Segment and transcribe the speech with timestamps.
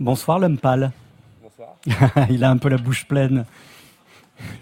[0.00, 0.92] Bonsoir l'homme pâle.
[1.42, 1.74] Bonsoir.
[2.30, 3.44] Il a un peu la bouche pleine.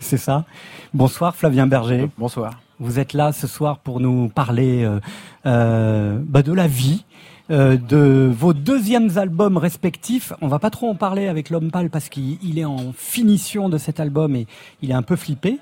[0.01, 0.47] C'est ça.
[0.95, 2.09] Bonsoir Flavien Berger.
[2.17, 2.59] Bonsoir.
[2.81, 4.99] Vous êtes là ce soir pour nous parler euh,
[5.45, 7.05] euh, bah, de la vie,
[7.51, 10.33] euh, de vos deuxièmes albums respectifs.
[10.41, 13.77] On va pas trop en parler avec l'homme pâle parce qu'il est en finition de
[13.77, 14.47] cet album et
[14.81, 15.59] il est un peu flippé.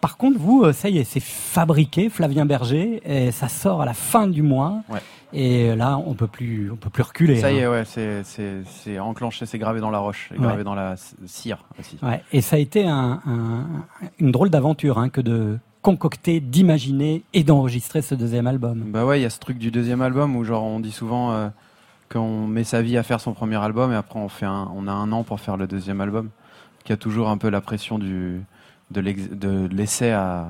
[0.00, 3.86] Par contre, vous, euh, ça y est, c'est fabriqué, Flavien Berger, et ça sort à
[3.86, 4.82] la fin du mois.
[4.88, 5.00] Ouais.
[5.32, 7.36] Et là, on peut plus, on peut plus reculer.
[7.40, 7.62] Ça y hein.
[7.62, 10.44] est, ouais, c'est, c'est, c'est enclenché, c'est gravé dans la roche, et Ouais.
[10.46, 10.94] gravé dans la
[11.26, 11.98] cire aussi.
[12.02, 13.66] Ouais, et ça a été un- un-
[14.20, 18.84] une drôle d'aventure hein, que de concocter, d'imaginer et d'enregistrer ce deuxième album.
[18.86, 21.32] Bah ouais, il y a ce truc du deuxième album où genre on dit souvent
[21.32, 21.48] euh,
[22.12, 24.88] qu'on met sa vie à faire son premier album et après on fait un, on
[24.88, 26.30] a un an pour faire le deuxième album.
[26.84, 28.40] Qui a toujours un peu la pression du
[28.90, 30.48] de, l'essai à,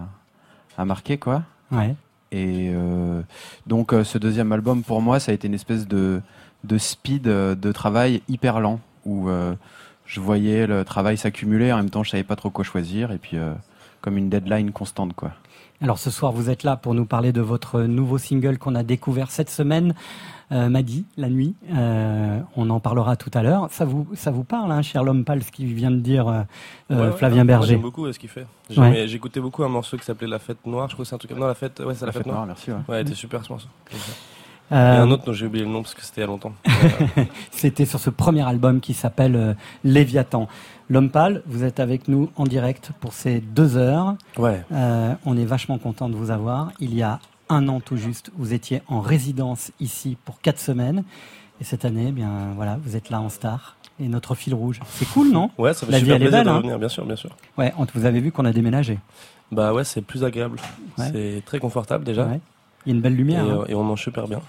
[0.77, 1.43] à marquer quoi.
[1.71, 1.95] Ouais.
[2.33, 3.23] Et euh,
[3.67, 6.21] donc euh, ce deuxième album pour moi ça a été une espèce de
[6.65, 9.55] de speed euh, de travail hyper lent où euh,
[10.07, 13.19] je voyais le travail s'accumuler en même temps je savais pas trop quoi choisir et
[13.19, 13.53] puis euh,
[14.01, 15.33] comme une deadline constante quoi.
[15.83, 18.83] Alors ce soir, vous êtes là pour nous parler de votre nouveau single qu'on a
[18.83, 19.95] découvert cette semaine,
[20.53, 21.55] euh, Madi, la nuit.
[21.73, 23.69] Euh, on en parlera tout à l'heure.
[23.71, 26.43] Ça vous, ça vous parle, hein, cher l'homme pâle, ce qu'il vient de dire euh,
[26.91, 28.47] Ouais, ouais, Flavien moi, Berger J'aime beaucoup ce qu'il fait.
[28.77, 29.07] Ouais.
[29.09, 30.89] J'écoutais beaucoup un morceau qui s'appelait La Fête Noire.
[30.89, 31.33] Je crois que c'est un truc.
[31.33, 31.81] Non, La Fête.
[31.81, 32.47] Ouais, c'est La, Fête Noire.
[32.47, 32.71] merci.
[32.71, 32.79] ouais.
[32.89, 33.69] Ouais, était super ce morceau.
[34.71, 36.53] Et un autre dont j'ai oublié le nom parce que c'était il y a longtemps.
[37.53, 40.49] C'était sur ce premier album qui s'appelle euh, Léviathan.
[40.89, 44.17] L'homme pâle, vous êtes avec nous en direct pour ces deux heures.
[44.39, 44.65] ouais.
[44.73, 46.73] Euh, on est vachement content de vous avoir.
[46.81, 51.05] Il y a un an tout juste, vous étiez en résidence ici pour quatre semaines.
[51.61, 53.77] Et cette année, eh bien voilà, vous êtes là en star.
[53.99, 54.81] Et notre fil rouge.
[54.91, 55.51] C'est cool, non?
[55.57, 56.57] Ouais, ça fait La super plaisir belle, de hein.
[56.57, 57.31] revenir, bien sûr, bien sûr.
[57.57, 58.99] Ouais, on- vous avez vu qu'on a déménagé.
[59.53, 60.59] Bah ouais, c'est plus agréable.
[60.99, 61.09] Ouais.
[61.13, 62.27] C'est très confortable déjà.
[62.27, 62.41] Ouais.
[62.85, 63.45] Il y a une belle Et, lumière.
[63.45, 63.61] hein.
[63.63, 64.41] euh, et on mange super bien.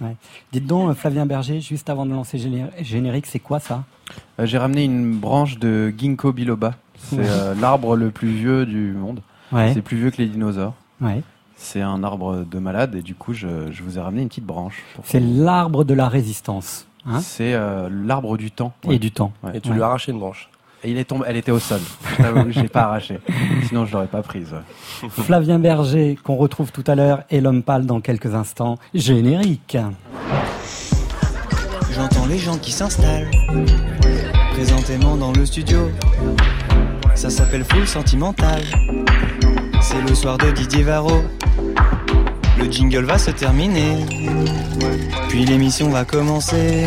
[0.52, 3.86] Dites donc, euh, Flavien Berger, juste avant de lancer géné- générique, c'est quoi ça?
[4.39, 6.73] Euh, J'ai ramené une branche de ginkgo biloba.
[6.98, 9.22] C'est euh, l'arbre le plus vieux du monde.
[9.54, 10.73] Ouais, C'est plus vieux que les dinosaures.
[11.00, 11.22] ouais.
[11.59, 14.45] C'est un arbre de malade et du coup je, je vous ai ramené une petite
[14.45, 14.83] branche.
[14.95, 18.73] pour- C'est l'arbre de la résistance hein, C'est euh, l'arbre du temps.
[18.89, 19.32] et du temps.
[19.43, 19.58] Ouais.
[19.58, 19.76] Et tu Ouais.
[19.76, 20.49] lui as arraché une branche.
[20.83, 21.80] Et il est tombé, elle était au sol.
[22.20, 23.20] Je l'ai pas arraché.
[23.67, 24.54] Sinon je l'aurais pas prise.
[25.09, 28.77] Flavien Berger, qu'on retrouve tout à l'heure, et l'homme pâle dans quelques instants.
[28.93, 29.76] Générique.
[31.92, 33.32] J'entends les gens qui s'installent
[34.52, 35.89] présentément dans le studio.
[37.15, 38.61] Ça s'appelle Full Sentimental.
[39.89, 41.23] C'est le soir de Didier Varro.
[42.58, 44.05] Le jingle va se terminer.
[45.30, 46.86] Puis l'émission va commencer.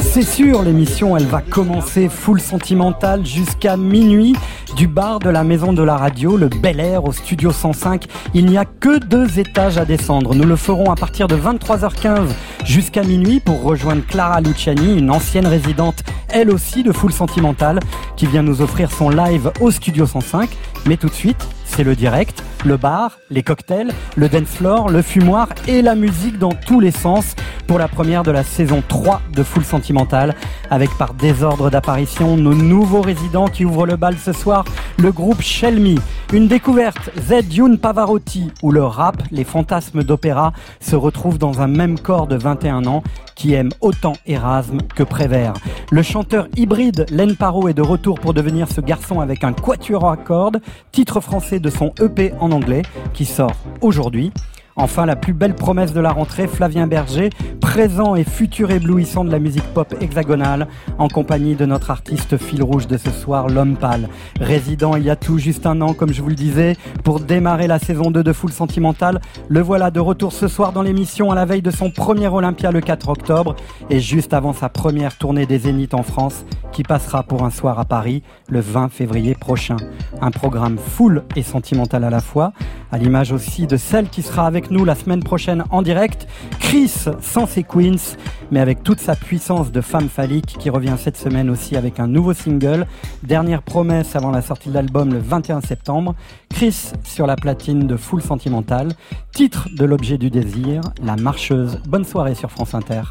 [0.00, 4.34] C'est sûr, l'émission, elle va commencer full sentimentale jusqu'à minuit
[4.76, 8.06] du bar de la maison de la radio, le Bel Air au studio 105.
[8.34, 10.34] Il n'y a que deux étages à descendre.
[10.34, 12.28] Nous le ferons à partir de 23h15
[12.64, 17.80] jusqu'à minuit pour rejoindre Clara Luciani, une ancienne résidente, elle aussi de full sentimental,
[18.16, 20.48] qui vient nous offrir son live au studio 105.
[20.86, 25.02] Mais tout de suite, c'est le direct, le bar, les cocktails, le dance floor, le
[25.02, 27.34] fumoir et la musique dans tous les sens
[27.66, 30.34] pour la première de la saison 3 de Full Sentimental
[30.70, 34.61] avec par désordre d'apparition nos nouveaux résidents qui ouvrent le bal ce soir,
[34.98, 35.98] le groupe Shelmy.
[36.32, 41.66] Une découverte, Z Youn Pavarotti où le rap, les fantasmes d'opéra se retrouvent dans un
[41.66, 43.02] même corps de 21 ans
[43.34, 45.54] qui aime autant Erasme que Prévert.
[45.90, 50.08] Le chanteur hybride Len Paro est de retour pour devenir ce garçon avec un quatuor
[50.08, 54.32] à cordes, titre français de son EP en anglais qui sort aujourd'hui.
[54.76, 59.30] Enfin, la plus belle promesse de la rentrée, Flavien Berger, présent et futur éblouissant de
[59.30, 60.66] la musique pop hexagonale,
[60.98, 64.08] en compagnie de notre artiste fil rouge de ce soir, l'homme pâle.
[64.40, 67.66] Résident il y a tout juste un an, comme je vous le disais, pour démarrer
[67.66, 71.34] la saison 2 de Full Sentimental, le voilà de retour ce soir dans l'émission à
[71.34, 73.56] la veille de son premier Olympia le 4 octobre,
[73.90, 77.78] et juste avant sa première tournée des Zéniths en France, qui passera pour un soir
[77.78, 79.76] à Paris le 20 février prochain.
[80.20, 82.52] Un programme full et sentimental à la fois,
[82.90, 86.26] à l'image aussi de celle qui sera avec nous la semaine prochaine en direct,
[86.60, 88.16] Chris sans ses Queens,
[88.50, 92.06] mais avec toute sa puissance de femme phallique qui revient cette semaine aussi avec un
[92.06, 92.86] nouveau single,
[93.22, 96.14] dernière promesse avant la sortie de l'album le 21 septembre,
[96.50, 98.88] Chris sur la platine de Full Sentimental,
[99.32, 101.80] titre de l'objet du désir, La Marcheuse.
[101.86, 103.02] Bonne soirée sur France Inter.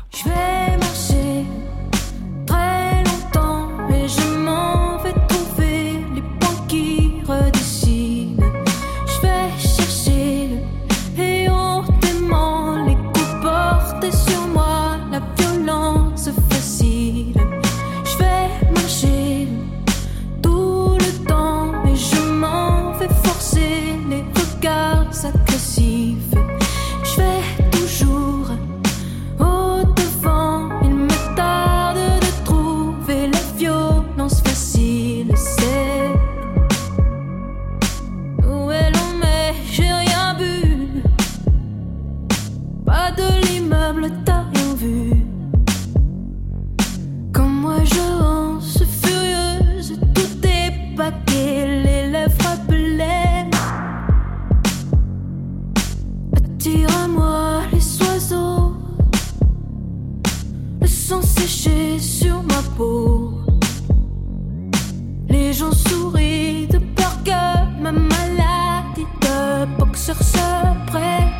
[70.11, 71.30] De boxeur se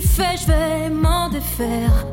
[0.00, 2.06] suis fait, je vais m'en défaire.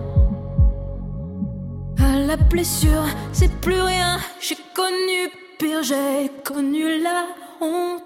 [2.28, 4.19] La blessure, c'est plus rien.
[4.39, 7.25] J'ai connu pire, j'ai connu la
[7.60, 8.04] honte.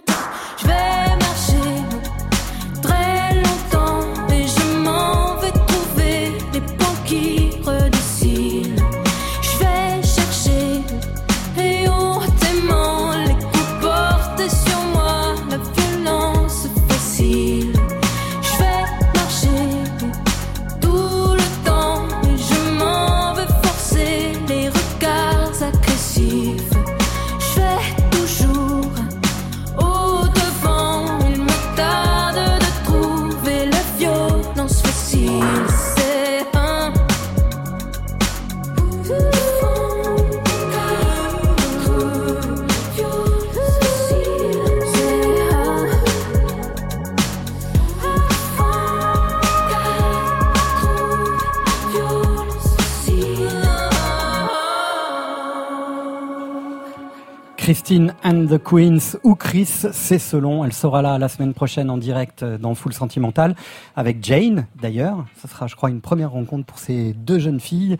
[58.47, 60.63] The Queens ou Chris, c'est selon.
[60.63, 63.55] Elle sera là la semaine prochaine en direct dans Full Sentimental
[63.95, 65.25] avec Jane d'ailleurs.
[65.41, 67.97] Ce sera, je crois, une première rencontre pour ces deux jeunes filles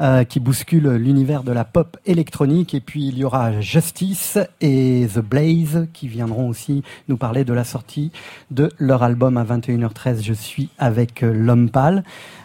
[0.00, 2.74] euh, qui bousculent l'univers de la pop électronique.
[2.74, 7.52] Et puis il y aura Justice et The Blaze qui viendront aussi nous parler de
[7.52, 8.10] la sortie
[8.50, 10.22] de leur album à 21h13.
[10.22, 12.04] Je suis avec euh, l'homme pâle.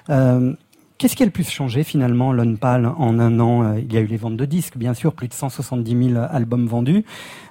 [0.09, 0.53] Euh,
[0.97, 3.97] Qu'est-ce qui a le plus changé finalement, Lone Pal, en un an Euh, Il y
[3.97, 7.05] a eu les ventes de disques, bien sûr, plus de 170 000 albums vendus,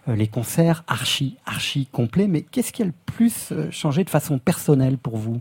[0.09, 4.11] euh, les concerts archi, archi complets, mais qu'est-ce qui a le plus euh, changé de
[4.11, 5.41] façon personnelle pour vous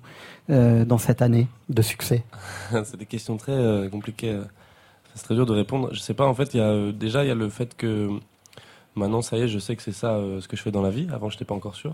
[0.52, 2.24] euh, dans cette année de succès?
[2.84, 4.40] C'est des questions très euh, compliquées.
[5.16, 5.90] C'est très dur de répondre.
[5.92, 7.76] Je sais pas, en fait, il y a, euh, déjà, il y a le fait
[7.76, 8.10] que
[8.94, 10.92] maintenant, ça y est, je sais que c'est ça ce que je fais dans la
[10.92, 11.08] vie.
[11.12, 11.94] Avant, je n'étais pas encore sûr.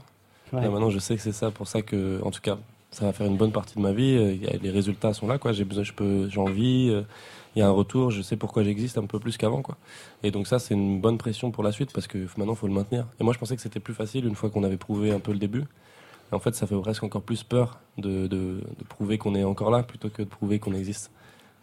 [0.52, 0.60] Ouais.
[0.68, 2.58] Maintenant, je sais que c'est ça pour ça que, en tout cas,
[2.92, 4.16] ça va faire une bonne partie de ma vie.
[4.18, 5.54] Euh, les résultats sont là, quoi.
[5.54, 6.90] J'ai besoin, je peux, envie.
[6.92, 7.04] euh,
[7.56, 8.12] Il y a un retour.
[8.12, 9.78] Je sais pourquoi j'existe un peu plus qu'avant, quoi.
[10.24, 12.74] Et donc ça, c'est une bonne pression pour la suite parce que maintenant, faut le
[12.74, 13.08] maintenir.
[13.20, 15.32] Et moi, je pensais que c'était plus facile une fois qu'on avait prouvé un peu
[15.32, 15.64] le début.
[16.32, 19.44] Et en fait, ça fait presque encore plus peur de, de, de prouver qu'on est
[19.44, 21.12] encore là plutôt que de prouver qu'on existe.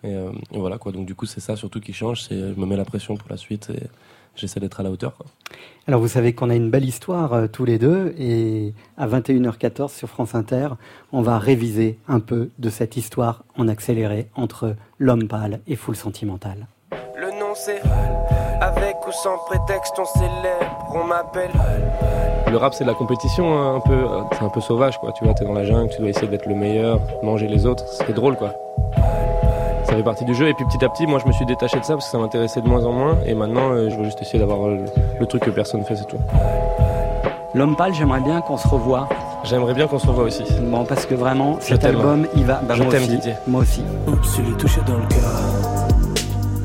[0.05, 0.93] Et, euh, voilà quoi.
[0.93, 2.23] Donc du coup, c'est ça surtout qui change.
[2.23, 3.83] C'est je me mets la pression pour la suite et
[4.35, 5.17] j'essaie d'être à la hauteur.
[5.17, 5.27] Quoi.
[5.87, 9.97] Alors vous savez qu'on a une belle histoire euh, tous les deux et à 21h14
[9.97, 10.69] sur France Inter,
[11.13, 15.97] on va réviser un peu de cette histoire en accéléré entre l'homme pâle et Full
[15.97, 16.67] Sentimental.
[17.17, 17.81] Le nom c'est
[18.61, 21.53] avec ou sans prétexte on célèbre, on m'appelle
[22.51, 24.07] Le rap, c'est de la compétition hein, un peu.
[24.33, 25.13] C'est un peu sauvage, quoi.
[25.13, 27.87] Tu vois, t'es dans la jungle, tu dois essayer d'être le meilleur, manger les autres.
[27.87, 28.55] C'est drôle, quoi.
[29.89, 30.49] Ça fait partie du jeu.
[30.49, 32.19] Et puis petit à petit, moi, je me suis détaché de ça parce que ça
[32.19, 33.17] m'intéressait de moins en moins.
[33.25, 34.85] Et maintenant, euh, je veux juste essayer d'avoir euh, le,
[35.21, 36.19] le truc que personne fait, c'est tout.
[37.55, 39.09] L'homme pâle, j'aimerais bien qu'on se revoie.
[39.45, 40.45] J'aimerais bien qu'on se revoie aussi.
[40.71, 42.61] Bon, parce que vraiment, Je cet album, il va.
[42.63, 43.13] Bah, Je moi t'aime, aussi.
[43.13, 43.33] Didier.
[43.47, 43.83] Moi aussi.
[44.07, 45.31] Oups, je l'ai touché dans le cœur.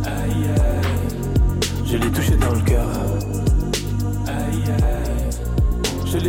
[0.05, 1.85] Aïe aïe.
[1.85, 2.72] Je l'ai touché dans le cœur.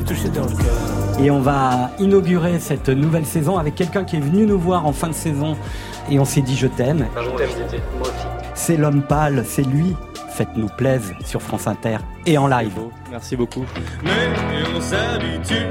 [0.02, 1.20] Dans le cœur.
[1.20, 4.92] Et on va inaugurer cette nouvelle saison avec quelqu'un qui est venu nous voir en
[4.92, 5.56] fin de saison
[6.10, 7.06] et on s'est dit je t'aime.
[7.16, 7.80] Je t'aime, Didier.
[8.54, 9.96] C'est l'homme pâle, c'est lui.
[10.30, 12.72] Faites-nous plaise sur France Inter et en live.
[13.12, 13.64] Merci beaucoup.
[14.02, 14.10] Mais
[14.76, 15.66] on s'habitue,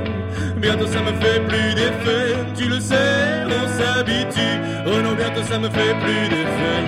[0.55, 2.37] bientôt ça me fait plus d'effet.
[2.55, 4.61] Tu le sais, on s'habitue.
[4.87, 6.83] Oh non, bientôt ça me fait plus d'effet.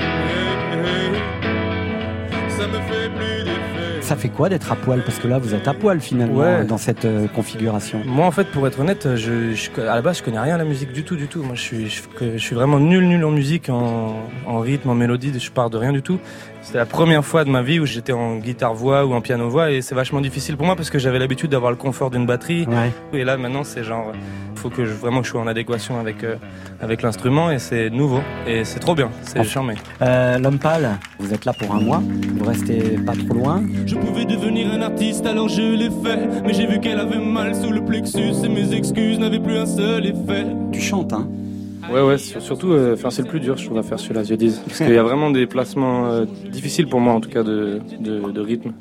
[0.00, 1.20] Hey, hey.
[2.48, 3.39] Ça me fait plus d'effet.
[4.10, 6.64] Ça fait quoi d'être à poil Parce que là, vous êtes à poil finalement Ouais.
[6.64, 8.02] dans cette euh, configuration.
[8.04, 10.58] Moi, en fait, pour être honnête, je, je- à la base, je connais rien à
[10.58, 11.44] la musique du tout, du tout.
[11.44, 14.16] Moi, je suis, je, je suis vraiment nul, nul en musique, en,
[14.48, 15.32] en rythme, en mélodie.
[15.38, 16.18] Je pars de rien du tout.
[16.62, 19.80] C'était la première fois de ma vie où j'étais en guitare-voix ou en piano-voix et
[19.82, 22.66] c'est vachement difficile pour moi parce que j'avais l'habitude d'avoir le confort d'une batterie.
[22.68, 22.92] Ouais.
[23.18, 24.12] Et là, maintenant, c'est genre,
[24.56, 26.36] faut que je, vraiment que je sois en adéquation avec, euh,
[26.80, 28.20] avec l'instrument et c'est nouveau.
[28.46, 29.10] Et c'est trop bien.
[29.22, 29.48] C'est Enfin.
[29.48, 29.74] charmé.
[30.02, 32.02] Euh, L'homme pâle, vous êtes là pour un mois,
[32.36, 33.62] vous restez pas trop loin.
[33.86, 36.28] Je pouvais devenir un artiste, alors je l'ai fait.
[36.46, 39.66] Mais j'ai vu qu'elle avait mal sous le plexus et mes excuses n'avaient plus un
[39.66, 40.46] seul effet.
[40.72, 41.26] Tu chantes, hein
[41.92, 44.14] Ouais, ouais, sur- surtout, euh, enfin, c'est le plus dur, je trouve, à faire sur
[44.14, 44.60] la Ziodiz.
[44.66, 47.80] Parce qu'il y a vraiment des placements euh, difficiles pour moi, en tout cas, de,
[48.00, 48.72] de, de rythme.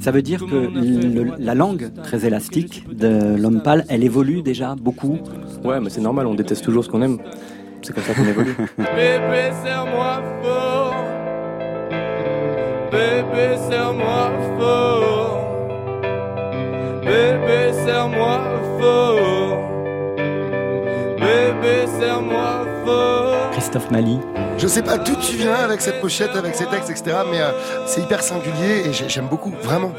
[0.00, 4.74] Ça veut dire que le- la langue très élastique de l'homme pâle, elle évolue déjà
[4.80, 5.18] beaucoup?
[5.64, 7.18] Ouais, mais c'est normal, on déteste toujours ce qu'on aime.
[7.82, 8.54] C'est comme ça qu'on évolue.
[8.78, 10.94] Bébé, serre-moi fort.
[12.90, 15.44] Bébé, serre-moi fort.
[17.02, 18.40] Bébé, serre-moi
[18.80, 19.58] fort.
[21.20, 23.50] Bébé, serre-moi fort.
[23.52, 24.18] Christophe Mali,
[24.58, 27.16] Je sais pas d'où tu viens avec cette pochette, avec ces textes, etc.
[27.30, 27.50] Mais euh,
[27.86, 29.92] c'est hyper singulier et j'ai- j'aime beaucoup, vraiment.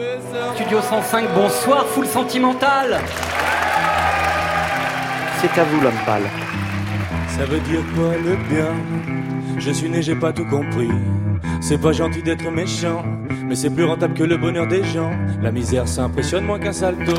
[0.56, 2.98] Studio 105, bonsoir, full sentimental
[5.42, 6.24] C'est à vous l'homme pâle.
[7.38, 8.74] Ça veut dire quoi le bien?
[9.58, 10.90] Je suis né, j'ai pas tout compris.
[11.62, 13.04] C'est pas gentil d'être méchant,
[13.46, 15.12] mais c'est plus rentable que le bonheur des gens.
[15.42, 17.14] La misère, ça impressionne moins qu'un salto,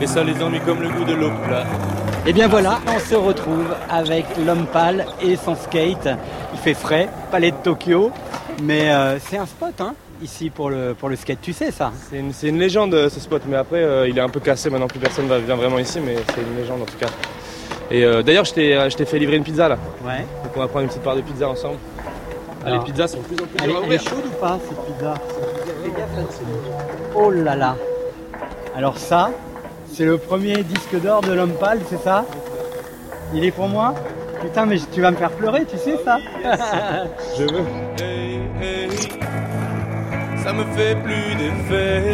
[0.00, 1.66] et ça les ennuie comme le goût de l'eau plate.
[2.28, 6.08] Et bien voilà, on se retrouve avec l'homme pâle et son skate.
[6.52, 8.10] Il fait frais, palais de Tokyo,
[8.62, 11.90] mais euh, c'est un spot hein, ici pour le, pour le skate, tu sais ça?
[12.10, 14.68] C'est une, une légende, euh, ce spot, mais après, euh, il est un peu cassé
[14.68, 17.08] maintenant, plus personne va- vient vraiment ici, mais c'est une légende en tout cas.
[17.90, 19.78] Et euh, d'ailleurs, je t'ai fait livrer une pizza là.
[20.06, 20.26] Ouais.
[20.44, 21.78] Donc on va prendre une petite part de pizza ensemble.
[22.66, 24.84] Ah, les pizzas sont de plus en plus Elle est, elle chaude ou pas cette
[24.84, 25.14] pizza?
[27.14, 27.74] Oh là là
[28.76, 29.30] Alors ça,
[29.98, 32.24] c'est le premier disque d'or de l'homme pâle, c'est ça
[33.34, 33.96] Il est pour moi
[34.40, 36.18] Putain mais tu vas me faire pleurer, tu sais ça
[37.36, 37.64] Je veux.
[38.00, 38.88] Hey, hey.
[40.40, 42.04] Ça me fait plus d'effet.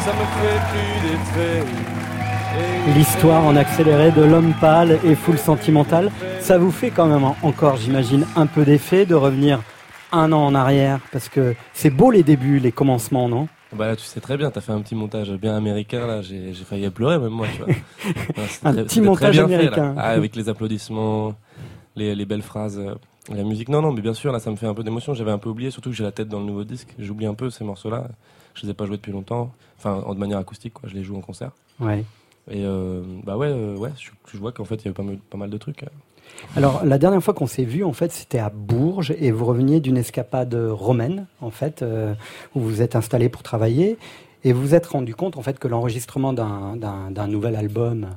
[0.00, 1.64] Ça me fait plus d'effet.
[2.94, 6.10] L'histoire en accéléré de l'homme pâle et full sentimental,
[6.40, 9.60] ça vous fait quand même en- encore, j'imagine, un peu d'effet de revenir
[10.12, 13.48] un an en arrière Parce que c'est beau les débuts, les commencements, non?
[13.74, 16.54] Bah là, tu sais très bien, t'as fait un petit montage bien américain là, j'ai
[16.54, 17.74] failli pleurer même moi, tu vois.
[18.64, 19.58] Un très- petit montage bien fait, là.
[19.58, 19.94] américain.
[19.98, 21.34] Ah, avec les applaudissements,
[21.94, 22.94] les, les belles phrases, euh,
[23.34, 23.68] la musique.
[23.68, 25.12] Non, non, mais bien sûr, là, ça me fait un peu d'émotion.
[25.12, 26.94] J'avais un peu oublié, surtout que j'ai la tête dans le nouveau disque.
[26.98, 28.08] J'oublie un peu ces morceaux-là.
[28.54, 30.88] Je les ai pas joués depuis longtemps, enfin, en- de manière acoustique, quoi.
[30.88, 31.50] Je les joue en concert.
[31.78, 32.04] Ouais.
[32.50, 35.02] Et euh, bah ouais, euh, ouais, je, je vois qu'en fait, il y avait pas
[35.02, 35.84] mal, pas mal de trucs.
[36.56, 39.80] Alors, la dernière fois qu'on s'est vu, en fait, c'était à Bourges et vous reveniez
[39.80, 42.14] d'une escapade romaine, en fait, euh,
[42.54, 43.98] où vous vous êtes installé pour travailler
[44.44, 48.08] et vous vous êtes rendu compte, en fait, que l'enregistrement d'un- nouvel album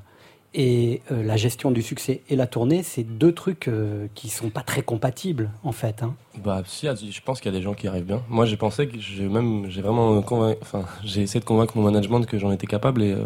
[0.53, 4.49] et euh, la gestion du succès et la tournée, c'est deux trucs euh, qui sont
[4.49, 6.03] pas très compatibles, en fait.
[6.03, 6.13] hein.
[6.43, 8.21] Bah si, je pense qu'il y a des gens qui arrivent bien.
[8.29, 11.83] Moi, j'ai pensé que j'ai même, j'ai vraiment convaincu, enfin, j'ai essayé de convaincre mon
[11.83, 13.23] management que j'en étais capable et euh,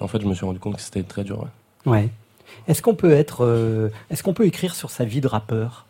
[0.00, 1.46] en fait, je me suis rendu compte que c'était très dur.
[1.86, 1.92] ouais.
[1.92, 2.08] Ouais.
[2.68, 5.86] Est-ce qu'on peut être, euh, est-ce qu'on peut écrire sur sa vie de rappeur?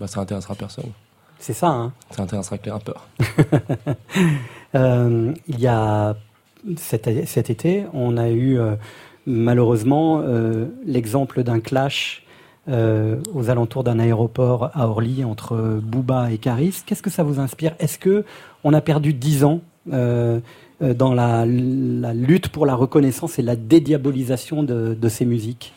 [0.00, 0.90] Bah ça intéressera personne.
[1.38, 1.92] C'est ça, hein?
[2.10, 3.06] Ça intéressera que les rappeurs.
[4.74, 6.14] Euh, il y a
[6.76, 8.74] cet, cet été, on a eu euh,
[9.24, 10.22] malheureusement
[10.84, 12.26] l'exemple d'un clash
[12.68, 16.82] euh, aux alentours d'un aéroport à Orly entre Booba et Caris.
[16.84, 17.74] Qu'est-ce que ça vous inspire?
[17.78, 18.26] Est-ce que
[18.62, 20.40] on a perdu dix ans euh,
[20.80, 25.72] dans la, lutte pour la reconnaissance et la dédiabolisation de, de ces musiques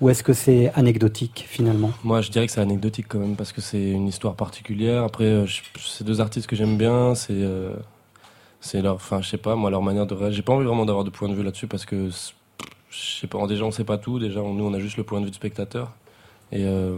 [0.00, 1.90] Ou est-ce que c'est anecdotique finalement?
[2.04, 5.02] Moi, je dirais que c'est anecdotique quand même parce que c'est une histoire particulière.
[5.02, 7.14] Après, euh, je- c'est deux artistes que j'aime bien.
[7.16, 7.74] C'est, euh,
[8.60, 10.16] c'est leur, enfin, je sais pas, moi, leur manière de.
[10.30, 12.08] J'ai pas envie vraiment d'avoir de point de vue là-dessus parce que,
[12.90, 14.18] je sais pas, déjà on sait pas tout.
[14.20, 15.92] Déjà, on- nous, on a juste le point de vue du spectateur.
[16.52, 16.96] Et euh,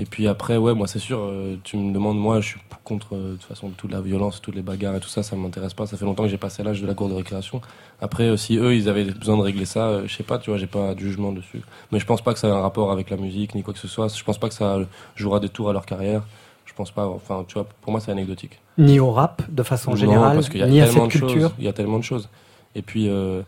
[0.00, 1.18] et puis après, ouais, moi, c'est sûr.
[1.20, 4.40] euh, tu me demandes, moi, je suis contre euh, de toute façon toute la violence,
[4.40, 5.86] toutes les bagarres et tout ça, ça m'intéresse pas.
[5.86, 7.60] Ça fait longtemps que j'ai passé l'âge de la cour de récréation.
[8.00, 10.58] Après, euh, si eux, ils avaient besoin de régler ça, je sais pas, tu vois,
[10.58, 11.60] j'ai pas de jugement dessus.
[11.92, 13.78] Mais je pense pas que ça a un rapport avec la musique ni quoi que
[13.80, 14.08] ce soit.
[14.16, 14.78] Je pense pas que ça
[15.16, 16.22] jouera des tours à leur carrière.
[16.64, 17.06] Je pense pas.
[17.06, 18.58] Enfin, tu vois, pour moi, c'est anecdotique.
[18.78, 21.08] Ni au rap de façon Non, générale, parce qu'il y a ni à cette de
[21.08, 21.52] culture choses.
[21.58, 22.30] Il y a tellement de choses.
[22.74, 23.42] Et puis, euh,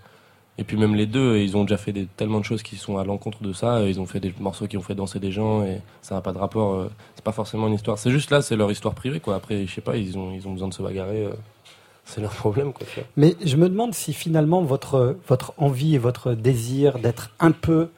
[0.59, 3.05] Et puis même les deux, ils ont déjà fait tellement de choses qui sont à
[3.05, 3.83] l'encontre de ça.
[3.85, 6.33] Ils ont fait des morceaux qui ont fait danser des gens et ça n'a pas
[6.33, 6.75] de rapport.
[6.75, 7.99] euh, c'est pas forcément une histoire.
[7.99, 9.21] C'est juste là, c'est leur histoire privée.
[9.29, 11.25] Après, je sais pas, ils ont besoin de se bagarrer.
[11.25, 11.33] euh,
[12.05, 12.73] c'est leur problème.
[13.17, 15.17] Mais je me demande si finalement votre,
[15.57, 17.89] envie et votre désir d'être un peu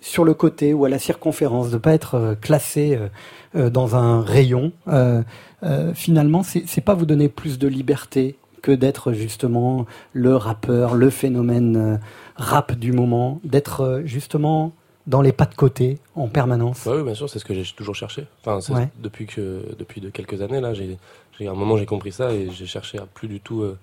[0.00, 3.08] sur le côté ou à la circonférence, de pas être euh, classé euh,
[3.56, 5.22] euh, dans un rayon, euh,
[5.62, 11.10] euh, finalement, c'est pas vous donner plus de liberté que d'être justement le rappeur, le
[11.10, 11.96] phénomène euh,
[12.36, 14.72] rap du moment, d'être euh, justement
[15.06, 16.86] dans les pas de côté en permanence.
[16.86, 18.26] Ouais, oui, bien sûr, c'est ce que j'ai toujours cherché.
[18.42, 18.88] Enfin, Ouais.
[19.02, 20.96] depuis que depuis de quelques années là, j'ai
[21.46, 23.76] à un moment j'ai compris ça et j'ai cherché à plus du tout euh,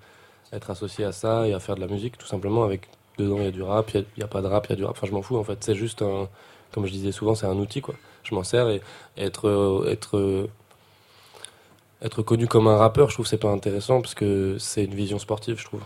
[0.52, 3.44] être associé à ça et à faire de la musique tout simplement avec dedans il
[3.44, 4.96] y a du rap, il y a- pas de rap, il y a du rap.
[4.96, 5.58] Enfin, je m'en fous en fait.
[5.62, 6.28] C'est juste un,
[6.72, 7.94] comme je disais souvent, c'est un outil quoi.
[8.24, 8.80] Je m'en sers et,
[9.16, 10.48] et être euh, être euh,
[12.02, 14.94] être connu comme un rappeur, je trouve que c'est pas intéressant parce que c'est une
[14.94, 15.82] vision sportive, je trouve.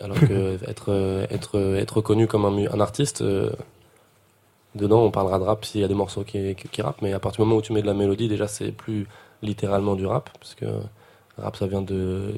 [0.00, 3.22] Alors que être euh, être être connu comme un, artiste.
[3.22, 3.50] euh,
[4.74, 7.12] Dedans, on parlera de rap s'il y a des morceaux qui, qui, qui rappent, mais
[7.12, 9.06] à partir du moment où tu mets de la mélodie, déjà, c'est plus
[9.40, 10.66] littéralement du rap, parce que
[11.38, 12.34] rap, ça vient de.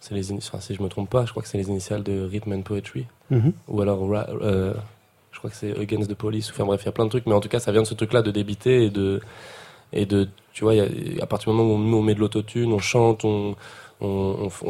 [0.00, 2.26] C'est les enfin, si je me trompe pas, je crois que c'est les initiales de
[2.26, 3.52] Rhythm and Poetry, Mhm.
[3.68, 4.74] ou alors, ra- euh,
[5.30, 7.26] je crois que c'est Against the Police, enfin bref, il y a plein de trucs,
[7.26, 9.20] mais en tout cas, ça vient de ce truc-là de débiter et de.
[9.92, 10.72] Et de tu vois,
[11.20, 13.54] à partir du moment où nous, on met de l'autotune, on chante, on,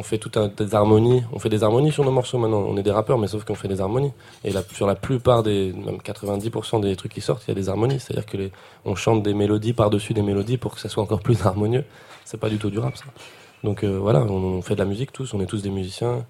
[0.03, 1.23] fait tout un, des harmonies.
[1.33, 2.59] On fait des harmonies sur nos morceaux maintenant.
[2.59, 4.11] On est des rappeurs, mais sauf qu'on fait des harmonies.
[4.43, 7.69] Et sur la plupart des, même 90% des trucs qui sortent, il y a des
[7.69, 8.01] harmonies.
[8.01, 8.51] C'est-à-dire que
[8.85, 11.85] on chante des mélodies par-dessus des mélodies pour que ça soit encore plus harmonieux.
[12.25, 13.05] C'est pas du tout du rap, ça.
[13.63, 15.35] Donc euh, voilà, on, fait de la musique tous.
[15.35, 16.27] On est tous des musiciens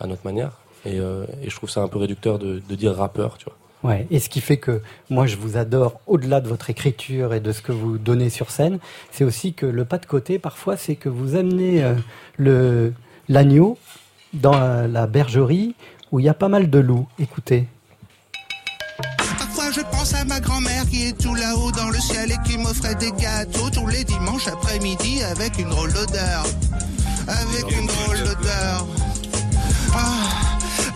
[0.00, 0.58] à notre manière.
[0.84, 3.56] Et, euh, je trouve ça un peu réducteur de, de dire rappeur, tu vois.
[3.82, 7.40] Ouais, et ce qui fait que moi je vous adore au-delà de votre écriture et
[7.40, 8.78] de ce que vous donnez sur scène,
[9.10, 11.94] c'est aussi que le pas de côté parfois c'est que vous amenez euh,
[12.36, 12.92] le
[13.28, 13.78] l'agneau
[14.34, 15.74] dans euh, la bergerie
[16.12, 17.08] où il y a pas mal de loups.
[17.18, 17.66] Écoutez.
[19.18, 22.58] Parfois je pense à ma grand-mère qui est tout là-haut dans le ciel et qui
[22.58, 26.44] m'offrait des gâteaux tous les dimanches après-midi avec une drôle d'odeur.
[27.26, 28.86] Avec une drôle d'odeur.
[29.94, 30.41] Ah,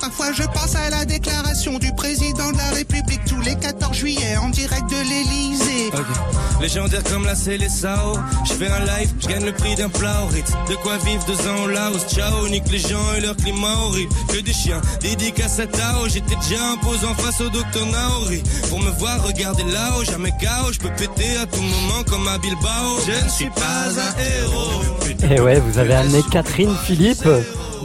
[0.06, 4.36] Parfois je pense à la déclaration du président de la République tous les 14 juillet
[4.40, 5.88] en direct de l'Elysée.
[5.92, 6.60] Ok.
[6.60, 8.14] Légendaire comme la Célessao.
[8.44, 10.52] Je fais un live, je gagne le prix d'un plat au Ritz.
[10.70, 12.06] De quoi vivre deux ans au Laos.
[12.08, 14.14] Ciao, nique les gens et leur climat horrible.
[14.28, 16.06] Que des chiens, dédicace à Tao.
[16.06, 18.44] J'étais déjà imposant face au docteur Naori.
[18.68, 20.72] Pour me voir regarder là-haut, jamais KO.
[20.72, 23.00] Je peux péter à tout moment comme à Bilbao.
[23.04, 25.34] Je ne suis pas un héros.
[25.34, 27.26] Et ouais, vous avez amené Catherine Philippe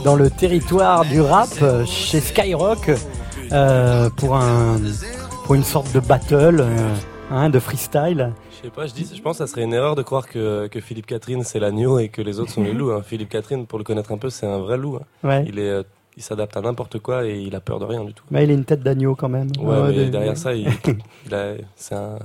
[0.04, 2.90] dans le territoire du rap euh, chez Skyrock
[3.52, 4.78] euh, pour un
[5.44, 6.94] pour une sorte de battle, euh,
[7.30, 8.32] hein, de freestyle.
[8.52, 10.68] Je sais pas, je, dis, je pense que ça serait une erreur de croire que,
[10.68, 12.92] que Philippe Catherine c'est l'agneau et que les autres sont les loups.
[12.92, 13.02] hein.
[13.04, 14.96] Philippe Catherine, pour le connaître un peu, c'est un vrai loup.
[15.00, 15.28] hein.
[15.28, 15.44] Ouais.
[15.48, 15.82] Il est,
[16.16, 18.24] il s'adapte à n'importe quoi et il a peur de rien du tout.
[18.30, 19.48] Mais il a une tête d'agneau quand même.
[19.58, 20.68] Ouais, Ouais, mais de- derrière ça, il,
[21.26, 22.18] il a, c'est un,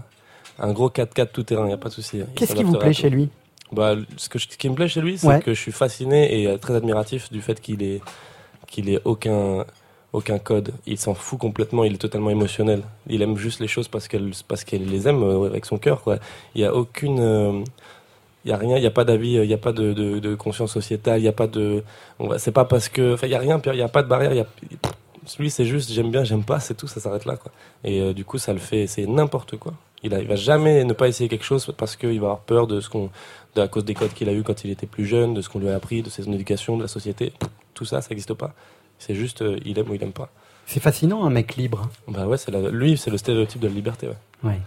[0.60, 2.22] un gros 4x4 tout terrain, il y a pas de souci.
[2.36, 3.30] Qu'est-ce qui vous plaît chez lui?
[3.72, 5.42] Bah, ce, que je- ce qui me plaît chez lui, c'est Ouais.
[5.42, 8.02] que je suis fasciné et euh, très admiratif du fait qu'il ait,
[8.68, 9.66] qu'il ait aucun,
[10.14, 10.74] aucun code.
[10.86, 12.82] Il s'en fout complètement, il est totalement émotionnel.
[13.08, 16.02] Il aime juste les choses parce qu'elle, parce qu'elle les aime euh, avec son cœur,
[16.02, 16.18] quoi.
[16.56, 17.64] Il y a aucune, euh,
[18.46, 20.20] il y a rien, il y a pas d'avis, il y a pas de, de,
[20.20, 21.84] de conscience sociétale, il y a pas de,
[22.38, 24.32] c'est pas parce que, enfin, il y a rien, il y a pas de barrière,
[24.32, 24.48] il y a,
[25.40, 27.52] lui, c'est juste j'aime bien, j'aime pas, c'est tout, ça s'arrête là, quoi.
[27.84, 29.74] Et euh, du coup, ça le fait, c'est n'importe quoi.
[30.04, 32.68] Il, a, il va jamais ne pas essayer quelque chose parce qu'il va avoir peur
[32.68, 33.10] de ce qu'on,
[33.60, 35.60] à cause des codes qu'il a eu quand il était plus jeune, de ce qu'on
[35.60, 37.34] lui a appris, de son éducation, de la société.
[37.74, 38.54] Tout ça, ça n'existe pas.
[39.00, 40.30] C'est juste, euh, il aime ou il aime pas.
[40.65, 41.89] C'est fascinant, un mec libre.
[42.08, 44.08] Bah ouais, la- lui, c'est le stéréotype de la liberté.
[44.08, 44.50] Ouais.
[44.52, 44.60] Ouais.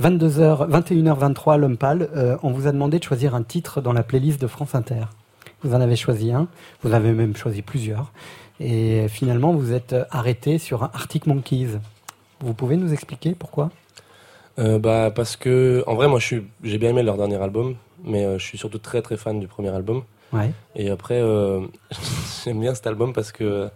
[0.00, 4.02] 22h, 21h23, l'homme pâle, euh, on vous a demandé de choisir un titre dans la
[4.04, 5.04] playlist de France Inter.
[5.62, 6.46] Vous en avez choisi un,
[6.82, 8.12] vous en avez même choisi plusieurs.
[8.60, 11.78] Et finalement, vous êtes arrêté sur un Arctic Monkeys.
[12.40, 13.70] Vous pouvez nous expliquer pourquoi?
[14.60, 18.38] Euh, bah parce que, en vrai, moi, j'ai bien aimé leur dernier album, mais euh,
[18.38, 20.02] je suis surtout très très fan du premier album.
[20.32, 20.50] Ouais.
[20.76, 21.60] Et après, euh,
[22.44, 23.68] j'aime bien cet album parce que,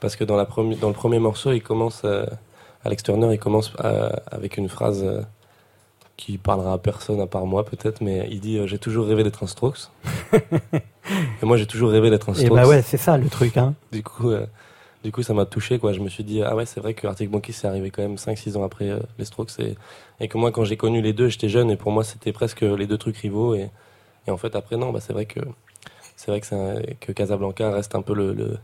[0.00, 2.26] parce que dans, la premi- dans le premier morceau, il commence, euh,
[2.84, 3.72] Alex Turner, il commence
[4.30, 5.04] avec une phrase
[6.16, 9.24] qui parlera à personne à part moi peut-être, mais il dit euh, J'ai toujours rêvé
[9.24, 9.88] d'être un Strokes.
[11.42, 12.54] Et moi, j'ai toujours rêvé d'être un Et Strokes.
[12.56, 13.56] bah ouais, c'est ça le truc.
[13.56, 13.74] Hein.
[13.92, 14.46] Du coup, euh,
[15.04, 15.92] du coup, ça m'a touché, quoi.
[15.92, 18.14] Je me suis dit, ah ouais, c'est vrai que Arctic Monkeys, c'est arrivé quand même
[18.14, 19.58] 5-6 ans après euh, les Strokes.
[19.58, 19.76] Et,
[20.18, 22.62] et que moi, quand j'ai connu les deux, j'étais jeune et pour moi, c'était presque
[22.62, 23.54] les deux trucs rivaux.
[23.54, 23.70] Et,
[24.28, 25.40] en fait, après, non, bah, c'est vrai que,
[26.16, 28.58] c'est vrai que, Casablanca reste un peu le,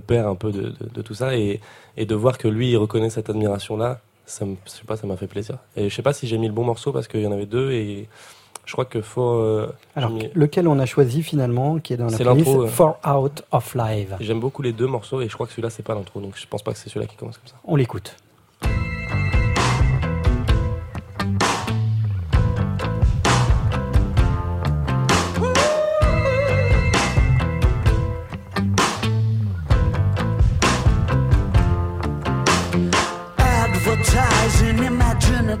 [0.00, 1.34] père un peu de, tout ça.
[1.34, 1.60] Et,
[1.96, 5.28] de voir que lui, il reconnaît cette admiration-là, ça je sais pas, ça m'a fait
[5.28, 5.58] plaisir.
[5.76, 7.46] Et je sais pas si j'ai mis le bon morceau parce qu'il y en avait
[7.46, 8.08] deux et
[8.66, 9.22] Je crois que faut.
[9.22, 12.66] euh, Alors, lequel on a choisi finalement, qui est dans la C'est playlist l'intro, euh.
[12.66, 14.16] For Out of Live.
[14.20, 16.46] J'aime beaucoup les deux morceaux et je crois que celui-là c'est pas l'intro, donc je
[16.46, 17.54] pense pas que c'est celui-là qui commence comme ça.
[17.64, 18.16] On l'écoute.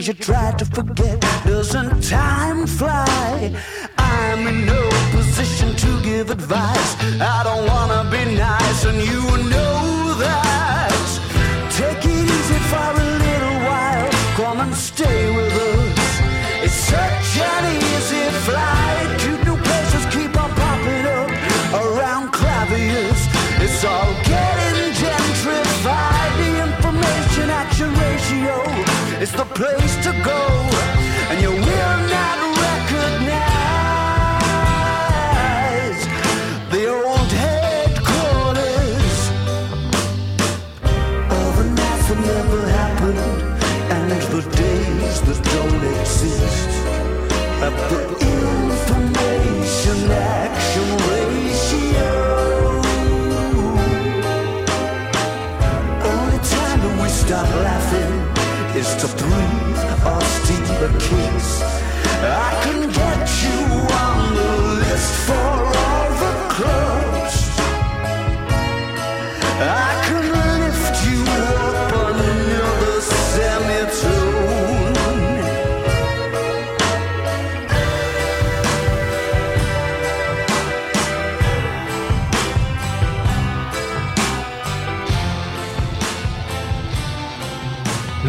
[0.00, 1.20] Things you try to forget.
[1.44, 3.54] Doesn't time fly?
[3.98, 4.89] I'm in no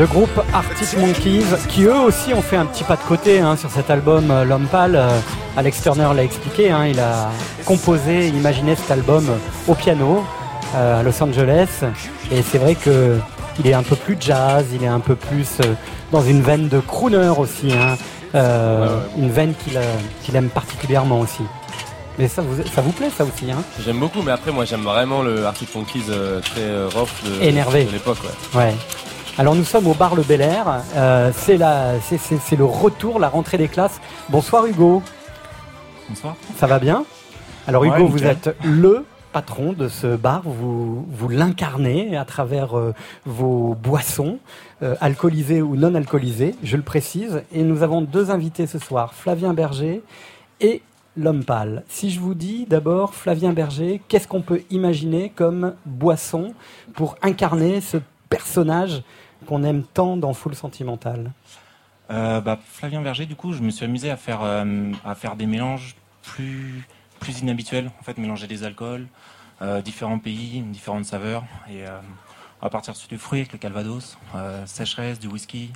[0.02, 3.56] Le groupe Arctic Monkeys, qui eux aussi ont fait un petit pas de côté hein,
[3.56, 4.96] sur cet album euh, L'Homme Pâle.
[4.96, 5.20] Euh,
[5.56, 7.30] Alex Turner l'a expliqué, hein, il a
[7.66, 9.30] composé, imaginé cet album
[9.68, 10.26] au piano
[10.74, 11.84] euh, à Los Angeles.
[12.32, 13.20] Et c'est vrai que
[13.60, 15.76] il est un peu plus jazz, il est un peu plus euh,
[16.12, 17.96] dans une veine de crooner aussi, hein,
[18.34, 18.88] euh,
[19.20, 21.44] une veine qu'il euh, aime particulièrement aussi.
[22.18, 23.64] Mais ça vous, ça vous plaît ça aussi hein?
[23.86, 27.44] J'aime beaucoup, mais après moi j'aime vraiment le Arctic Monkeys euh, très euh, rough de,
[27.44, 27.86] Énervé.
[27.86, 28.18] de l'époque.
[28.56, 28.62] Ouais.
[28.62, 28.74] Ouais.
[29.38, 30.82] Alors nous sommes au bar Le Bel Air.
[30.96, 34.02] Euh, c'est le retour, la rentrée des classes.
[34.30, 35.02] Bonsoir Hugo.
[36.10, 36.36] Bonsoir.
[36.58, 37.06] Ça va bien?
[37.66, 40.42] Alors Hugo, vous êtes le patron de ce bar.
[40.44, 42.94] Vous, vous l'incarnez à travers euh,
[43.26, 44.40] vos boissons,
[44.84, 47.42] euh, alcoolisées ou non alcoolisées, je le précise.
[47.54, 50.04] Et nous avons deux invités ce soir, Flavien Berger
[50.60, 50.82] et
[51.16, 51.84] L'Homme Pâle.
[51.88, 56.54] Si je vous dis d'abord, Flavien Berger, qu'est-ce qu'on peut imaginer comme boisson
[56.94, 57.98] pour incarner ce
[58.30, 59.04] personnage
[59.48, 61.32] qu'on aime tant dans Full Sentimental
[62.12, 65.36] Euh, bah, Flavien Berger, du coup, je me suis amusé à faire, euh, à faire
[65.36, 66.86] des mélanges plus,
[67.20, 67.90] plus inhabituels.
[68.00, 69.08] En fait, mélanger des alcools,
[69.62, 71.44] euh, différents pays, différentes saveurs.
[71.70, 71.98] Et euh,
[72.62, 75.72] va partir du fruit avec le calvados, euh, sécheresse, du whisky.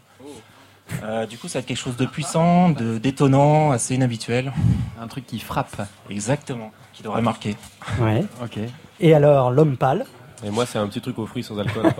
[1.03, 4.53] Euh, du coup, ça va être quelque chose de puissant, de détonnant, assez inhabituel.
[5.01, 5.81] Un truc qui frappe.
[6.09, 7.55] Exactement, qui devrait marquer.
[7.99, 8.23] Ouais.
[8.43, 8.59] Ok.
[8.99, 10.05] Et alors, L'Homme Pâle
[10.45, 11.91] Et moi c'est un petit truc aux fruits sans alcool.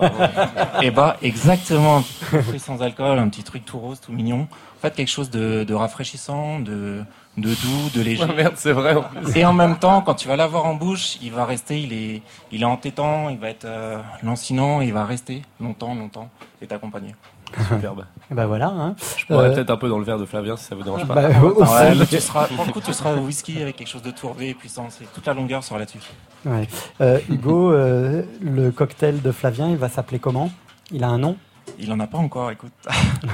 [0.83, 4.47] Et bah exactement, un petit fruit sans alcool, un petit truc tout rose, tout mignon.
[4.77, 7.01] En fait, quelque chose de, de rafraîchissant, de,
[7.37, 8.23] de doux, de léger.
[8.23, 9.35] Ouais, merde, c'est vrai, en plus.
[9.35, 12.21] Et en même temps, quand tu vas l'avoir en bouche, il va rester, il est,
[12.51, 16.29] il est entêtant, il va être euh, lancinant, il va rester longtemps, longtemps,
[16.61, 17.15] et t'accompagner.
[17.69, 18.05] Superbe.
[18.31, 18.67] Bah voilà.
[18.67, 18.95] Hein.
[19.17, 21.05] Je pourrais Euh, peut-être un peu dans le verre de Flavien si ça vous dérange
[21.07, 21.15] pas.
[21.15, 21.29] bah,
[22.09, 24.53] tu seras, pour le coup, tu seras au whisky avec quelque chose de tourbé et
[24.53, 24.87] puissant.
[24.89, 25.99] C'est toute la longueur sera là-dessus.
[26.45, 26.67] Ouais.
[27.01, 30.49] Euh, Hugo, euh, le cocktail de Flavien, il va s'appeler comment?
[30.91, 31.37] Il a un nom?
[31.79, 32.71] Il en a pas encore, écoute.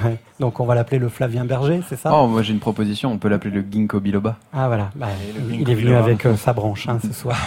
[0.05, 0.17] Ouais.
[0.39, 2.11] Donc on va l'appeler le Flavien Berger, c'est ça?
[2.15, 4.37] Oh, moi j'ai une proposition, on peut l'appeler le Ginkgo biloba.
[4.53, 5.07] Ah voilà, Bah,
[5.49, 5.99] il est venu biloba.
[5.99, 7.37] avec euh, sa branche hein, ce soir.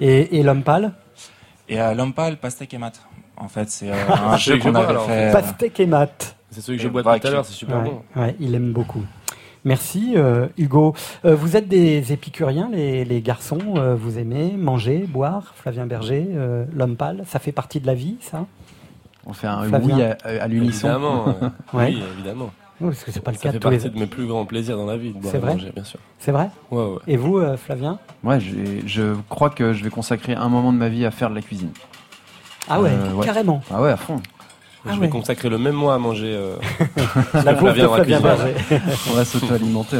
[0.00, 0.92] Et, et l'homme pâle?
[1.68, 2.92] Et à l'homme pâle, pastèque et mat.
[3.36, 5.06] En fait, c'est euh, un Je jeu qu'on je bois, avait alors.
[5.06, 5.28] fait.
[5.28, 6.36] euh, Pastèque et mat.
[6.50, 8.02] C'est celui que je Et bois tout à l'heure, c'est super Ouais, bon.
[8.20, 9.02] ouais, il aime beaucoup.
[9.64, 10.94] Merci euh, Hugo.
[11.24, 13.58] Euh, vous êtes des épicuriens, les, les garçons.
[13.76, 15.54] euh, vous aimez manger, boire.
[15.56, 18.46] Flavien Berger, euh, l'homme pâle, ça fait partie de la vie, ça?
[19.26, 19.96] On fait un Flavien.
[19.96, 20.86] oui à, à l'unisson.
[20.88, 21.28] Évidemment.
[21.28, 21.86] euh, Ouais.
[21.94, 22.50] Oui, évidemment.
[22.80, 23.78] Oui, Parce que c'est pas le Ça cas fait de tous les.
[23.78, 25.12] partie de mes plus grands plaisirs dans la vie.
[25.14, 25.98] de boire C'est et vrai manger, bien sûr.
[26.18, 26.98] C'est vrai Ouais, ouais.
[27.08, 27.98] Et vous, euh, Flavien?
[28.22, 31.30] Ouais, j'ai- je crois que je vais consacrer un moment de ma vie à faire
[31.30, 31.70] de la cuisine.
[32.68, 33.24] Ah ouais, Euh, ouais.
[33.24, 33.62] carrément.
[33.72, 34.20] Ah ouais, à fond.
[34.86, 35.06] Ah je ouais.
[35.06, 36.34] vais consacrer le même mois à manger.
[36.34, 36.56] euh,
[37.44, 37.88] La Flavien.
[39.10, 39.98] On va s'auto-alimenter.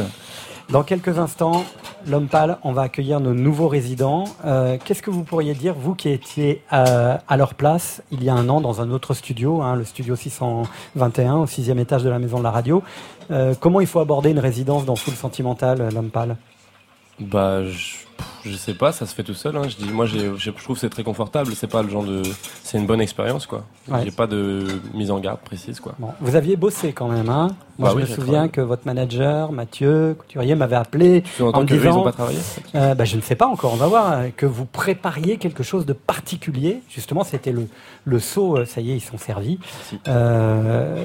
[0.69, 1.63] Dans quelques instants,
[2.07, 4.23] l'homme pâle, on va accueillir nos nouveaux résidents.
[4.45, 8.29] Euh, Qu'est-ce que vous pourriez dire, vous qui étiez euh, à leur place il y
[8.29, 12.09] a un an dans un autre studio, hein, le studio 621, au sixième étage de
[12.09, 12.81] la maison de la radio
[13.29, 16.35] Euh, Comment il faut aborder une résidence dans Full Sentimental, l'homme pâle?
[17.19, 17.97] Bah, je,
[18.43, 19.55] je sais pas, ça se fait tout seul.
[19.57, 19.63] Hein.
[19.67, 21.53] Je dis, moi, je trouve que c'est très confortable.
[21.55, 22.21] C'est pas le genre de,
[22.63, 23.63] c'est une bonne expérience, quoi.
[23.87, 24.01] Ouais.
[24.03, 25.93] J'ai pas de mise en garde précise, quoi.
[25.99, 27.47] Bon, Vous aviez bossé quand même, hein
[27.79, 28.51] Moi, Bah je oui, me souviens travaillé.
[28.51, 32.01] que votre manager, Mathieu Couturier, m'avait appelé Tu entends en me que eux, ils disant,
[32.01, 32.39] ont pas travaillé
[32.75, 35.63] Euh, bah, je ne sais pas encore, on va voir, euh, que vous prépariez quelque
[35.63, 36.81] chose de particulier.
[36.89, 37.67] Justement, c'était le,
[38.05, 39.59] le saut, euh, ça y est, ils sont servis.
[40.07, 41.03] Euh,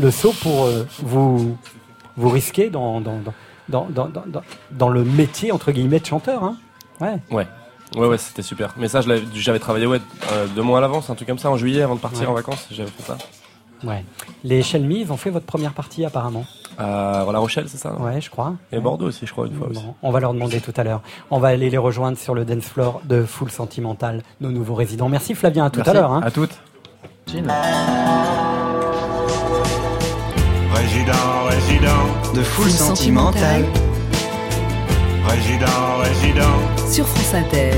[0.00, 1.56] le saut pour euh, vous,
[2.16, 3.34] vous risquer dans, dans, dans,
[3.68, 6.42] dans, dans, dans- dans- le métier, entre guillemets, de chanteur.
[6.44, 6.56] Hein
[7.00, 7.16] ouais.
[7.30, 7.46] Ouais.
[7.96, 8.74] Ouais, ouais, c'était super.
[8.76, 9.00] Mais ça,
[9.34, 10.00] j'avais travaillé ouais,
[10.32, 12.26] euh, deux mois à l'avance, un truc comme ça, en juillet, avant de partir Ouais.
[12.28, 12.66] en vacances.
[12.70, 13.16] J'avais fait ça.
[13.84, 14.04] ouais.
[14.42, 16.44] Les Shelmy, ils ont fait votre première partie apparemment.
[16.76, 18.54] À La Rochelle, c'est ça non Ouais, je crois.
[18.72, 19.84] Et Bordeaux aussi, je crois, une fois aussi.
[20.02, 21.02] On va leur demander tout à l'heure.
[21.30, 25.08] On va aller les rejoindre sur le dance floor de Full Sentimental, nos nouveaux résidents.
[25.08, 25.90] Merci Flavien, à tout Merci.
[25.90, 26.10] à l'heure.
[26.12, 26.20] hein.
[26.24, 26.58] À toutes.
[30.74, 31.43] Résident,
[31.84, 33.64] résident, De full sentimental.
[35.26, 36.90] résident, résident.
[36.90, 37.72] sur France Inter.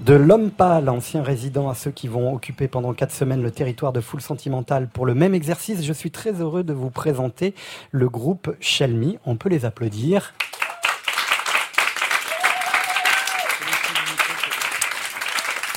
[0.00, 3.92] De l'homme pâle, ancien résident, à ceux qui vont occuper pendant quatre semaines le territoire
[3.94, 7.54] de Full Sentimental pour le même exercice, je suis très heureux de vous présenter
[7.90, 9.18] le groupe Shelmy.
[9.24, 10.34] On peut les applaudir.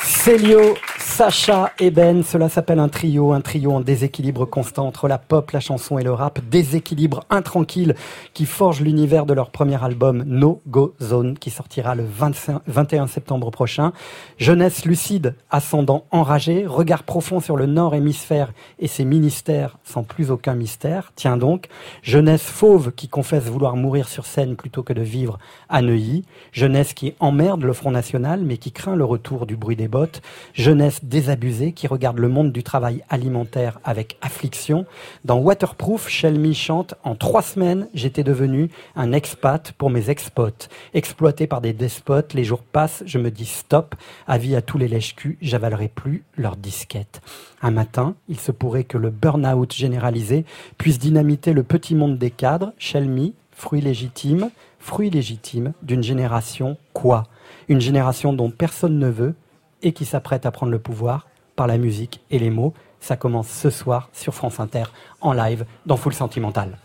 [0.03, 0.75] Célio,
[1.17, 5.49] Sacha et Ben, cela s'appelle un trio, un trio en déséquilibre constant entre la pop,
[5.49, 7.95] la chanson et le rap, déséquilibre intranquille
[8.35, 13.07] qui forge l'univers de leur premier album No Go Zone qui sortira le 25 21
[13.07, 13.93] septembre prochain.
[14.37, 20.29] Jeunesse lucide, ascendant enragé, regard profond sur le nord hémisphère et ses ministères sans plus
[20.29, 21.13] aucun mystère.
[21.15, 21.65] Tiens donc,
[22.03, 26.93] jeunesse fauve qui confesse vouloir mourir sur scène plutôt que de vivre à Neuilly, jeunesse
[26.93, 30.21] qui emmerde le Front National mais qui craint le retour du bruit des bottes,
[30.53, 34.85] jeunesse désabusée qui regarde le monde du travail alimentaire avec affliction.
[35.25, 40.67] Dans Waterproof, Shelmy chante En trois semaines, j'étais devenu un expat pour mes expots.
[40.93, 43.95] Exploité par des despotes, les jours passent, je me dis stop,
[44.27, 47.21] avis à tous les lèches-culs, j'avalerai plus leurs disquettes.
[47.61, 50.45] Un matin, il se pourrait que le burn-out généralisé
[50.77, 57.23] puisse dynamiter le petit monde des cadres, Shelmy, fruit légitime, fruit légitime d'une génération quoi?
[57.69, 59.35] Une génération dont personne ne veut
[59.81, 62.73] et qui s'apprête à prendre le pouvoir par la musique et les mots.
[62.99, 64.85] Ça commence ce soir sur France Inter
[65.21, 66.77] en live dans Full Sentimental.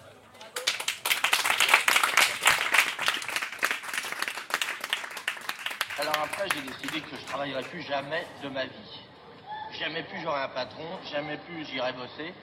[5.98, 9.00] Alors après, j'ai décidé que je travaillerai plus jamais de ma vie.
[9.78, 12.35] Jamais plus j'aurai un patron, jamais plus j'irai bosser.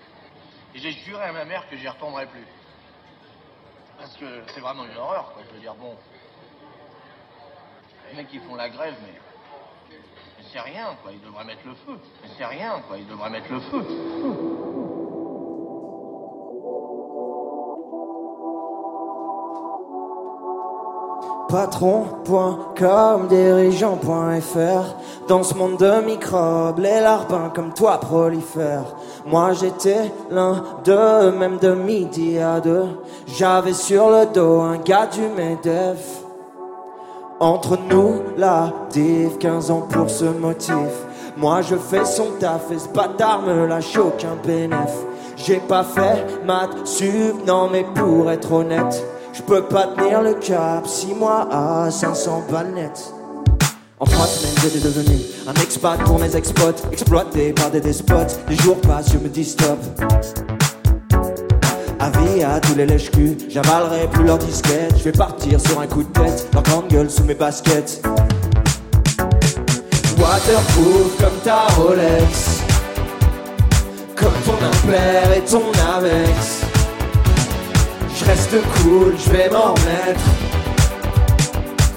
[0.74, 2.46] Et j'ai juré à ma mère que j'y retournerai plus.
[3.98, 5.44] Parce que c'est vraiment une horreur, quoi.
[5.48, 5.96] Je veux dire, bon.
[8.10, 9.29] Les mecs qui font la grève, mais.
[10.52, 11.12] C'est rien, quoi.
[11.12, 12.00] Ils devraient mettre le feu.
[12.24, 12.98] Mais c'est rien, quoi.
[12.98, 13.86] Ils devraient mettre le feu.
[21.50, 30.64] Patron.com, dirigeant.fr Dans ce monde de microbes, les larbins comme toi prolifèrent Moi j'étais l'un
[30.84, 32.86] d'eux, même de midi à deux
[33.28, 36.19] J'avais sur le dos un gars du MEDEF
[37.40, 40.74] Entre nous, la div, 15 ans pour ce motif
[41.38, 44.92] Moi je fais son taf et ce bâtard me lâche aucun bénéf
[45.38, 49.04] J'ai pas fait maths sup, non mais pour être honnête
[49.40, 53.14] je peux pas tenir le cap, 6 mois à 500 balles net.
[54.00, 58.38] En trois semaines, j'étais devenu un expat pour mes ex-potes, exploité par des despotes.
[58.50, 59.78] Les jours passent, je me dis stop.
[62.00, 64.98] Avis à tous les lèches-culs, j'avalerai plus leurs disquettes.
[64.98, 68.02] Je vais partir sur un coup de tête, leur grande gueule sous mes baskets.
[70.18, 72.62] Waterproof comme ta Rolex,
[74.16, 76.62] comme ton impère et ton Amex.
[78.18, 80.22] Je reste cool, je vais m'en remettre.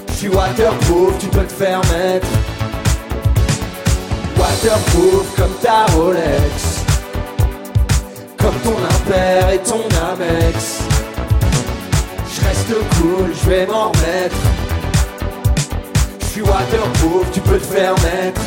[0.09, 2.27] Je suis waterproof, tu peux te faire mettre.
[4.37, 6.72] Waterproof comme ta Rolex,
[8.63, 10.79] ton impère et ton Amex.
[12.33, 14.35] Je reste cool, je vais m'en remettre.
[16.21, 18.41] Je suis waterproof, tu peux te faire mettre.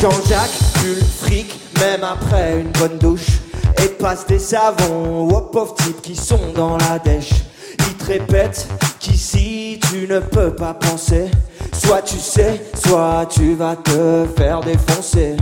[0.00, 3.40] Jean-Jacques, pull, fric, même après une bonne douche.
[3.82, 7.32] Et passe des savons aux pauvres types qui sont dans la dèche.
[7.80, 8.68] Ils te répètent
[9.00, 11.30] qu'ici tu ne peux pas penser.
[11.72, 15.36] Soit tu sais, soit tu vas te faire défoncer.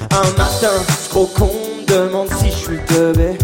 [0.00, 3.36] Un matin, ce con me demande si je suis teubé.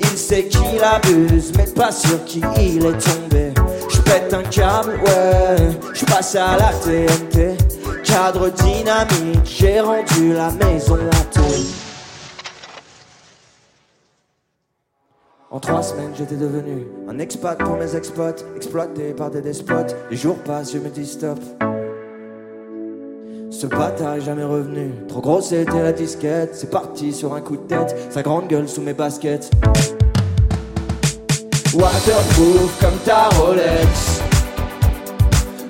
[0.00, 3.52] Il sait qu'il abuse, mais pas sur qui il est tombé.
[3.88, 7.56] Je pète un câble, ouais, je passe à la TNT.
[8.02, 11.66] Cadre dynamique, j'ai rendu la maison hantée.
[15.52, 19.94] En trois semaines, j'étais devenu un expat pour mes ex-potes, exploité par des despotes.
[20.10, 21.38] Les jours passent, je me dis stop.
[23.60, 24.90] Ce bâtard est jamais revenu.
[25.06, 26.52] Trop gros, c'était la disquette.
[26.54, 27.94] C'est parti sur un coup de tête.
[28.08, 29.50] Sa grande gueule sous mes baskets.
[31.74, 34.22] Waterproof comme ta Rolex.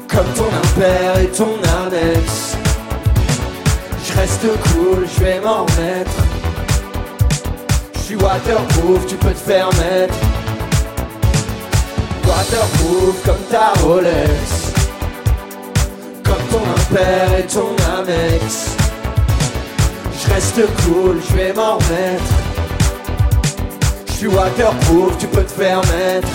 [0.07, 1.49] Comme ton impère et ton
[1.85, 2.57] annexe.
[4.05, 6.13] Je reste cool, je vais m'en remettre.
[7.95, 10.15] Je suis waterproof, tu peux te faire mettre.
[12.25, 14.60] Waterproof comme ta Rolex.
[16.91, 18.75] Impère et ton Amex.
[20.19, 22.25] Je reste cool, je vais m'en remettre.
[24.09, 26.29] Je suis waterproof, tu peux te faire mettre.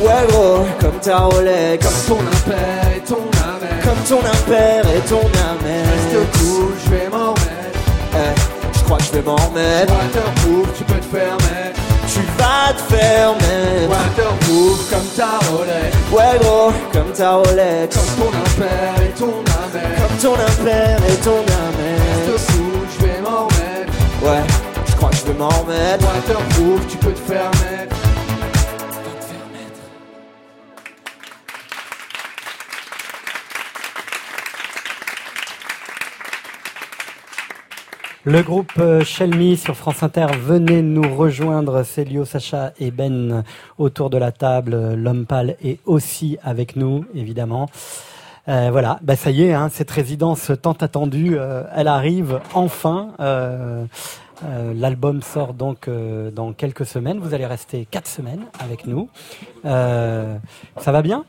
[0.00, 1.84] Ouais gros, comme ta Rolex.
[1.84, 3.84] Comme ton impère et ton Amex.
[3.84, 5.88] Comme ton impère et ton Amex.
[5.90, 7.78] Reste cool, je vais m'en remettre.
[8.14, 8.34] Eh,
[8.78, 9.92] je crois que je vais m'en remettre.
[9.92, 11.80] Waterproof, tu peux te faire mettre.
[12.06, 13.90] Tu vas te faire mettre.
[13.90, 15.96] Waterproof comme ta Rolex.
[16.12, 17.96] Ouais gros, comme ta Rolex.
[17.96, 20.00] Comme ton impère et ton Amex.
[20.00, 22.32] Comme ton impère et ton Amex.
[22.32, 23.92] Reste cool, je vais m'en remettre.
[24.22, 24.44] Ouais,
[24.86, 26.04] je crois que je vais m'en remettre.
[26.04, 27.96] Waterproof, tu peux te faire mettre.
[38.30, 41.82] Le groupe euh, Shelmy sur France Inter, venez nous rejoindre.
[41.82, 43.42] Célio, Sacha et Ben
[43.78, 44.96] autour de la table.
[44.96, 47.70] L'homme pâle est aussi avec nous, évidemment.
[48.48, 53.12] Euh, voilà, bah ça y est, hein, cette résidence tant attendue, euh, elle arrive enfin.
[53.18, 53.86] Euh,
[54.74, 57.20] L'album sort donc dans quelques semaines.
[57.20, 59.08] Vous allez rester quatre semaines avec nous.
[59.64, 60.38] Ça
[60.84, 61.24] va bien?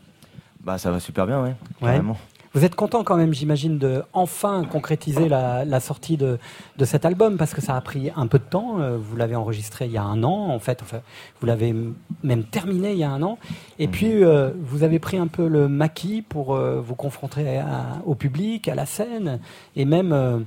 [0.60, 1.56] Bah ça va super bien, ouais.
[1.82, 1.92] Ouais.
[1.92, 2.18] Carrément.
[2.54, 6.40] Vous êtes content quand même, j'imagine, de enfin concrétiser la, la sortie de,
[6.78, 8.80] de cet album parce que ça a pris un peu de temps.
[8.80, 10.82] Euh, Vous l'avez enregistré il y a un an, en fait.
[10.82, 11.02] Enfin,
[11.40, 11.76] vous l'avez
[12.24, 13.38] même terminé il y a un an.
[13.78, 18.02] Et puis, euh, vous avez pris un peu le maquis pour euh, vous confronter à-
[18.06, 19.40] au public, à la scène
[19.76, 20.40] et même euh,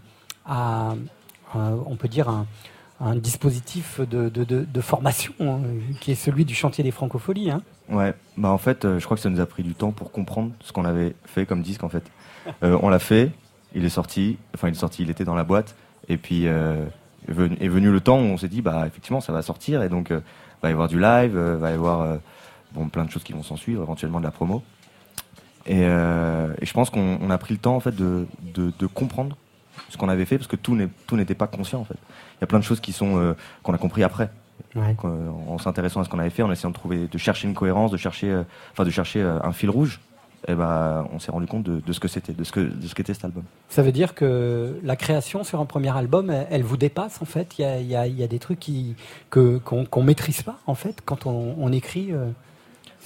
[0.45, 0.95] à,
[1.55, 2.47] on peut dire, un,
[3.03, 5.61] un dispositif de, de, de, de formation hein,
[6.01, 7.51] qui est celui du chantier des francopholies.
[7.51, 7.62] Hein.
[7.88, 10.12] Ouais, bah en fait, euh, je crois que ça nous a pris du temps pour
[10.12, 12.05] comprendre ce qu'on avait fait comme disque en fait.
[12.65, 13.31] Euh, on l'a fait,
[13.73, 15.77] il est sorti, enfin il est sorti, il était dans la boîte,
[16.09, 16.85] et puis euh,
[17.29, 19.83] est, venu, est venu le temps où on s'est dit bah effectivement ça va sortir,
[19.83, 20.21] et donc euh,
[20.62, 22.19] va y avoir du live, euh, va y avoir
[22.73, 24.62] bon plein de choses qui vont s'en suivre, éventuellement de la promo.
[25.67, 29.37] Et, et je pense qu'on on a pris le temps en fait de, de, comprendre
[29.91, 30.75] ce qu'on avait fait parce que tout
[31.17, 31.99] n'était pas conscient en fait.
[32.43, 34.29] Il y a plein de choses qui sont euh, qu'on a compris après.
[34.75, 34.97] Ouais.
[34.99, 37.55] Qu'en- en s'intéressant à ce qu'on avait fait, en essayant de trouver, de chercher une
[37.55, 40.01] cohérence, de chercher, euh, enfin de chercher euh, un fil rouge.
[40.49, 42.85] Et ben, on s'est rendu compte de, de ce que c'était, de ce que, de
[42.88, 43.45] ce qu'était cet album.
[43.69, 47.27] Ça veut dire que la création sur un premier album, elle, elle vous dépasse en
[47.27, 47.55] fait?
[47.61, 48.97] Il y a, y a- il y a des trucs qui,
[49.31, 52.09] que, qu'on, qu'on maîtrise pas en fait quand on, on écrit.
[52.13, 52.27] euh,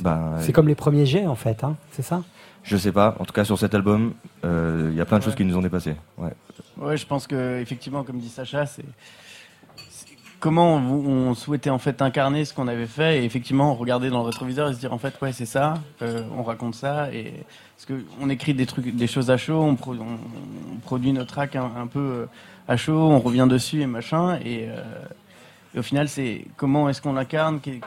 [0.00, 2.22] Ben, c'est comme les premiers jets en fait, hein, c'est ça?
[2.62, 3.14] Je sais pas.
[3.20, 4.14] En tout cas, sur cet album,
[4.46, 5.94] euh, il y a plein de choses qui nous ont dépassé.
[6.16, 6.32] Ouais.
[6.78, 8.86] Ouais, je pense que effectivement, comme dit Sacha, c'est c'est-
[10.40, 13.20] comment on, on souhaitait en fait incarner ce qu'on avait fait.
[13.20, 16.22] Et effectivement regarder dans le rétroviseur et se dire en fait ouais c'est ça, euh,
[16.36, 17.12] on raconte ça.
[17.12, 17.32] Et
[17.76, 21.12] parce que on écrit des trucs, des choses à chaud, on, pro- on- on produit
[21.12, 22.26] notre track un, un peu euh,
[22.68, 24.38] à chaud, on revient dessus et machin.
[24.44, 24.82] Et, euh,
[25.74, 27.80] et au final c'est comment est-ce qu'on l'incarne, qu'est-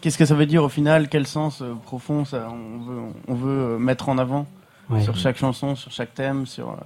[0.00, 3.78] qu'est-ce que ça veut dire au final, quel sens profond ça on veut on veut
[3.78, 4.46] mettre en avant
[4.90, 5.00] Ouais.
[5.00, 6.76] sur chaque chanson, sur chaque thème, sur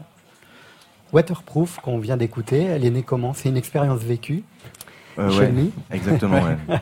[1.13, 3.33] Waterproof, qu'on vient d'écouter, elle est née comment?
[3.33, 4.43] C'est une expérience vécue
[5.19, 6.41] Euh, chez ouais, lui exactement.
[6.43, 6.57] Ouais.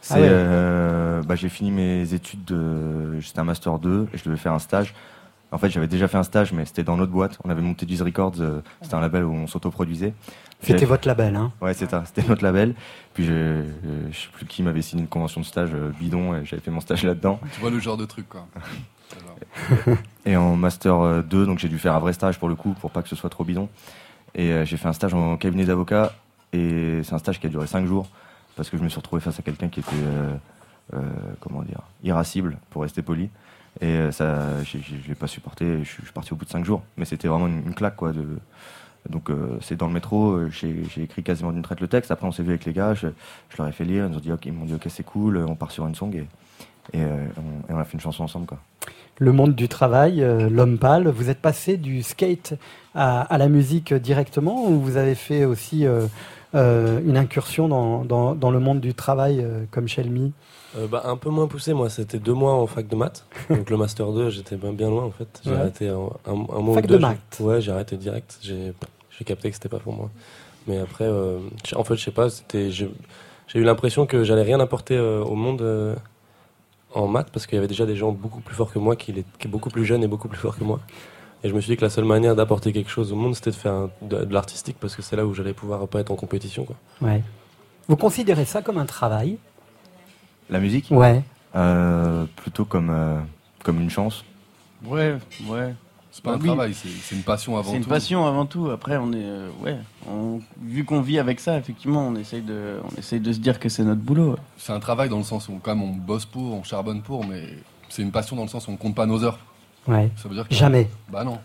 [0.00, 0.28] C'est, Ah ouais.
[0.30, 4.52] euh, bah, j'ai fini mes études de, j'étais un master 2 et je devais faire
[4.52, 4.94] un stage.
[5.50, 7.38] En fait, j'avais déjà fait un stage, mais c'était dans notre boîte.
[7.42, 10.12] On avait monté Diz Records, euh, c'était un label où on s'autoproduisait.
[10.60, 12.74] C'était J'avais- votre label, hein Ouais, c'est ça, c'était notre label.
[13.14, 13.64] Puis je,
[14.12, 16.70] je sais plus qui m'avait signé une convention de stage euh, bidon et j'avais fait
[16.70, 17.40] mon stage là-dedans.
[17.54, 18.46] Tu vois le genre de truc, quoi.
[20.26, 22.74] Et en master euh, 2, donc j'ai dû faire un vrai stage pour le coup,
[22.80, 23.68] pour pas que ce soit trop bidon.
[24.34, 26.12] Et euh, j'ai fait un stage en cabinet d'avocat,
[26.52, 28.08] et c'est un stage qui a duré 5 jours,
[28.56, 30.34] parce que je me suis retrouvé face à quelqu'un qui était, euh,
[30.94, 31.00] euh,
[31.40, 33.30] comment dire, irascible, pour rester poli.
[33.80, 36.82] Et euh, ça, je l'ai pas supporté, je suis parti au bout de 5 jours.
[36.96, 38.12] Mais c'était vraiment une, claque, quoi.
[39.08, 42.10] Donc euh, c'est dans le métro, euh, j'ai écrit quasiment d'une traite le texte.
[42.10, 43.08] Après on s'est vu avec les gars, je,
[43.58, 44.04] leur ai fait lire,
[44.44, 46.26] ils, m'ont dit ok c'est cool, on part sur une song et,
[46.92, 48.58] et, euh, on, et on a fait une chanson ensemble quoi.
[49.20, 52.54] Le monde du travail, euh, l'homme pâle, vous êtes passé du skate
[52.94, 56.06] à, à la musique directement ou vous avez fait aussi euh,
[56.54, 60.32] euh, une incursion dans, dans, dans le monde du travail comme Shelmy
[60.90, 63.24] bah, un peu moins poussé, moi, c'était deux mois en fac de maths.
[63.50, 65.40] Donc le master 2, j'étais bien, bien loin en fait.
[65.44, 65.56] J'ai Ouais.
[65.56, 65.96] arrêté un,
[66.26, 67.38] un, un mois Fac ou de maths.
[67.40, 68.38] Ouais, j'ai arrêté direct.
[68.42, 68.74] J'ai
[69.24, 70.10] capté que c'était pas pour moi.
[70.68, 71.08] Mais après,
[71.74, 72.88] en fait, je sais pas, j'ai
[73.54, 75.64] eu l'impression que j'allais rien apporter au monde
[76.98, 79.12] en maths parce qu'il y avait déjà des gens beaucoup plus forts que moi, qui,
[79.12, 80.80] est beaucoup plus jeunes et beaucoup plus forts que moi.
[81.44, 83.50] Et je me suis dit que la seule manière d'apporter quelque chose au monde, c'était
[83.50, 86.10] de faire un- de, de l'artistique parce que c'est là où j'allais pouvoir pas être
[86.10, 86.64] en compétition.
[86.64, 86.76] Quoi.
[87.00, 87.22] Ouais.
[87.86, 89.38] Vous considérez ça comme un travail?
[90.50, 90.88] La musique?
[90.90, 91.22] Ouais.
[91.54, 93.18] Euh, plutôt comme, euh,
[93.62, 94.24] comme une chance?
[94.84, 95.16] Ouais,
[95.48, 95.74] ouais.
[96.18, 96.46] C'est pas Bah un oui.
[96.48, 97.70] travail, c'est une passion avant tout.
[97.70, 98.70] C'est une passion avant tout.
[98.70, 99.76] Après, on est, euh, ouais,
[100.10, 103.60] on- vu qu'on vit avec ça, effectivement, on essaye de, on essaye de se dire
[103.60, 104.34] que c'est notre boulot.
[104.56, 107.24] C'est un travail dans le sens où quand même on bosse pour, on charbonne pour,
[107.24, 107.44] mais
[107.88, 109.38] c'est une passion dans le sens où on compte pas nos heures.
[109.86, 110.10] Ouais.
[110.16, 110.90] Ça veut dire que- Jamais.
[111.08, 111.38] Bah non.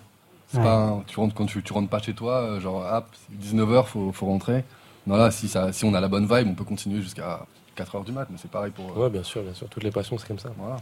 [0.48, 0.64] C'est Ouais.
[0.64, 3.88] pas un- tu rentres quand tu, tu rentres pas chez toi, euh, genre hop, 19h,
[3.88, 4.64] faut, faut rentrer.
[5.06, 7.46] Non là, si, ça, si on a la bonne vibe, on peut continuer jusqu'à
[7.78, 8.86] 4h du mat, mais c'est pareil pour.
[8.98, 9.68] euh, Ouais, bien sûr, bien sûr.
[9.68, 10.50] Toutes les passions, c'est comme ça.
[10.58, 10.78] Voilà.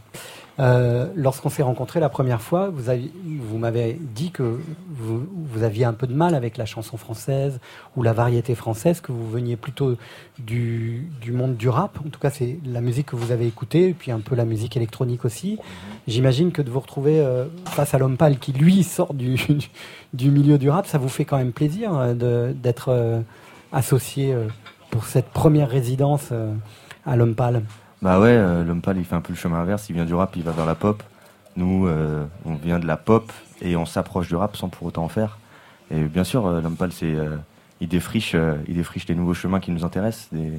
[0.59, 5.63] Euh, Lorsqu'on s'est rencontrés la première fois, vous, aviez- vous m'avez dit que vous, vous
[5.63, 7.59] aviez un peu de mal avec la chanson française
[7.95, 9.95] ou la variété française, que vous veniez plutôt
[10.39, 11.97] du, du monde du rap.
[12.05, 14.45] En tout cas, c'est la musique que vous avez écoutée, et puis un peu la
[14.45, 15.57] musique électronique aussi.
[16.07, 19.37] J'imagine que de vous retrouver euh, face à l'homme pâle qui, lui, sort du,
[20.13, 23.21] du milieu du rap, ça vous fait quand même plaisir euh, d'être euh,
[23.71, 24.47] associé euh,
[24.89, 26.51] pour cette première résidence euh,
[27.05, 27.63] à l'homme pâle.
[28.01, 30.13] Bah ouais, euh, l'homme pâle il fait un peu le chemin inverse, il vient du
[30.13, 31.03] rap, il va vers la pop.
[31.55, 33.31] Nous, euh, on vient de la pop
[33.61, 35.37] et on s'approche du rap sans pour autant en faire.
[35.91, 37.35] Et bien sûr, euh, l'homme pâle, c'est, euh,
[37.81, 38.35] il défriche,
[38.67, 40.53] il défriche les nouveaux chemins qui nous intéressent, des,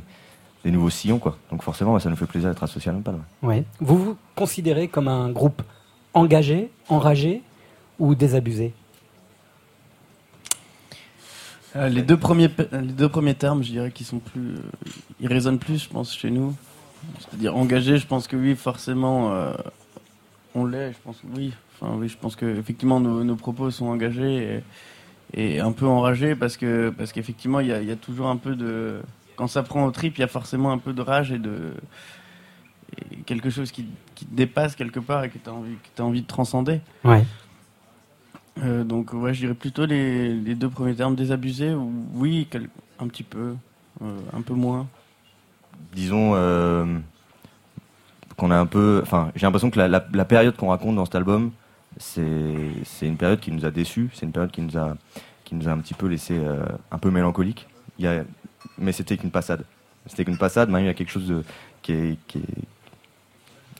[0.64, 1.36] des nouveaux sillons quoi.
[1.50, 3.16] Donc forcément, ça nous fait plaisir d'être associé à l'homme pâle.
[3.42, 3.48] ouais.
[3.48, 3.64] Ouais.
[3.80, 5.62] Vous vous considérez comme un groupe
[6.14, 7.42] engagé, enragé
[7.98, 8.74] ou désabusé?
[11.76, 14.88] Euh, les deux premiers, pe- les deux premiers termes, je dirais qu'ils sont plus, euh,
[15.20, 16.54] ils résonnent plus, je pense, chez nous.
[17.18, 19.54] C'est-à-dire engagé, je pense que oui, forcément, euh,
[20.54, 20.92] on l'est.
[20.92, 21.52] Je pense que oui.
[21.80, 24.62] Enfin oui, je pense que effectivement nos, nos propos sont engagés
[25.34, 29.00] et, un peu enragés parce que parce qu'effectivement il y a, toujours un peu de
[29.34, 31.72] quand ça prend au trip, il y a forcément un peu de rage et de
[33.26, 36.22] quelque chose qui, qui te dépasse quelque part et que tu as envie, t'as envie
[36.22, 36.80] de transcender.
[37.04, 37.24] Ouais.
[38.62, 41.74] Euh, donc ouais, je dirais plutôt les, deux premiers termes désabusés.
[41.74, 42.46] ou- Oui,
[42.98, 43.54] un petit peu,
[44.02, 44.86] euh, un peu moins.
[45.92, 46.98] disons euh,
[48.36, 51.50] qu'on a un peu enfin j'ai l'impression que la, période qu'on raconte dans cet album
[51.98, 52.26] c'est
[53.02, 54.96] une période qui nous a déçus c'est une période qui nous a
[55.44, 56.40] qui nous a un petit peu laissé
[56.90, 57.66] un peu mélancolique
[57.98, 58.24] il y a,
[58.78, 59.64] mais c'était qu'une passade
[60.06, 61.42] c'était qu'une passade maintenant il y a quelque chose de,
[61.82, 62.42] qui qui est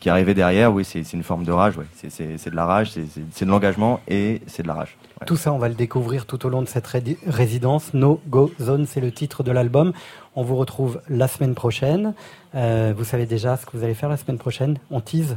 [0.03, 2.91] qui est arrivé derrière oui c'est une forme de rage ouais c'est de la rage
[2.91, 4.97] c'est de l'engagement et c'est de la rage
[5.27, 7.95] Tout ça, on va le découvrir tout au long de cette ré- résidence.
[7.95, 9.93] No Go Zone, c'est le titre de l'album.
[10.35, 12.15] On vous retrouve la semaine prochaine.
[12.57, 15.37] Euh, vous savez déjà ce que vous allez faire la semaine prochaine On tease.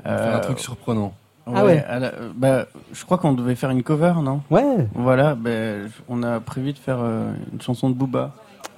[0.04, 1.12] On va faire un truc surprenant.
[1.46, 1.84] Ah ouais.
[1.88, 4.42] la- euh, bah, je crois qu'on devait faire une cover, non?
[4.50, 4.88] Ouais.
[4.94, 8.32] Voilà, ben, on a prévu de faire euh, une chanson de Booba.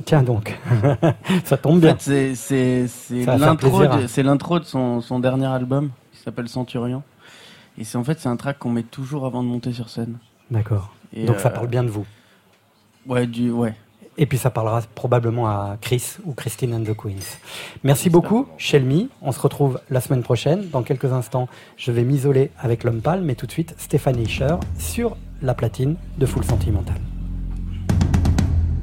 [0.04, 0.58] Tiens donc,
[1.44, 1.92] ça tombe bien.
[1.92, 3.24] En fait, c'est-
[4.22, 7.02] l'intro de, son, son dernier album qui s'appelle Centurion.
[7.78, 10.18] Et c'est en fait c'est un track qu'on met toujours avant de monter sur scène.
[10.50, 10.94] D'accord.
[11.14, 12.04] Et, Donc ça euh, parle bien de vous.
[13.06, 13.74] Ouais, du ouais.
[14.18, 17.38] Et puis ça parlera probablement à Chris ou Christine and the Queens.
[17.82, 19.08] Merci beaucoup, Shelmy.
[19.22, 20.68] On se retrouve la semaine prochaine.
[20.68, 24.60] Dans quelques instants, je vais m'isoler avec l'homme pâle, mais tout de suite, Stéphanie Scher
[24.78, 26.96] sur la platine de Full Sentimental.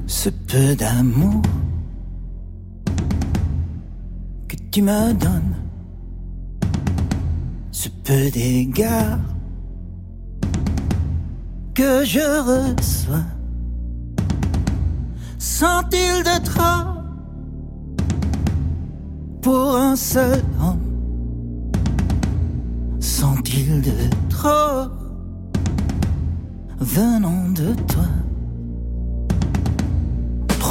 [0.09, 1.43] Ce peu d'amour
[4.47, 5.55] que tu me donnes,
[7.71, 9.19] ce peu d'égard
[11.75, 13.23] que je reçois,
[15.37, 16.87] sont-ils de trop
[19.43, 20.87] pour un seul homme?
[22.99, 24.89] Sont-ils de trop
[26.79, 28.07] venant de toi?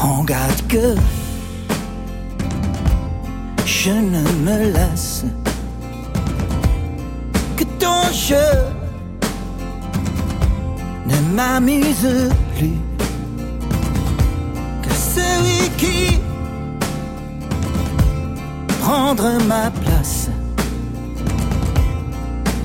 [0.01, 0.95] Prends garde que
[3.67, 5.25] je ne me lasse
[7.57, 8.53] que ton jeu
[11.05, 12.79] ne m'amuse plus
[14.85, 16.21] que celui qui
[18.83, 20.31] prendra ma place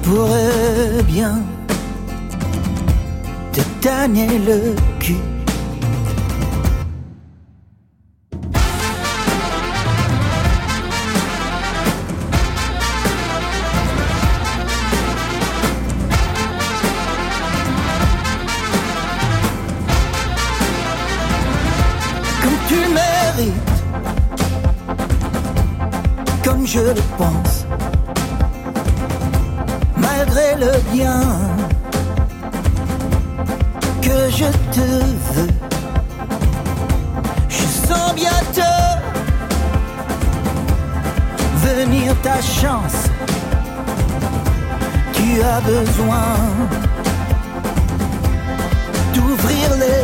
[0.04, 1.42] pourrait bien
[3.54, 4.76] te gagner le
[26.74, 27.68] je le pense,
[29.96, 31.22] malgré le bien
[34.02, 34.88] que je te
[35.34, 35.54] veux.
[37.48, 38.90] Je sens bientôt
[41.68, 43.00] venir ta chance.
[45.14, 46.34] Tu as besoin
[49.14, 50.03] d'ouvrir les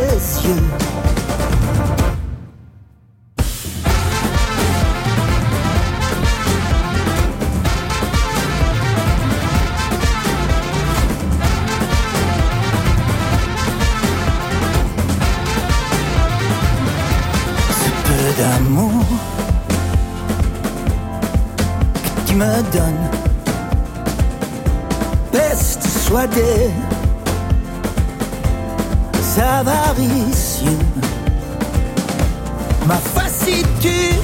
[26.26, 26.70] Des
[29.40, 30.78] avaricieux.
[32.86, 34.20] Ma facitude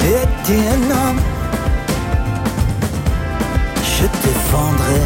[0.00, 1.20] était un homme.
[3.82, 5.00] Je te vendrai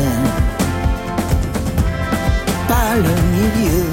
[2.66, 3.86] pas le milieu.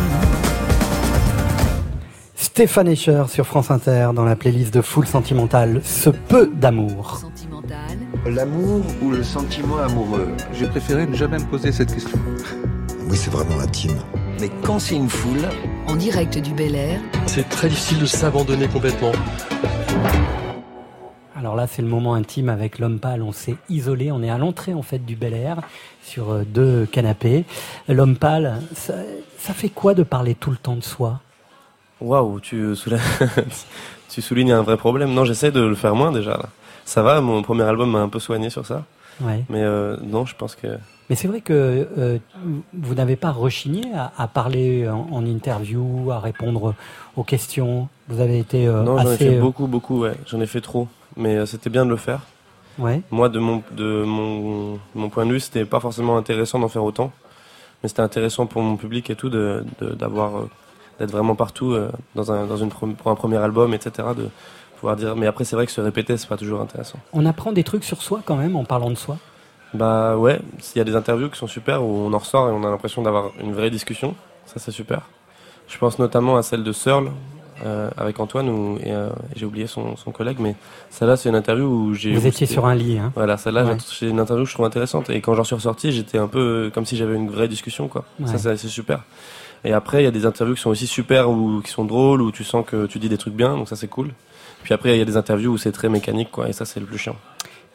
[2.36, 7.22] Stéphane Escher sur France Inter dans la playlist de Full Sentimental, ce peu d'amour.
[8.30, 10.30] L'amour ou le sentiment amoureux?
[10.54, 12.18] J'ai préféré ne jamais me poser cette question.
[13.08, 13.98] Oui, c'est vraiment intime.
[14.40, 15.42] Mais quand c'est une foule,
[15.88, 19.12] En direct du Bel Air, C'est très difficile de s'abandonner complètement.
[21.36, 23.24] Alors là, c'est le moment intime avec l'homme pâle.
[23.24, 25.58] On s'est isolé, on est à l'entrée en fait du Bel Air
[26.04, 27.46] sur euh, deux canapés.
[27.88, 28.94] L'homme pâle, ça,
[29.40, 31.20] ça fait quoi de parler tout le temps de soi?
[32.02, 33.02] Waouh, tu, soulèves-
[34.10, 35.14] tu soulignes un vrai problème.
[35.14, 36.32] Non, j'essaie de le faire moins déjà.
[36.32, 36.50] Là.
[36.90, 38.84] Ça va, mon premier album m'a un peu soigné sur ça.
[39.22, 39.46] Ouais.
[39.48, 40.66] Mais euh, non, je pense que.
[41.08, 42.18] Mais c'est vrai que euh,
[42.74, 46.74] vous n'avez pas rechigné à, à parler en, en interview, à répondre
[47.16, 47.90] aux questions.
[48.08, 50.16] Vous avez été euh, non, j'en ai fait euh, beaucoup, beaucoup, ouais.
[50.26, 50.88] J'en ai fait trop.
[51.16, 52.22] Mais c'était bien de le faire.
[52.80, 53.02] Ouais.
[53.12, 56.84] Moi, de mon, de mon, mon point de vue, c'était pas forcément intéressant d'en faire
[56.84, 57.12] autant.
[57.84, 60.32] Mais c'était intéressant pour mon public et tout, de, d'avoir,
[61.00, 61.76] d'être vraiment partout
[62.16, 64.08] dans un, dans une, pour un premier album, etc.
[64.18, 64.30] De
[64.80, 65.16] pouvoir dire.
[65.16, 67.00] Mais après, c'est vrai que se répéter, c'est pas toujours intéressant.
[67.14, 69.18] On apprend des trucs sur soi quand même en parlant de soi.
[69.74, 72.52] Bah ouais, s'il y a des interviews qui sont super où on en ressort et
[72.52, 74.16] on a l'impression d'avoir une vraie discussion,
[74.48, 75.02] ça c'est super.
[75.68, 77.12] Je pense notamment à celle de Searle
[77.64, 80.56] euh, avec Antoine où, et euh, j'ai oublié son, son collègue, mais
[80.90, 82.14] celle-là c'est une interview où j'ai.
[82.16, 83.12] Vous étiez sur un lit, hein.
[83.16, 83.78] Voilà, celle-là Ouais.
[83.86, 86.72] c'est une interview que je trouve intéressante et quand j'en suis ressorti, j'étais un peu
[86.74, 88.06] comme si j'avais une vraie discussion quoi.
[88.20, 88.26] Ouais.
[88.28, 89.04] Ça c'est c'est super.
[89.66, 92.24] Et après il y a des interviews qui sont aussi super ou qui sont drôles
[92.24, 94.10] où tu sens que tu dis des trucs bien, donc ça c'est cool.
[94.64, 96.80] Puis après il y a des interviews où c'est très mécanique quoi et ça c'est
[96.80, 97.16] le plus chiant.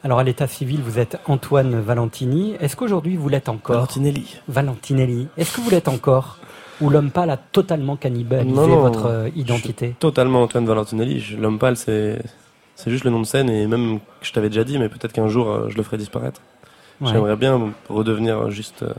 [0.03, 2.55] Alors à l'état civil, vous êtes Antoine Valentini.
[2.59, 4.37] Est-ce qu'aujourd'hui vous l'êtes encore Valentinelli.
[4.47, 5.27] Valentinelli.
[5.35, 6.37] Est-ce que vous l'êtes encore
[6.79, 10.67] Ou l'homme pâle a totalement cannibalisé Non, non, votre euh, je suis identité Totalement Antoine
[10.67, 11.35] Valentinelli.
[11.39, 12.19] L'homme pâle, c'est
[12.75, 15.27] c'est juste le nom de scène et même je t'avais déjà dit, mais peut-être qu'un
[15.27, 16.41] jour euh, je le ferai disparaître.
[17.01, 17.09] Ouais.
[17.11, 18.93] J'aimerais bien redevenir juste euh,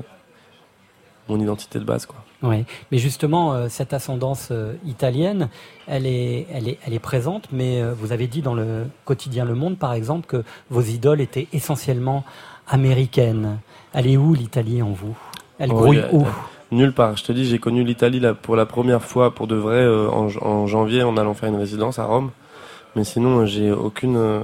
[1.28, 2.25] mon identité de base, quoi.
[2.46, 5.48] Oui, mais justement, euh, cette ascendance euh, italienne,
[5.88, 9.44] elle est, elle, est, elle est présente, mais euh, vous avez dit dans le quotidien
[9.44, 12.24] Le Monde, par exemple, que vos idoles étaient essentiellement
[12.68, 13.58] américaines.
[13.92, 15.16] Elle est où l'Italie en vous?
[15.58, 16.26] Elle Oh, grouille a- où?
[16.70, 17.16] Nulle part.
[17.16, 21.02] Je te dis, j'ai connu l'Italie pour la première fois, pour de vrai, en, janvier,
[21.02, 22.30] en allant faire une résidence à Rome.
[22.96, 24.40] Mais sinon, j'ai aucune.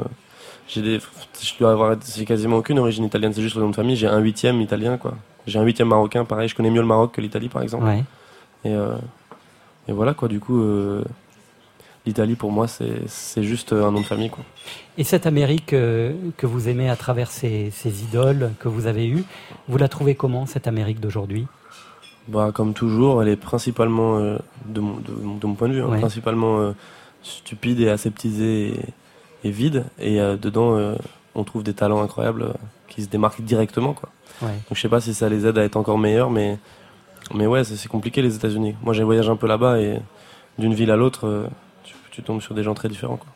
[0.69, 0.99] j'ai des.
[1.43, 1.97] Je dois avoir.
[2.17, 3.33] J'ai quasiment aucune origine italienne.
[3.35, 3.97] C'est juste le nom de famille.
[3.97, 5.15] J'ai un huitième italien, quoi.
[5.47, 6.49] J'ai un huitième marocain, pareil.
[6.49, 7.84] Je connais mieux le Maroc que l'Italie, par exemple.
[7.84, 8.05] Ouais.
[8.64, 8.97] Et, euh,
[9.88, 10.28] et voilà, quoi.
[10.28, 11.03] Du coup, euh,
[12.07, 14.45] l'Italie, pour moi, c'est juste euh, un nom de famille, quoi.
[14.99, 19.09] Et cette Amérique euh, que vous aimez à travers ces, ces idoles que vous avez
[19.09, 19.24] eues,
[19.68, 21.47] vous la trouvez comment, cette Amérique d'aujourd'hui?
[22.28, 25.82] Bah, comme toujours, elle est principalement, de, mon, de, mon- de mon point de vue,
[25.82, 25.99] hein, Ouais.
[25.99, 26.72] principalement
[27.24, 29.84] stupide et aseptisée et, et vide.
[29.99, 30.95] Et dedans,
[31.35, 32.53] on trouve des talents incroyables euh,
[32.89, 33.95] qui se démarquent directement.
[33.95, 34.09] Quoi.
[34.43, 34.53] Ouais.
[34.53, 36.59] Donc je sais pas si ça les aide à être encore meilleurs, mais,
[37.35, 38.74] mais ouais, c'est compliqué les États-Unis.
[38.83, 40.01] Moi, j'ai voyagé un peu là-bas et
[40.59, 41.47] d'une ville à l'autre, euh,
[41.85, 43.16] tu, tu tombes sur des gens très différents.
[43.16, 43.28] Quoi.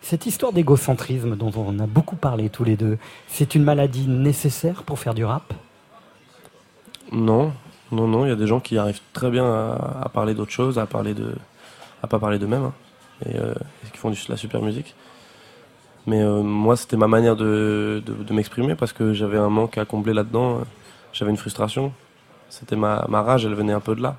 [0.00, 4.82] Cette histoire d'égocentrisme dont on a beaucoup parlé tous les deux, c'est une maladie nécessaire
[4.82, 5.52] pour faire du rap?
[7.12, 7.52] Non,
[7.90, 8.24] non, non.
[8.24, 10.86] Il y a des gens qui arrivent très bien à, à parler d'autre chose, à
[10.86, 11.34] parler de,
[12.02, 12.74] à pas parler d'eux-mêmes, hein,
[13.26, 13.54] et, euh,
[13.86, 14.94] et qui font de la super musique.
[16.06, 19.78] Mais euh, moi, c'était ma manière de, de, de m'exprimer parce que j'avais un manque
[19.78, 20.60] à combler là-dedans.
[21.12, 21.92] J'avais une frustration.
[22.50, 24.16] C'était ma, ma rage, elle venait un peu de là.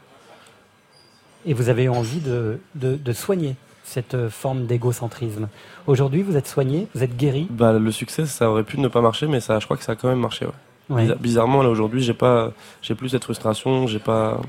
[1.45, 5.49] et vous avez eu envie de, de, soigner cette euh, forme d'égocentrisme.
[5.87, 7.47] Aujourd'hui, vous êtes soigné, vous êtes guéri.
[7.49, 9.91] Bah, le succès, ça aurait pu ne pas marcher, mais ça, je crois que ça
[9.91, 10.45] a quand même marché.
[10.45, 10.51] Ouais.
[10.89, 11.03] Ouais.
[11.05, 14.39] Bizar- Bizarrement, là aujourd'hui, j'ai pas, j'ai plus cette frustration, j'ai pas,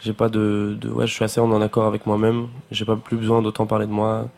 [0.00, 2.48] j'ai pas de, de, ouais, je suis assez en accord avec moi-même.
[2.70, 4.28] J'ai pas plus besoin d'autant parler de moi.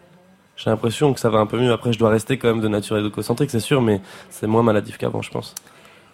[0.63, 1.73] J'ai l'impression que ça va un peu mieux.
[1.73, 4.99] Après, je dois rester quand même de nature égocentrique, c'est sûr, mais c'est moins maladif
[4.99, 5.55] qu'avant, je pense.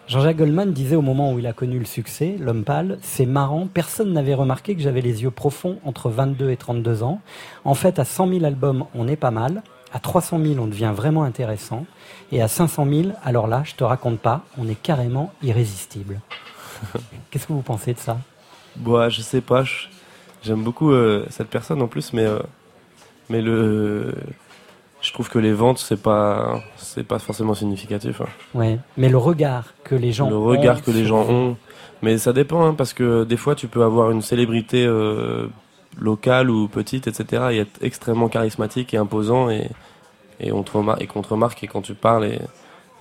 [0.07, 3.67] Jean-Jacques Goldman disait au moment où il a connu le succès, l'homme pâle, c'est marrant,
[3.67, 7.19] personne n'avait remarqué que j'avais les yeux profonds entre 22 et 32 ans.
[7.65, 9.63] En fait, à 100 000 albums, on est pas mal.
[9.91, 11.85] À 300 000, on devient vraiment intéressant.
[12.31, 16.21] Et à 500 000, alors là, je te raconte pas, on est carrément irrésistible.
[17.31, 18.17] Qu'est-ce que vous pensez de ça?
[18.77, 19.65] Bah, je sais pas.
[20.41, 22.39] J'aime beaucoup euh, cette personne en plus, mais euh,
[23.29, 24.13] mais le,
[25.01, 28.21] je trouve que les ventes c'est pas c'est pas forcément significatif.
[28.21, 28.25] hein.
[28.53, 28.79] Ouais.
[28.97, 31.57] Mais le regard que les gens le ont regard que les gens ont.
[32.03, 35.47] Mais ça dépend, hein, parce que des fois, tu peux avoir une célébrité euh,
[35.99, 39.69] locale ou petite, etc., et être extrêmement charismatique et imposant, et,
[40.39, 42.39] et on te remarque, et qu'on te remarque, et quand tu parles, et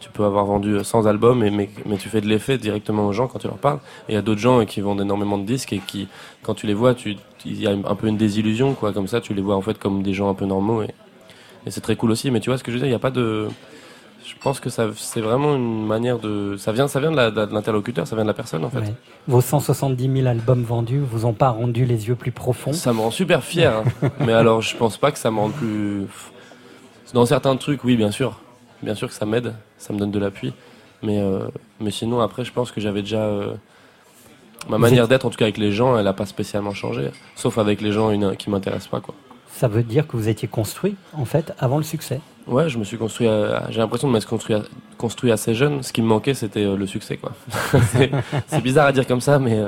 [0.06, 3.12] tu peux avoir vendu 100 albums, et, mais, mais tu fais de l'effet directement aux
[3.12, 3.78] gens quand tu leur parles.
[4.08, 6.06] Et il y a d'autres gens qui vendent énormément de disques, et qui,
[6.42, 9.20] quand tu les vois, tu- il y a un peu une désillusion, quoi, comme ça,
[9.20, 10.88] tu les vois en fait comme des gens un peu normaux, et,
[11.66, 12.30] et c'est très cool aussi.
[12.30, 13.48] Mais tu vois ce que je veux dire, il n'y a pas de...
[14.24, 16.56] Je pense que ça, c'est vraiment une manière de.
[16.56, 18.80] Ça vient, ça vient de l'interlocuteur, ça vient de la personne en fait.
[18.80, 18.94] Ouais.
[19.28, 22.72] Vos 170 000 albums vendus vous ont pas rendu les yeux plus profonds?
[22.72, 23.72] Ça me rend super fier.
[24.02, 24.08] hein.
[24.26, 26.06] Mais alors, je pense pas que ça me rende plus.
[27.14, 28.40] Dans certains trucs, oui, bien sûr.
[28.86, 30.52] Bien sûr que ça m'aide, ça me donne de l'appui.
[31.02, 31.40] Mais, euh,
[31.80, 33.18] mais sinon, après, je pense que j'avais déjà.
[33.24, 33.54] euh,
[34.68, 37.10] Ma manière d'être, en tout cas avec les gens, elle a pas spécialement changé.
[37.34, 39.14] Sauf avec les gens une- qui m'intéressent pas, quoi.
[39.48, 42.20] Ça veut dire que vous étiez construit, en fait, avant le succès.
[42.46, 43.26] Ouais, je me suis construit.
[43.70, 44.62] J'ai l'impression de m'être construit, à-
[44.98, 45.82] construit assez jeune.
[45.82, 47.32] Ce qui me manquait, c'était euh, le succès, quoi.
[48.46, 49.60] c'est bizarre à dire comme ça, mais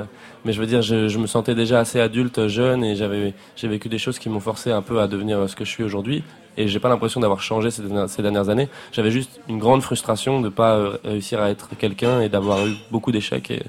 [0.45, 3.67] mais je veux dire, je, je me sentais déjà assez adulte, jeune, et j'avais j'ai
[3.67, 6.23] vécu des choses qui m'ont forcé un peu à devenir ce que je suis aujourd'hui.
[6.57, 8.67] Et j'ai pas l'impression d'avoir changé ces dernières, ces dernières années.
[8.91, 12.73] J'avais juste une grande frustration de pas euh, réussir à être quelqu'un et d'avoir eu
[12.91, 13.63] beaucoup d'échecs et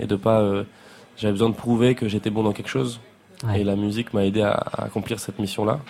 [0.00, 0.40] et de pas.
[0.40, 0.64] euh,
[1.18, 3.00] J'avais besoin de prouver que j'étais bon dans quelque chose.
[3.44, 3.60] Ouais.
[3.60, 5.80] Et la musique m'a aidé à, à accomplir cette mission-là.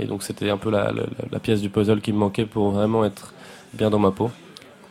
[0.00, 2.70] Et donc c'était un peu la, la- la pièce du puzzle qui me manquait pour
[2.70, 3.32] vraiment être
[3.72, 4.30] bien dans ma peau.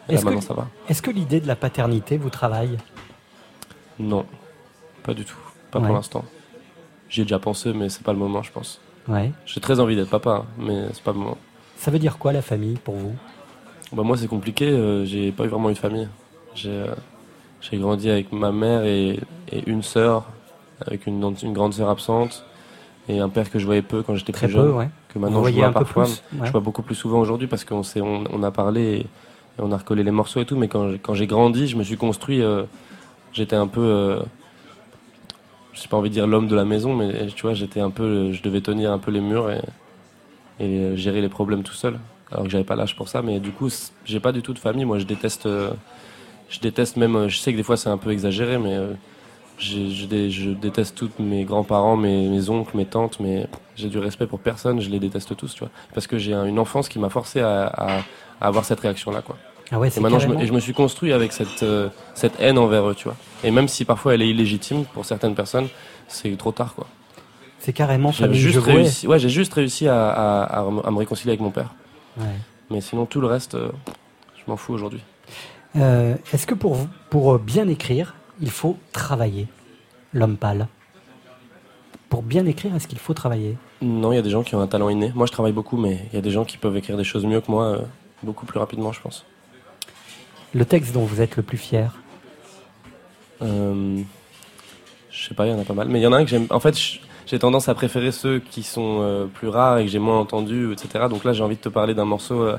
[0.07, 0.67] Et là Est-ce que, maintenant ça va.
[0.87, 2.77] est-ce que l'idée de la paternité vous travaille?
[3.99, 4.25] Non,
[5.03, 5.35] pas du tout.
[5.71, 5.85] Pas Ouais.
[5.87, 6.23] pour l'instant.
[7.09, 8.79] J'y ai déjà pensé, mais c'est pas le moment, je pense.
[9.07, 9.31] Ouais.
[9.45, 11.37] J'ai très envie d'être papa, hein, mais c'est pas le moment.
[11.77, 13.13] Ça veut dire quoi la famille pour vous?
[13.91, 16.07] Bah moi c'est compliqué, euh, j'ai pas eu vraiment eu de famille.
[16.55, 19.19] J'ai euh, grandi avec ma mère et,
[19.51, 20.25] et une sœur,
[20.85, 22.43] avec une, une grande sœur absente,
[23.09, 24.71] et un père que je voyais peu quand j'étais Très plus peu, jeune.
[24.77, 24.89] ouais.
[25.09, 26.03] Que Vous maintenant je vois un peu parfois.
[26.05, 26.47] plus, ouais.
[26.47, 29.05] Je vois beaucoup plus souvent aujourd'hui parce qu'on on, on a parlé et, et
[29.59, 31.83] on a recollé les morceaux et tout, mais quand, j'ai- quand j'ai grandi, je me
[31.83, 32.63] suis construit, euh,
[33.33, 34.19] j'étais un peu...
[35.73, 38.31] j'ai pas envie de dire l'homme de la maison, mais tu vois, j'étais un peu,
[38.31, 39.61] je devais tenir un peu les murs et,
[40.61, 41.99] euh, gérer les problèmes tout seul.
[42.31, 43.69] Alors que j'avais pas l'âge pour ça, mais du coup,
[44.05, 44.85] j'ai pas du tout de famille.
[44.85, 45.71] Moi, je déteste, euh,
[46.49, 47.15] je déteste même.
[47.15, 48.75] euh, Je sais que des fois c'est un peu exagéré, mais
[49.59, 54.25] je, dé- je déteste tous mes grands-parents, mes, oncles, mes tantes, mais j'ai du respect
[54.27, 54.81] pour personne.
[54.81, 57.39] Je les déteste tous, tu vois, parce que j'ai un- une enfance qui m'a forcé
[57.39, 57.97] à, à-
[58.41, 59.37] à avoir cette réaction-là, quoi.
[59.75, 61.89] Ah ouais, et maintenant, je me, carrément- et je me suis construit avec cette, euh,
[62.13, 63.15] cette haine envers eux, tu vois.
[63.43, 65.67] Et même si parfois elle est illégitime pour certaines personnes,
[66.07, 66.85] c'est trop tard, quoi.
[67.57, 70.97] C'est carrément J'ai juste réussi, ouais, j'ai juste réussi à, à- à me- à me
[70.97, 71.73] réconcilier avec mon père.
[72.17, 72.25] Ouais.
[72.69, 73.71] Mais sinon, tout le reste, euh,
[74.35, 75.01] je m'en fous aujourd'hui.
[75.75, 76.77] Euh, Est-ce que pour,
[77.09, 79.47] pour bien écrire, il faut travailler
[80.13, 80.67] l'homme pâle?
[82.09, 83.57] Pour bien écrire, est-ce qu'il faut travailler?
[83.81, 85.11] Non, il y a des gens qui ont un talent inné.
[85.15, 87.25] Moi, je travaille beaucoup, mais il y a des gens qui peuvent écrire des choses
[87.25, 87.79] mieux que moi, euh,
[88.21, 89.25] beaucoup plus rapidement, je pense.
[90.53, 91.91] Le texte dont vous êtes le plus fier
[93.41, 94.01] Euh,
[95.09, 95.87] je sais pas, il y en a pas mal.
[95.87, 96.47] Mais il y en a un que j'aime.
[96.49, 96.75] En fait,
[97.25, 100.71] j'ai tendance à préférer ceux qui sont euh, plus rares et que j'ai moins entendus,
[100.71, 101.05] etc.
[101.09, 102.57] Donc là, j'ai envie de te parler d'un morceau euh,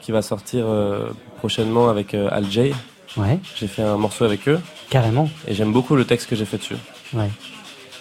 [0.00, 2.74] qui va sortir euh, prochainement avec Al J.
[3.16, 3.38] Ouais.
[3.54, 4.60] J'ai fait un morceau avec eux.
[4.90, 5.28] Carrément.
[5.46, 6.76] Et j'aime beaucoup le texte que j'ai fait dessus.
[7.12, 7.30] Ouais.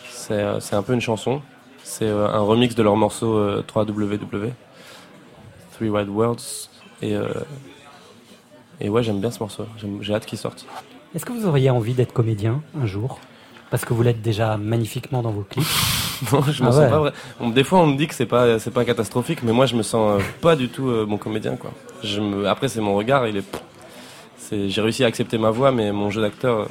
[0.08, 1.42] C'est un peu une chanson.
[1.84, 4.52] C'est un remix de leur morceau euh, 3WW.
[5.78, 6.70] Three Wide Words.
[7.02, 7.16] Et,
[8.82, 9.66] et ouais, j'aime bien ce morceau.
[10.02, 10.66] J'ai hâte qu'il sorte.
[11.16, 13.20] Est-ce que vous auriez envie d'être comédien un jour?
[13.70, 15.66] Parce que vous l'êtes déjà magnifiquement dans vos clips.
[16.32, 16.90] Non, je me Ah sens ouais.
[16.90, 17.12] pas vrai.
[17.54, 19.82] Des fois, on me dit que c'est pas, c'est pas catastrophique, mais moi, je me
[19.84, 21.72] sens euh, pas du tout euh, bon comédien, quoi.
[22.02, 22.48] Je me...
[22.48, 23.44] Après, c'est mon regard, il est.
[24.38, 24.70] c'est...
[24.70, 26.66] J'ai réussi à accepter ma voix, mais mon jeu d'acteur, euh,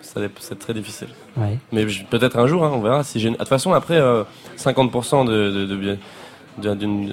[0.00, 1.08] ça c'est très difficile.
[1.36, 1.58] Ouais.
[1.70, 3.04] Mais je- peut-être un jour, hein, on verra.
[3.04, 3.30] Si j'ai...
[3.30, 4.24] De toute façon, après, euh,
[4.58, 5.96] 50% de, de,
[6.58, 7.12] de- d'une-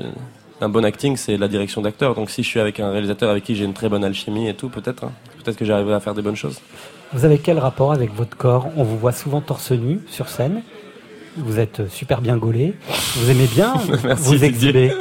[0.60, 2.16] d'un bon acting, c'est la direction d'acteur.
[2.16, 4.53] Donc, si je suis avec un réalisateur avec qui j'ai une très bonne alchimie et
[4.53, 5.12] tout, peut-être, hein.
[5.43, 6.60] peut-être que j'arriverai à faire des bonnes choses.
[7.14, 8.68] Vous avez quel rapport avec votre corps?
[8.78, 10.62] On vous voit souvent torse nu sur scène.
[11.38, 12.74] Vous êtes super bien gaulé.
[13.16, 14.91] Vous aimez bien Merci, vous exhiber.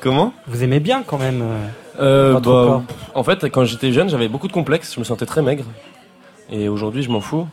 [0.00, 0.32] Comment?
[0.46, 1.68] Vous aimez bien quand même euh,
[2.00, 2.82] Euh, votre bah, corps.
[3.14, 4.94] En fait, quand j'étais jeune, j'avais beaucoup de complexes.
[4.94, 5.64] Je me sentais très maigre.
[6.50, 7.46] Et aujourd'hui, je m'en fous.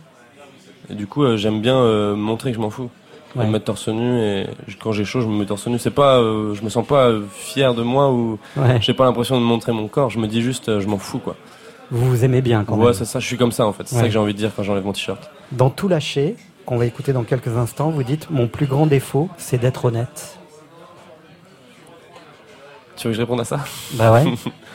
[0.89, 2.89] Et du coup, euh, j'aime bien euh, montrer que je m'en fous.
[3.35, 3.45] Ouais.
[3.45, 4.47] Me mettre torse nu et
[4.81, 5.79] quand j'ai chaud, je me mets torse nu.
[5.79, 8.77] C'est pas, euh, je me sens pas euh, fier de moi ou Ouais.
[8.81, 10.09] j'ai pas l'impression de montrer mon corps.
[10.09, 11.35] Je me dis juste, euh, je m'en fous quoi.
[11.91, 12.93] Vous vous aimez bien quand ouais, même.
[12.93, 13.19] c'est ça.
[13.19, 13.83] Je suis comme ça en fait.
[13.87, 14.01] C'est Ouais.
[14.01, 15.29] ça que j'ai envie de dire quand j'enlève mon t-shirt.
[15.53, 19.29] Dans Tout lâcher, qu'on va écouter dans quelques instants, vous dites Mon plus grand défaut,
[19.37, 20.37] c'est d'être honnête.
[22.97, 23.59] Tu veux que je réponde à ça?
[23.93, 24.25] Bah ouais.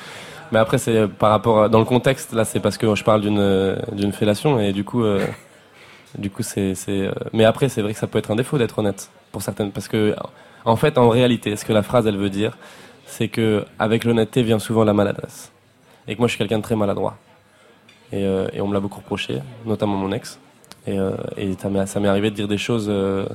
[0.53, 2.33] Mais après, c'est euh, par rapport à- dans le contexte.
[2.33, 5.25] Là, c'est parce que je parle d'une d'une fellation et du coup, euh,
[6.19, 8.79] du coup, c'est euh, Mais après, c'est vrai que ça peut être un défaut d'être
[8.79, 10.15] honnête pour certaines, parce que
[10.65, 12.59] en fait, en réalité, ce que la phrase elle veut dire,
[13.07, 15.53] c'est que avec l'honnêteté vient souvent la maladresse,
[16.09, 17.17] et que moi, je suis quelqu'un de très maladroit.
[18.13, 20.39] Et, euh, on me l'a beaucoup reproché, notamment mon ex.
[20.87, 21.17] Et, euh,
[21.87, 23.27] ça m'est arrivé de dire des choses euh,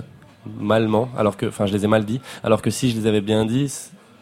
[0.60, 3.22] malement, alors que, enfin, je les ai mal dit, alors que si je les avais
[3.22, 3.72] bien dit,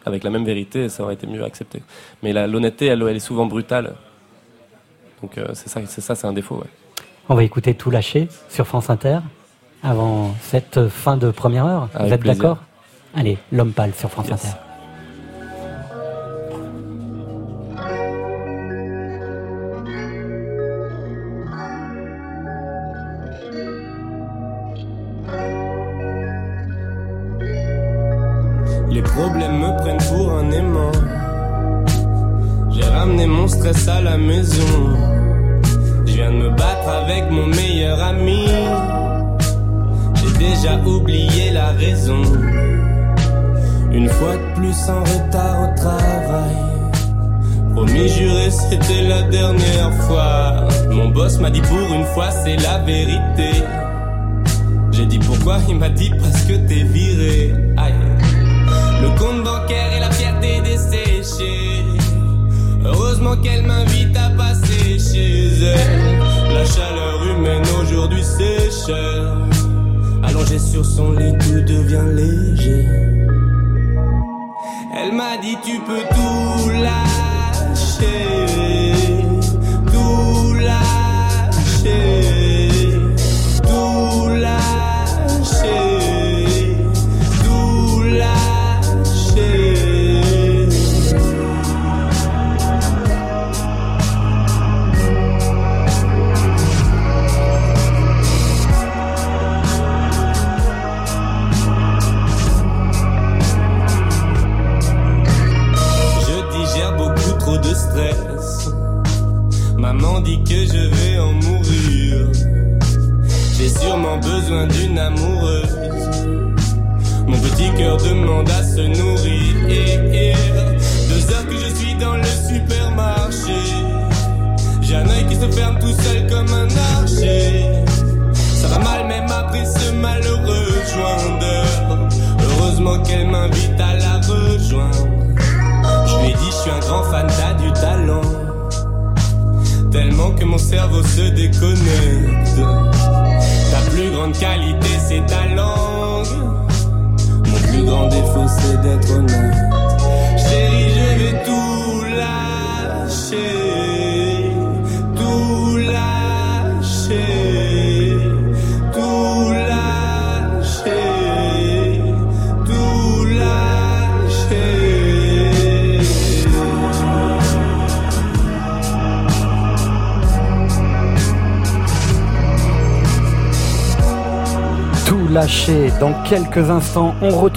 [0.04, 1.82] avec la même vérité, ça aurait été mieux accepté.
[2.22, 3.94] Mais l'honnêteté, elle, est souvent brutale.
[5.20, 6.56] Donc c'est ça, c'est ça, c'est un défaut.
[6.56, 6.79] Ouais.
[7.32, 9.20] On va écouter Tout lâcher sur France Inter
[9.84, 11.88] avant cette fin de première heure.
[11.98, 12.58] vous êtes d'accord
[13.14, 14.46] Allez, L'homme pâle sur France Yes.
[14.46, 14.56] Inter.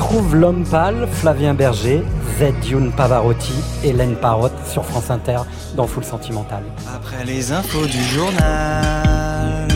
[0.03, 2.03] Retrouve l'homme pâle, Flavien Berger,
[2.37, 3.53] Z Youn Pavarotti,
[3.85, 5.39] Hélène Parotte sur France Inter
[5.77, 6.61] dans Full Sentimental.
[6.93, 9.67] Après les infos du journal,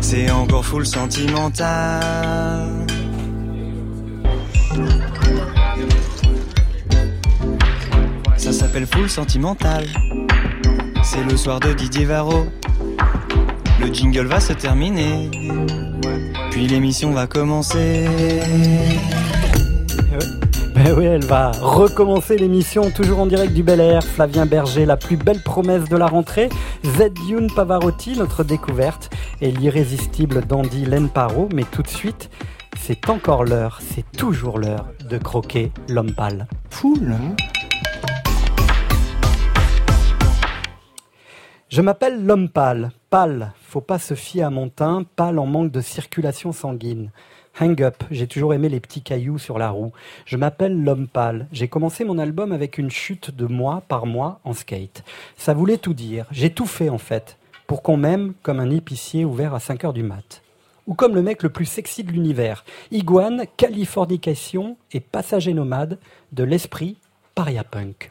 [0.00, 2.00] c'est encore full sentimental.
[8.36, 9.86] Ça s'appelle full sentimental.
[11.02, 12.46] C'est le soir de Didier Varro.
[13.80, 15.30] Le jingle va se terminer.
[16.52, 18.06] Puis l'émission va commencer.
[20.84, 24.02] Ben oui, elle va recommencer l'émission, toujours en direct du Bel Air.
[24.02, 26.50] Flavien Berger, la plus belle promesse de la rentrée.
[26.84, 29.08] Z Youn Pavarotti, notre découverte.
[29.40, 31.48] Et l'irrésistible dandy Len Paro.
[31.54, 32.28] Mais tout de suite,
[32.76, 36.46] c'est encore l'heure, c'est toujours l'heure de croquer l'homme pâle.
[36.68, 37.16] Poule
[41.70, 42.90] Je m'appelle l'homme pâle.
[43.08, 47.10] Pâle, faut pas se fier à mon teint, pâle en manque de circulation sanguine.
[47.60, 49.92] Hang up, j'ai toujours aimé les petits cailloux sur la roue.
[50.26, 51.46] Je m'appelle l'homme pâle.
[51.52, 55.04] J'ai commencé mon album avec une chute de mois par mois en skate.
[55.36, 56.26] Ça voulait tout dire.
[56.32, 57.38] J'ai tout fait en fait.
[57.68, 60.42] Pour qu'on m'aime comme un épicier ouvert à 5 heures du mat.
[60.88, 62.64] Ou comme le mec le plus sexy de l'univers.
[62.90, 65.98] Iguane, californication et passager nomade
[66.32, 66.98] de l'esprit
[67.36, 68.10] paria punk.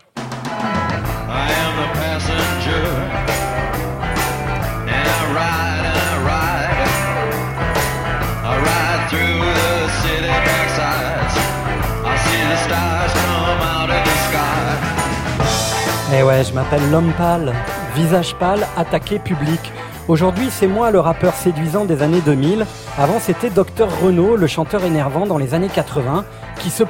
[16.16, 17.51] Eh ouais, je m'appelle l'homme pâle,
[17.95, 19.59] visage pâle, attaqué public.
[20.07, 22.68] Aujourd'hui, c'est moi le rappeur séduisant des années 2000.
[22.99, 26.24] Avant, c'était Dr Renault, le chanteur énervant dans les années 80,
[26.59, 26.84] qui se,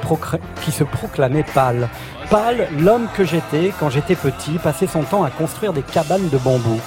[0.60, 1.88] qui se proclamait pâle.
[2.28, 6.36] Pâle, l'homme que j'étais quand j'étais petit, passait son temps à construire des cabanes de
[6.36, 6.78] bambou.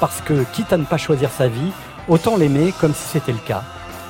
[0.00, 1.72] Parce que, quitte à ne pas choisir sa vie,
[2.08, 3.64] autant l'aimer comme si c'était le cas.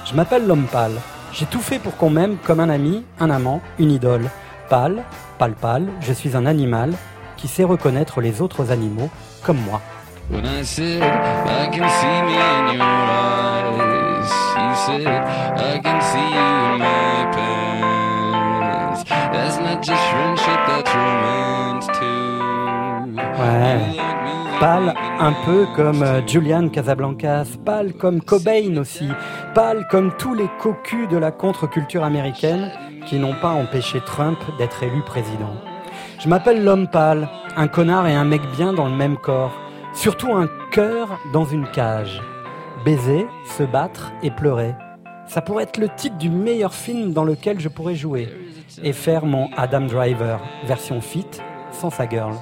[0.04, 1.00] Je m'appelle l'homme pâle.
[1.32, 4.30] J'ai tout fait pour qu'on m'aime comme un ami, un amant, une idole.
[4.68, 5.02] Pâle,
[5.38, 6.92] pâle pâle, je suis un animal
[7.42, 9.10] qui sait reconnaître les autres animaux
[9.42, 9.82] comme moi.
[23.10, 23.80] Ouais.
[24.60, 29.08] Pâle, un peu comme euh, Julian Casablancas, pâle comme Cobain aussi,
[29.56, 32.70] pâle comme tous les cocus de la contre-culture américaine
[33.06, 35.71] qui n'ont pas empêché Trump d'être élu président.
[36.22, 39.58] Je m'appelle l'homme pâle, un connard et un mec bien dans le même corps,
[39.92, 42.22] surtout un cœur dans une cage.
[42.84, 44.72] Baiser, se battre et pleurer.
[45.26, 48.28] Ça pourrait être le titre du meilleur film dans lequel je pourrais jouer
[48.84, 51.26] et faire mon Adam Driver, version fit,
[51.72, 52.34] sans sa girl.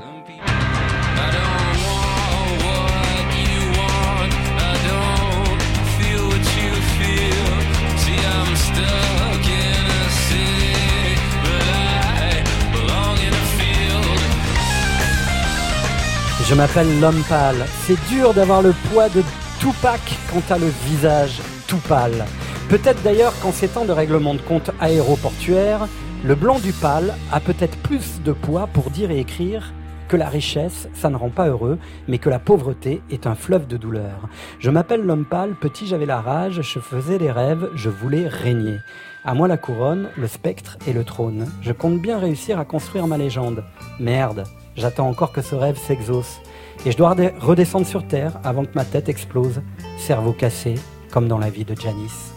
[16.51, 17.65] Je m'appelle l'homme pâle.
[17.87, 19.23] C'est dur d'avoir le poids de
[19.61, 20.01] Tupac
[20.33, 22.25] quand t'as le visage tout pâle.
[22.69, 25.87] Peut-être d'ailleurs qu'en ces temps de règlement de compte aéroportuaire,
[26.25, 29.73] le blanc du pâle a peut-être plus de poids pour dire et écrire
[30.09, 31.79] que la richesse, ça ne rend pas heureux,
[32.09, 34.29] mais que la pauvreté est un fleuve de douleur.
[34.59, 38.79] Je m'appelle l'homme pâle, petit j'avais la rage, je faisais des rêves, je voulais régner.
[39.25, 41.47] À moi la couronne, le spectre et le trône.
[41.63, 43.63] Je compte bien réussir à construire ma légende.
[44.01, 44.47] Merde,
[44.81, 46.41] j'attends encore que ce rêve s'exauce.
[46.87, 49.61] Et je dois rede- redescendre sur Terre avant que ma tête explose,
[49.99, 50.75] cerveau cassé,
[51.13, 52.33] comme dans la vie de Janice.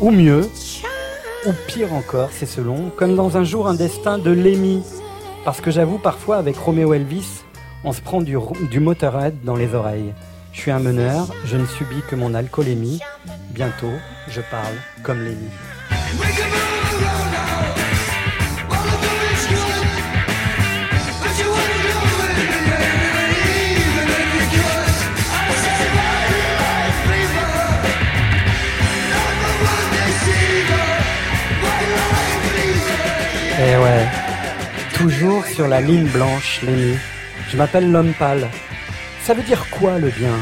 [0.00, 0.48] Ou mieux,
[1.46, 4.82] ou pire encore, c'est selon, comme dans un jour un destin de Lémi.
[5.44, 7.42] Parce que j'avoue, parfois, avec Roméo Elvis,
[7.84, 8.36] on se prend du,
[8.70, 10.12] du Motorhead dans les oreilles.
[10.52, 13.00] Je suis un meneur, je ne subis que mon alcoolémie.
[13.50, 13.92] Bientôt,
[14.28, 15.50] je parle comme Lémi.
[33.64, 34.08] Eh ouais,
[34.94, 36.96] toujours sur la ligne blanche, Lémi.
[37.48, 38.48] Je m'appelle l'homme pâle.
[39.22, 40.34] Ça veut dire quoi le bien?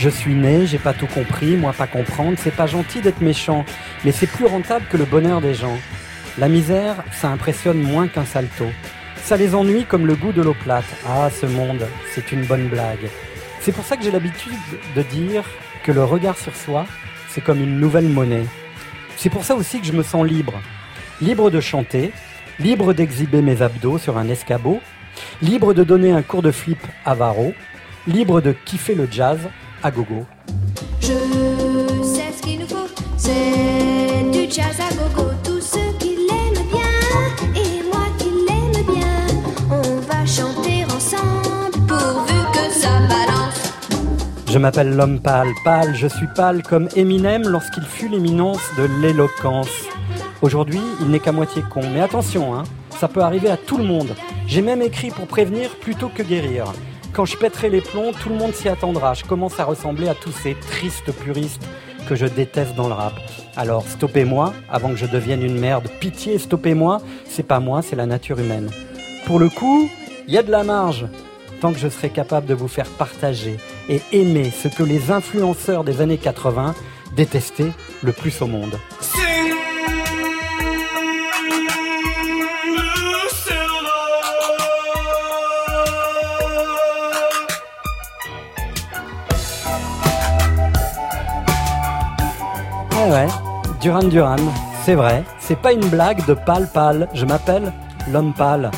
[0.00, 3.66] Je suis né, j'ai pas tout compris, moi pas comprendre, c'est pas gentil d'être méchant,
[4.02, 5.76] mais c'est plus rentable que le bonheur des gens.
[6.38, 8.64] La misère, ça impressionne moins qu'un salto.
[9.22, 10.86] Ça les ennuie comme le goût de l'eau plate.
[11.06, 13.10] Ah, ce monde, c'est une bonne blague.
[13.60, 14.54] C'est pour ça que j'ai l'habitude
[14.96, 15.44] de dire
[15.82, 16.86] que le regard sur soi,
[17.28, 18.46] c'est comme une nouvelle monnaie.
[19.18, 20.62] C'est pour ça aussi que je me sens libre.
[21.20, 22.10] Libre de chanter,
[22.58, 24.80] libre d'exhiber mes abdos sur un escabeau,
[25.42, 27.54] Libre de donner un cours de flip à Varro,
[28.06, 29.38] libre de kiffer le jazz
[29.82, 30.24] à gogo.
[31.00, 31.06] Je
[32.04, 35.30] sais ce qu'il nous faut, c'est du jazz à gogo.
[35.44, 39.26] Tous ceux qui l'aiment bien et moi qui l'aime bien,
[39.70, 43.72] on va chanter ensemble pourvu que ça balance.
[44.48, 49.70] Je m'appelle l'homme pâle, pâle, je suis pâle comme Eminem lorsqu'il fut l'éminence de l'éloquence.
[50.42, 52.64] Aujourd'hui, il n'est qu'à moitié con, mais attention, hein,
[52.98, 54.14] ça peut arriver à tout le monde.
[54.46, 56.64] J'ai même écrit pour prévenir plutôt que guérir.
[57.12, 59.14] Quand je pèterai les plombs, tout le monde s'y attendra.
[59.14, 61.66] Je commence à ressembler à tous ces tristes puristes
[62.08, 63.14] que je déteste dans le rap.
[63.56, 65.88] Alors stoppez-moi avant que je devienne une merde.
[66.00, 67.00] Pitié, stoppez-moi.
[67.28, 68.70] C'est pas moi, c'est la nature humaine.
[69.26, 69.90] Pour le coup,
[70.28, 71.06] il y a de la marge.
[71.60, 73.56] Tant que je serai capable de vous faire partager
[73.88, 76.74] et aimer ce que les influenceurs des années 80
[77.16, 78.78] détestaient le plus au monde.
[93.10, 93.26] Ouais, ouais,
[93.80, 94.36] Duran Duran,
[94.84, 97.72] c'est vrai, c'est pas une blague de pâle pâle, je m'appelle
[98.08, 98.70] l'homme pâle.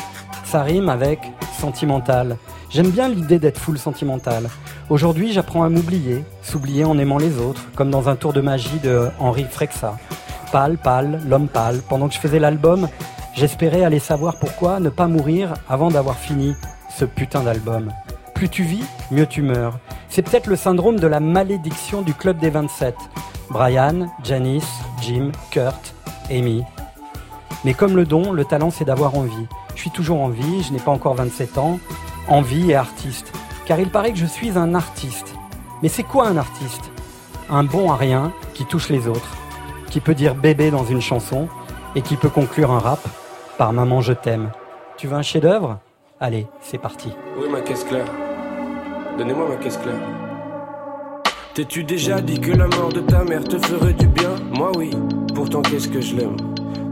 [0.43, 1.19] Ça rime avec
[1.59, 2.37] sentimental.
[2.71, 4.49] J'aime bien l'idée d'être full sentimental.
[4.89, 8.79] Aujourd'hui, j'apprends à m'oublier, s'oublier en aimant les autres, comme dans un tour de magie
[8.79, 9.99] de Henri Frexa.
[10.51, 11.81] Pâle, pâle, l'homme pâle.
[11.87, 12.87] Pendant que je faisais l'album,
[13.35, 16.55] j'espérais aller savoir pourquoi ne pas mourir avant d'avoir fini
[16.89, 17.91] ce putain d'album.
[18.43, 19.79] Plus tu vis, mieux tu meurs.
[20.09, 22.93] C'est peut-être le syndrome de la malédiction du club des 27.
[23.49, 25.95] Brian, Janice, Jim, Kurt,
[26.29, 26.65] Amy.
[27.63, 29.47] Mais comme le don, le talent c'est d'avoir envie.
[29.75, 31.79] Je suis toujours en vie, je n'ai pas encore 27 ans.
[32.27, 33.31] Envie et artiste.
[33.65, 35.35] Car il paraît que je suis un artiste.
[35.81, 36.91] Mais c'est quoi un artiste?
[37.49, 39.37] Un bon à rien qui touche les autres,
[39.89, 41.47] qui peut dire bébé dans une chanson
[41.95, 43.07] et qui peut conclure un rap
[43.57, 44.51] par maman je t'aime.
[44.97, 45.79] Tu veux un chef-d'œuvre?
[46.19, 47.13] Allez, c'est parti.
[47.37, 48.07] Oui, ma caisse claire.
[49.17, 49.99] Donnez-moi ma caisse claire.
[51.53, 54.31] T'es-tu déjà dit que la mort de ta mère te ferait du bien?
[54.55, 54.89] Moi oui,
[55.35, 56.35] pourtant qu'est-ce que je l'aime?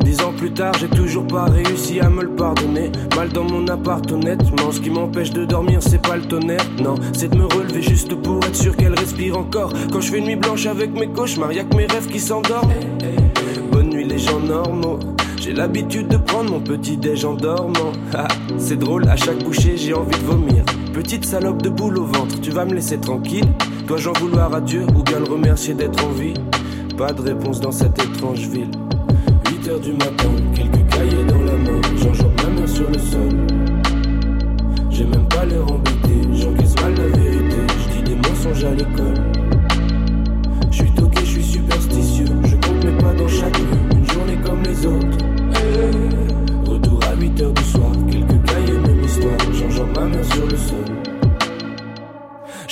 [0.02, 2.92] Dix ans plus tard, j'ai toujours pas réussi à me le pardonner.
[3.16, 4.72] Mal dans mon appart, honnêtement.
[4.72, 6.66] Ce qui m'empêche de dormir, c'est pas le tonnerre.
[6.80, 9.74] Non, c'est de me relever juste pour être sûr qu'elle respire encore.
[9.92, 12.72] Quand je fais nuit blanche avec mes cauchemars, y'a que mes rêves qui s'endorment.
[13.72, 15.00] Bonne nuit, les gens normaux.
[15.38, 17.94] J'ai l'habitude de prendre mon petit déj en dormant.
[18.14, 20.61] Ah, c'est drôle, à chaque bouchée, j'ai envie de vomir.
[21.12, 23.44] Petite salope de boule au ventre, tu vas me laisser tranquille
[23.86, 26.34] Dois-je en vouloir à Dieu ou bien le remercier d'être en vie
[26.98, 28.72] Pas de réponse dans cette étrange ville.
[29.46, 33.30] 8 heures du matin, quelques cahiers dans la main, j'enjambe ma main sur le sol.
[34.90, 39.22] J'ai même pas l'air embêté, j'encaisse mal la vérité, je dis des mensonges à l'école.
[40.72, 44.38] Je suis toqué, je suis superstitieux, je compte mes pas dans chaque rue, une journée
[44.46, 45.18] comme les autres.
[46.66, 50.56] Retour à 8 heures du soir, quelques cahiers, même histoire, j'enjambe ma main sur le
[50.56, 51.01] sol.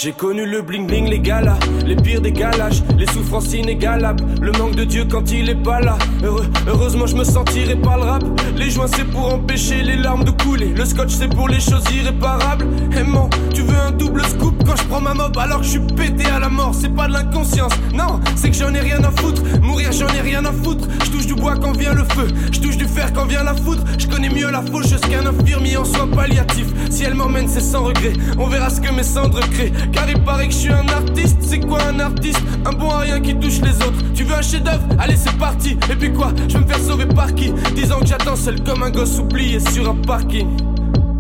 [0.02, 4.54] J'ai connu le bling bling, les galas, les pires des galages, les souffrances inégalables, le
[4.54, 5.98] manque de Dieu quand il est pas là.
[6.24, 8.24] Heureux, heureusement, je me sentirai par le rap.
[8.56, 10.68] Les joints, c'est pour empêcher les larmes de couler.
[10.68, 12.66] Le scotch, c'est pour les choses irréparables.
[12.98, 15.80] Aimant, tu veux un double scoop quand je prends ma mob alors que je suis
[15.98, 16.74] pété à la mort.
[16.74, 19.42] C'est pas de l'inconscience, non, c'est que j'en ai rien à foutre.
[19.62, 20.88] Mourir, j'en ai rien à foutre.
[21.04, 23.54] Je touche du bois quand vient le feu, je touche du fer quand vient la
[23.54, 23.84] foudre.
[23.98, 26.74] Je connais mieux la faucheuse qu'un infirmier en soins palliatifs.
[26.90, 28.14] Si elle m'emmène, c'est sans regret.
[28.38, 29.74] On verra ce que mes cendres créent.
[29.92, 31.38] Car il paraît que je suis un artiste.
[31.42, 32.42] C'est quoi un artiste?
[32.66, 34.04] Un bon à rien qui touche les autres.
[34.14, 34.84] Tu veux un chef-d'œuvre?
[35.00, 35.78] Allez, c'est parti.
[35.92, 36.32] Et puis quoi?
[36.48, 37.52] Je vais me faire sauver par qui?
[37.76, 40.48] Dix ans que j'attends seul comme un gosse oublié sur un parking.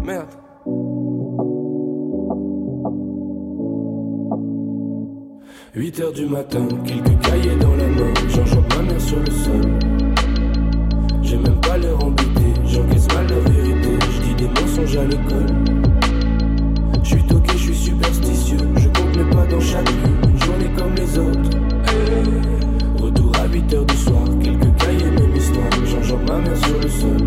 [0.04, 0.28] Merde.
[5.76, 9.62] Huit heures du matin, quelques cahiers dans la main, j'enjambe ma mère sur le sol.
[11.22, 15.89] J'ai même pas l'air embêté, j'encaisse mal la vérité, je dis des mensonges à l'école.
[18.02, 21.50] Je compte mes pas dans chaque rue, une journée comme les autres.
[23.02, 26.90] Retour à 8 heures du soir, quelques cahiers, même histoire, j'enjambe ma mère sur le
[26.90, 27.18] sol.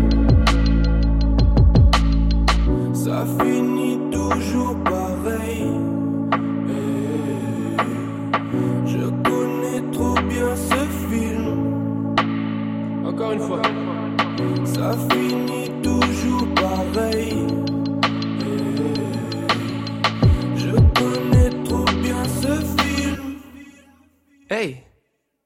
[2.93, 5.67] Ça finit toujours pareil.
[8.85, 12.15] Je connais trop bien ce film.
[13.05, 13.61] Encore une fois.
[14.65, 17.45] Ça finit toujours pareil.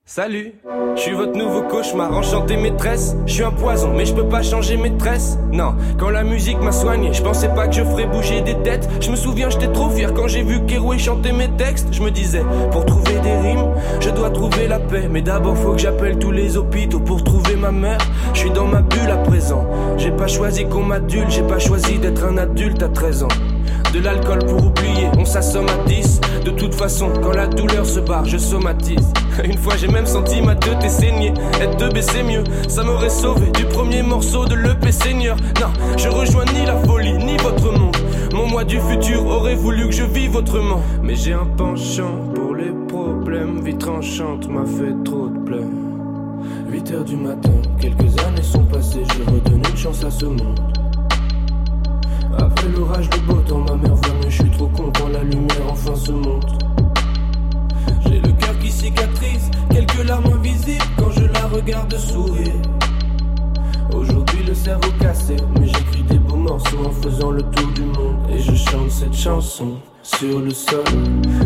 [0.05, 0.53] Salut,
[0.95, 3.15] je suis votre nouveau cauchemar, enchanté maîtresse.
[3.25, 5.37] Je suis un poison, mais je peux pas changer maîtresse.
[5.51, 8.87] Non, quand la musique m'a soigné, je pensais pas que je ferais bouger des têtes.
[8.99, 11.87] Je me souviens, j'étais trop fier quand j'ai vu Keroué chanter mes textes.
[11.91, 15.07] Je me disais, pour trouver des rimes, je dois trouver la paix.
[15.09, 17.99] Mais d'abord, faut que j'appelle tous les hôpitaux pour trouver ma mère.
[18.33, 19.67] Je suis dans ma bulle à présent.
[19.97, 23.27] J'ai pas choisi qu'on m'adulte, j'ai pas choisi d'être un adulte à 13 ans.
[23.93, 27.99] De l'alcool pour oublier, on s'assomme à 10 De toute façon, quand la douleur se
[27.99, 29.13] barre, je somatise.
[29.43, 31.33] Une fois j'ai même senti ma tête saigner.
[31.61, 35.37] Être deux c'est mieux, ça m'aurait sauvé Du premier morceau de l'EP Seigneur.
[35.59, 37.95] Non, je rejoins ni la folie, ni votre monde.
[38.33, 40.81] Mon moi du futur aurait voulu que je vive autrement.
[41.01, 43.61] Mais j'ai un penchant pour les problèmes.
[43.63, 45.63] Vie tranchante m'a fait trop de pleurs.
[46.69, 49.03] 8 heures du matin, quelques années sont passées.
[49.15, 50.86] J'ai redonné une chance à ce monde
[52.67, 56.11] l'orage de beau temps, ma mère venue, je suis trop content, la lumière enfin se
[56.11, 56.57] montre.
[58.05, 62.53] J'ai le cœur qui cicatrise, quelques larmes invisibles quand je la regarde sourire.
[63.93, 68.17] Aujourd'hui le cerveau cassé, mais j'écris des beaux morceaux en faisant le tour du monde.
[68.29, 70.83] Et je chante cette chanson sur le sol,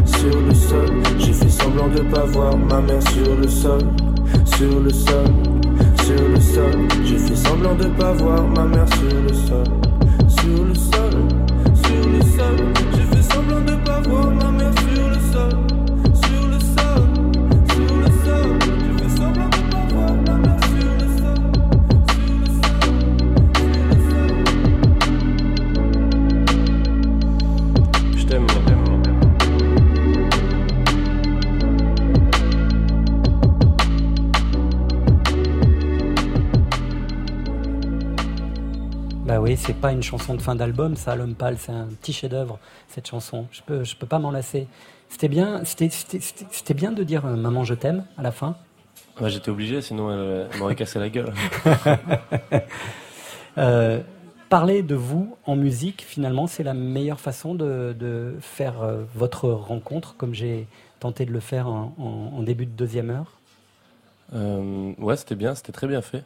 [0.06, 0.90] sur le sol.
[1.20, 3.82] J'ai fait semblant de pas voir ma mère sur le sol,
[4.46, 5.26] sur le sol,
[6.04, 6.88] sur le sol.
[7.06, 9.91] J'ai fait semblant de pas voir ma mère sur le sol
[39.62, 43.08] c'est pas une chanson de fin d'album, ça, L'homme pâle, c'est un petit chef-d'œuvre, cette
[43.08, 43.46] chanson.
[43.52, 44.68] Je peux, je peux pas m'en lasser.
[45.10, 48.56] C'était bien, c'était, bien de dire euh, Maman, je t'aime à la fin.
[49.20, 51.34] Ouais, J'étais obligé, sinon elle, elle m'aurait cassé la gueule.
[53.58, 54.00] Euh,
[54.48, 59.50] parler de vous en musique, finalement, c'est la meilleure façon de, de faire euh, votre
[59.50, 60.68] rencontre, comme j'ai
[61.02, 63.40] tenté de le faire en, en- en début de deuxième heure?
[64.34, 66.24] Euh, ouais, c'était bien, c'était très bien fait.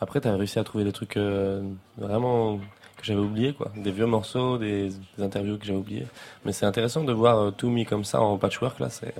[0.00, 1.62] Après, t'as réussi à trouver des trucs euh,
[1.96, 2.58] vraiment
[2.96, 3.70] que j'avais oubliés, quoi.
[3.76, 6.06] Des vieux morceaux, des, des interviews que j'avais oubliés.
[6.44, 8.90] Mais c'est intéressant de voir euh, tout mis comme ça en patchwork, là.
[8.90, 9.14] C'est,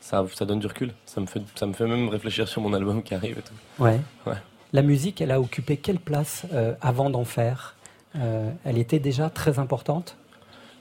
[0.00, 0.92] ça, ça donne du recul.
[1.06, 3.82] Ça me, fait, ça me fait même réfléchir sur mon album qui arrive et tout.
[3.82, 4.00] Ouais.
[4.26, 4.36] Ouais.
[4.72, 7.74] La musique, elle a occupé quelle place euh, avant d'en faire
[8.16, 10.16] Euh, Elle était déjà très importante?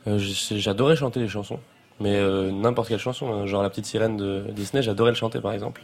[0.06, 1.60] J'adorais chanter les chansons.
[2.00, 3.46] Mais euh, n'importe quelle chanson, hein.
[3.46, 5.82] genre La Petite Sirène de Disney, j'adorais le chanter, par exemple.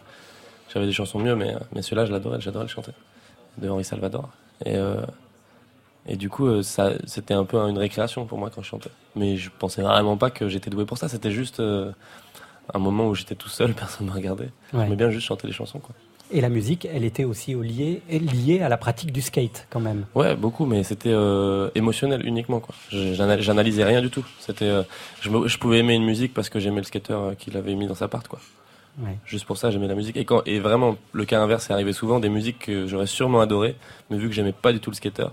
[0.76, 2.92] J'avais des chansons mieux, mais, mais celui-là, je l'adorais, j'adorais le chanter.
[3.58, 4.30] De Henri Salvador.
[4.66, 5.06] Et, euh,
[6.06, 8.90] et du coup, euh, ça, c'était un peu une récréation pour moi quand je chantais.
[9.16, 11.08] Mais je pensais vraiment pas que j'étais doué pour ça.
[11.08, 11.94] C'était juste euh,
[12.74, 14.52] un moment où j'étais tout seul, personne ne me regardait.
[14.74, 14.84] Ouais.
[14.84, 15.96] J'aimais bien juste chanter les chansons, quoi.
[16.32, 19.80] Et la musique, elle était aussi au lié, liée à la pratique du skate, quand
[19.80, 20.06] même.
[20.16, 22.60] Ouais, beaucoup, mais c'était euh, émotionnel uniquement.
[22.60, 22.74] Quoi.
[22.90, 24.26] J'analysais rien du tout.
[24.40, 24.82] C'était, euh,
[25.22, 27.96] je, pouvais aimer une musique parce que j'aimais le skater euh, qu'il avait mis dans
[27.96, 28.28] sa part.
[28.28, 28.40] Quoi.
[29.00, 29.18] Ouais.
[29.26, 30.16] Juste pour ça, j'aimais la musique.
[30.18, 33.42] Et, quand, et vraiment, le cas inverse est arrivé souvent, des musiques que j'aurais sûrement
[33.42, 33.76] adoré,
[34.10, 35.28] mais vu que j'aimais pas du tout le skater,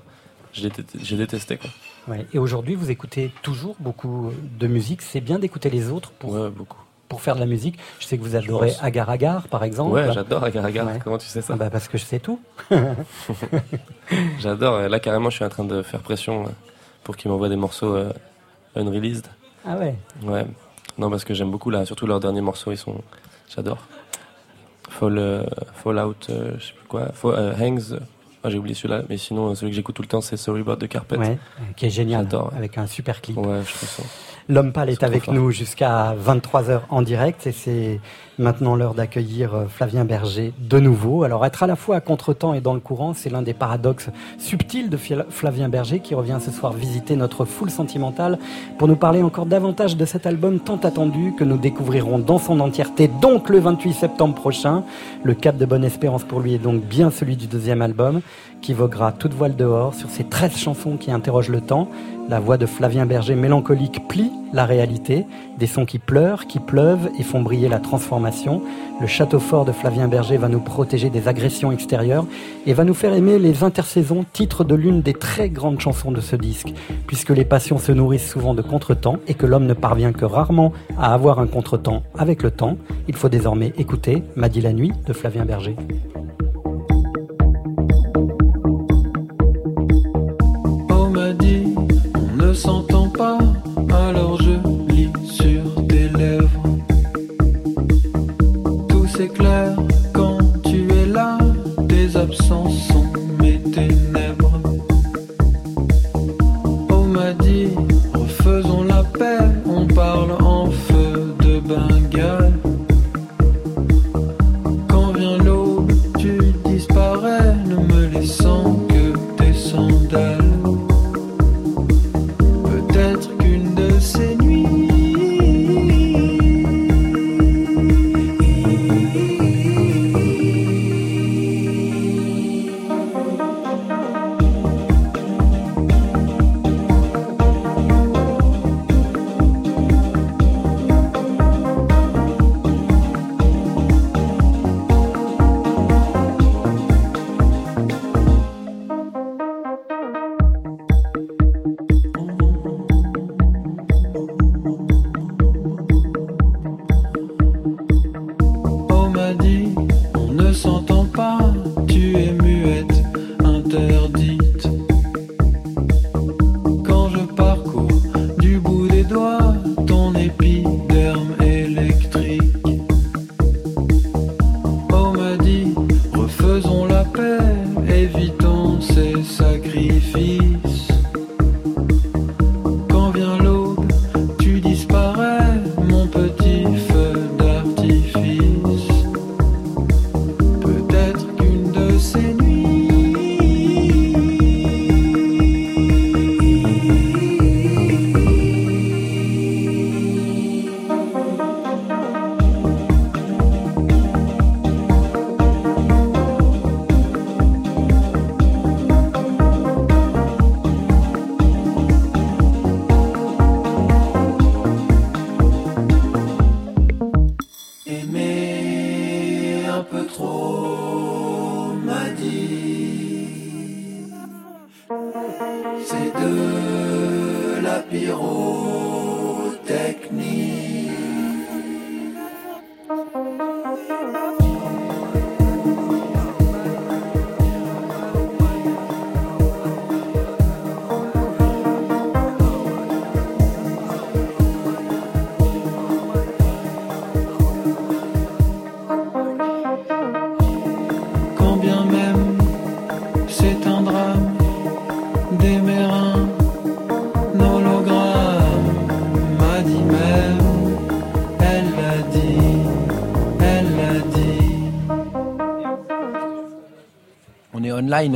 [0.53, 1.57] j'ai détesté.
[1.57, 1.71] Quoi.
[2.09, 2.27] Ouais.
[2.33, 5.03] Et aujourd'hui, vous écoutez toujours beaucoup de musique.
[5.03, 6.79] C'est bien d'écouter les autres pour, beaucoup.
[7.09, 7.79] pour faire de la musique.
[8.01, 8.73] Je sais que vous adorez.
[8.83, 9.93] Agar Agar, par exemple.
[9.93, 10.87] Ouais, j'adore Agar Agar.
[10.87, 10.99] Ouais.
[11.03, 12.41] Comment tu sais ça Ah bah Parce que je sais tout.
[14.41, 14.81] J'adore.
[14.89, 16.49] Là, carrément, je suis en train de faire pression euh,
[17.05, 18.13] pour qu'ils m'envoient des morceaux euh,
[18.77, 19.27] unreleased.
[19.65, 19.95] Ah ouais.
[20.23, 20.47] Ouais.
[20.99, 23.01] Non, parce que j'aime beaucoup là, surtout leurs derniers morceaux, ils sont.
[23.55, 23.79] J'adore.
[24.89, 25.45] Fall, euh,
[25.83, 27.13] Fallout, euh, je sais plus quoi.
[27.13, 27.99] Fall- euh, Hangs.
[28.45, 30.89] Ah, j'ai oublié celui-là, mais sinon, celui que j'écoute tout le temps, c'est About the
[30.89, 31.17] Carpet.
[31.17, 32.53] Ouais, euh, qui est génial, J'adore.
[32.57, 33.37] avec un super clip.
[33.37, 34.03] Ouais, je trouve ça.
[34.49, 38.01] L'homme pâle est avec nous jusqu'à 23h en direct et c'est
[38.39, 41.23] maintenant l'heure d'accueillir euh, Flavien Berger de nouveau.
[41.23, 44.09] Alors être à la fois à contre-temps et dans le courant, c'est l'un des paradoxes
[44.39, 48.39] subtils de Flavien Berger qui revient ce soir visiter notre foule sentimentale
[48.79, 52.59] pour nous parler encore davantage de cet album tant attendu que nous découvrirons dans son
[52.59, 54.83] entièreté donc le 28 septembre prochain.
[55.23, 58.23] Le cap de bonne espérance pour lui est donc bien celui du deuxième album
[58.63, 61.89] qui voguera toute voile dehors sur ces 13 chansons qui interrogent le temps.
[62.29, 65.27] La voix de Flavien Berger mélancolique plie la réalité,
[65.59, 68.63] des sons qui pleurent, qui pleuvent et font briller la transformation.
[69.01, 72.27] Le château fort de Flavien Berger va nous protéger des agressions extérieures
[72.67, 76.21] et va nous faire aimer les intersaisons, titre de l'une des très grandes chansons de
[76.21, 76.73] ce disque,
[77.07, 80.73] puisque les passions se nourrissent souvent de contretemps et que l'homme ne parvient que rarement
[80.99, 82.77] à avoir un contretemps avec le temps.
[83.09, 85.77] Il faut désormais écouter M'a dit la nuit de Flavien Berger.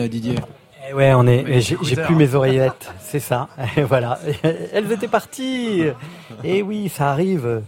[0.08, 0.36] Didier.
[0.88, 1.60] Eh ouais, on est.
[1.60, 3.48] J'ai plus mes oreillettes, c'est ça.
[3.76, 4.18] Et voilà,
[4.72, 5.82] elles étaient parties.
[6.44, 7.62] Et oui, ça arrive.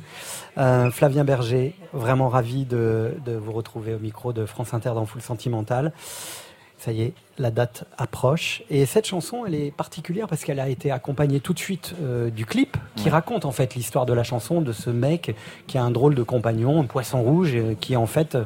[0.56, 5.06] Euh, Flavien Berger, vraiment ravi de, de vous retrouver au micro de France Inter dans
[5.06, 5.92] Full Sentimental.
[6.78, 8.62] Ça y est, la date approche.
[8.70, 12.30] Et cette chanson, elle est particulière parce qu'elle a été accompagnée tout de suite euh,
[12.30, 13.10] du clip qui Ouais.
[13.10, 15.34] raconte en fait l'histoire de la chanson de ce mec
[15.66, 18.36] qui a un drôle de compagnon, un poisson rouge, euh, qui en fait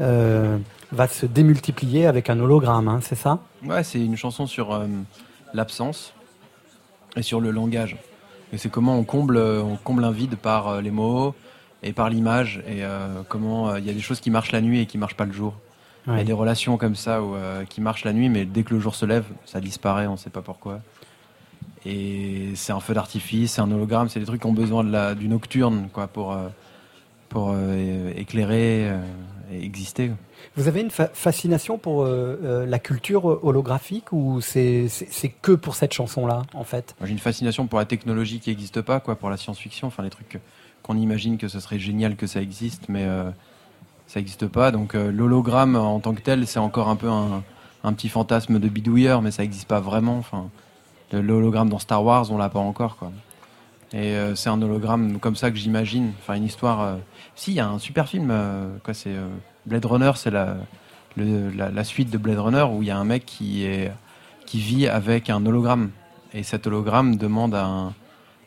[0.00, 0.58] euh,
[0.92, 3.38] va se démultiplier avec un hologramme, hein, c'est ça?
[3.64, 4.86] Ouais, c'est une chanson sur euh,
[5.54, 6.12] l'absence
[7.16, 7.96] et sur le langage.
[8.52, 11.34] Et c'est comment on comble, on comble un vide par euh, les mots
[11.82, 14.60] et par l'image et euh, comment euh, il y a des choses qui marchent la
[14.60, 15.54] nuit et qui marchent pas le jour.
[16.08, 18.64] Il y a des relations comme ça où, euh, qui marchent la nuit, mais dès
[18.64, 20.80] que le jour se lève, ça disparaît, on sait pas pourquoi.
[21.86, 24.90] Et c'est un feu d'artifice, c'est un hologramme, c'est des trucs qui ont besoin de
[24.90, 26.48] la, du nocturne quoi, pour, euh,
[27.28, 28.98] pour euh, éclairer euh,
[29.60, 30.10] exister.
[30.56, 34.88] Vous avez une fa- fascination pour euh, euh, la culture holographique ou c'est
[35.42, 36.94] que pour cette chanson-là, en fait?
[37.02, 40.10] J'ai une fascination pour la technologie qui n'existe pas, quoi, pour la science-fiction, enfin les
[40.10, 40.40] trucs
[40.82, 43.30] qu'on imagine que ce serait génial que ça existe, mais euh,
[44.06, 44.70] ça n'existe pas.
[44.72, 47.42] Donc euh, l'hologramme en tant que tel, c'est encore un peu un,
[47.84, 50.18] un petit fantasme de bidouilleur, mais ça n'existe pas vraiment.
[50.18, 50.50] Enfin,
[51.12, 53.12] l'hologramme dans Star Wars, on l'a pas encore, quoi.
[53.94, 56.12] Et euh, c'est un hologramme comme ça que j'imagine.
[56.20, 56.80] Enfin, une histoire.
[56.80, 56.96] euh,
[57.34, 58.28] Si, il y a un super film.
[58.30, 59.26] euh, quoi, c'est euh,
[59.66, 60.56] Blade Runner, c'est la,
[61.84, 63.66] suite de Blade Runner où il y a un mec qui
[64.54, 65.90] vit avec un hologramme.
[66.34, 67.94] Et cet hologramme demande à, un-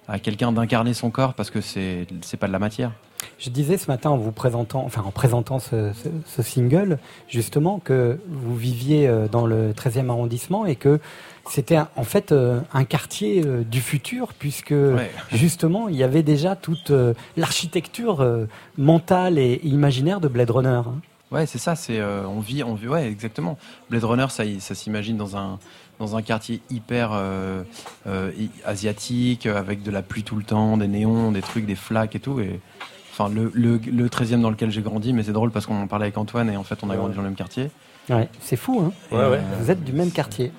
[0.08, 2.08] à quelqu'un d'incarner son corps parce que c'est
[2.40, 2.92] pas de la matière.
[3.40, 5.92] Je disais ce matin en vous présentant, enfin en présentant ce,
[6.26, 11.00] ce- single, justement que vous viviez dans le 13e arrondissement et que
[11.50, 14.74] c'était en fait euh, un quartier euh, du futur puisque
[15.32, 18.46] justement il y avait déjà toute euh, l'architecture euh,
[18.78, 20.70] mentale et imaginaire de Blade Runner.
[20.70, 20.96] hein.
[21.32, 21.76] Ouais, c'est ça.
[21.76, 22.88] C'est euh, on vit, on vit.
[22.88, 23.58] Ouais, exactement.
[23.90, 25.60] Blade Runner, ça, ça s'imagine dans un
[26.00, 27.64] dans un quartier hyper euh,
[28.06, 28.32] euh,
[28.66, 32.20] asiatique, avec de la pluie tout le temps, des néons, des trucs, des flaques et
[32.20, 32.40] tout.
[32.42, 32.60] Et
[33.12, 35.88] enfin, le, le, le 13e dans lequel j'ai grandi, mais c'est drôle parce qu'on en
[35.88, 37.70] parlait avec Antoine et en fait, on a grandi dans le même quartier.
[38.10, 40.52] Ouais, c'est fou, hein Et, euh, Vous êtes du même quartier.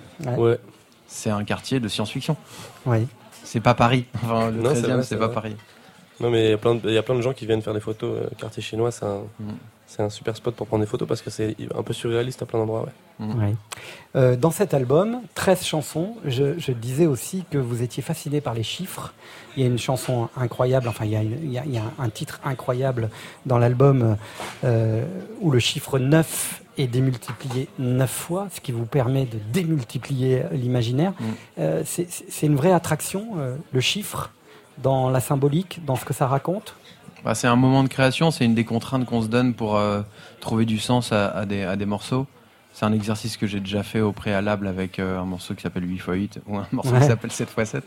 [1.16, 2.36] C'est un quartier de science-fiction.
[2.84, 3.06] Ouais.
[3.42, 4.04] C'est pas Paris.
[4.22, 5.34] Enfin, le Non, 13e, vrai, c'est pas vrai.
[5.34, 5.56] Paris.
[6.20, 7.62] Non, mais il y a plein de- il y, a plein de gens qui viennent
[7.62, 8.18] faire des photos.
[8.22, 9.44] euh, quartier chinois, c'est un, Mm.
[9.86, 12.46] c'est un super spot pour prendre des photos parce que c'est un peu surréaliste à
[12.46, 12.86] plein d'endroits.
[13.18, 13.26] Ouais.
[13.34, 13.54] Ouais.
[14.14, 18.52] Euh, dans cet album, 13 chansons, je, je disais aussi que vous étiez fasciné par
[18.52, 19.14] les chiffres.
[19.56, 21.72] Il y a une chanson incroyable, enfin il y a, une- il y a- il
[21.72, 23.08] y a un titre incroyable
[23.46, 24.16] dans l'album
[24.64, 25.04] euh,
[25.40, 31.12] où le chiffre 9 est démultiplié 9 fois, ce qui vous permet de démultiplier l'imaginaire.
[31.58, 34.30] Euh, c'est- c'est c'est une vraie attraction, euh, le chiffre,
[34.82, 36.74] dans la symbolique, dans ce que ça raconte?
[37.24, 40.02] Bah, c'est un moment de création, c'est une des contraintes qu'on se donne pour euh,
[40.40, 42.26] trouver du sens à, à des, à des morceaux.
[42.72, 46.40] C'est un exercice que j'ai déjà fait au préalable avec un morceau qui s'appelle 8x8
[46.46, 47.00] ou un morceau Ouais.
[47.00, 47.82] qui s'appelle 7x7.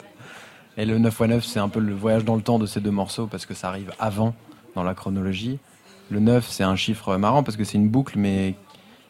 [0.77, 3.27] Et le 9x9, c'est un peu le voyage dans le temps de ces deux morceaux
[3.27, 4.33] parce que ça arrive avant
[4.75, 5.59] dans la chronologie.
[6.09, 8.55] Le 9, c'est un chiffre marrant parce que c'est une boucle mais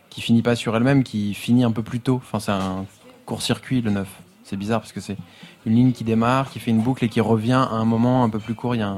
[0.09, 2.15] qui finit pas sur elle-même, qui finit un peu plus tôt.
[2.23, 2.85] Enfin, c'est un
[3.25, 4.07] court-circuit le 9.
[4.43, 5.17] C'est bizarre parce que c'est
[5.65, 8.29] une ligne qui démarre, qui fait une boucle et qui revient à un moment un
[8.29, 8.75] peu plus court.
[8.75, 8.97] Il y a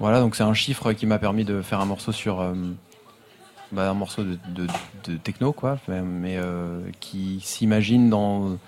[0.00, 2.54] voilà, donc c'est un chiffre qui m'a permis de faire un morceau sur euh,
[3.70, 4.66] bah, un morceau de,
[5.18, 8.58] techno, quoi, mais, euh, qui s'imagine dans,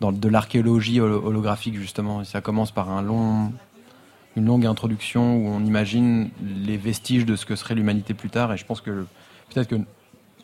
[0.00, 2.24] dans de l'archéologie holo- holographique justement.
[2.24, 3.52] Ça commence par un long,
[4.36, 8.52] une longue introduction où on imagine les vestiges de ce que serait l'humanité plus tard.
[8.52, 9.06] Et je pense que
[9.54, 9.76] peut-être que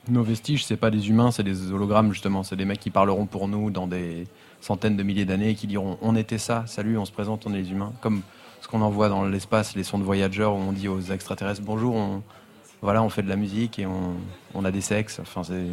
[0.09, 2.43] nos vestiges, c'est pas des humains, c'est des hologrammes justement.
[2.43, 4.25] C'est des mecs qui parleront pour nous dans des
[4.61, 7.55] centaines de milliers d'années et qui diront on était ça, salut, on se présente, on
[7.55, 7.93] est les humains.
[8.01, 8.23] Comme
[8.61, 12.23] ce qu'on envoie dans l'espace, les sondes Voyager où on dit aux extraterrestres bonjour, on,
[12.83, 14.15] voilà, on fait de la musique et on,
[14.55, 15.21] on a des sexes.
[15.21, 15.67] Enfin, c'est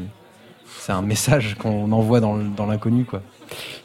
[0.80, 2.36] c'est un message qu'on envoie dans,
[2.68, 3.22] l'inconnu, quoi.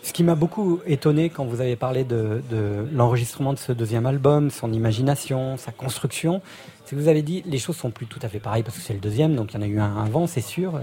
[0.03, 4.07] Ce qui m'a beaucoup étonné quand vous avez parlé de, de l'enregistrement de ce deuxième
[4.07, 6.41] album, son imagination, sa construction,
[6.85, 8.83] c'est que vous avez dit les choses sont plus tout à fait pareilles parce que
[8.83, 10.81] c'est le deuxième, donc il y en a eu un avant, c'est sûr,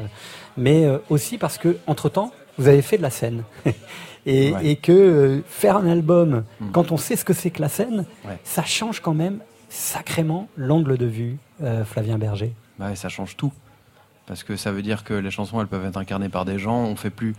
[0.58, 3.44] mais euh, aussi parce que entre temps, vous avez fait de la scène.
[4.28, 4.68] et, Ouais.
[4.68, 6.72] et que euh, faire un album, Mm.
[6.72, 8.38] quand on sait ce que c'est que la scène, Ouais.
[8.44, 9.40] ça change quand même
[9.70, 12.54] sacrément l'angle de vue, euh, Flavien Berger.
[12.78, 13.52] Bah, ouais, ça change tout.
[14.28, 16.84] Parce que ça veut dire que les chansons, elles peuvent être incarnées par des gens.
[16.84, 17.36] On fait plus.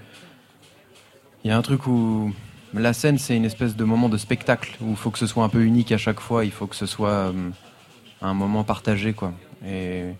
[1.44, 2.32] Il y a un truc où
[2.74, 5.44] la scène, c'est une espèce de moment de spectacle où il faut que ce soit
[5.44, 6.44] un peu unique à chaque fois.
[6.44, 7.50] Il faut que ce soit euh,
[8.22, 9.32] un moment partagé, quoi.
[9.66, 10.14] Et,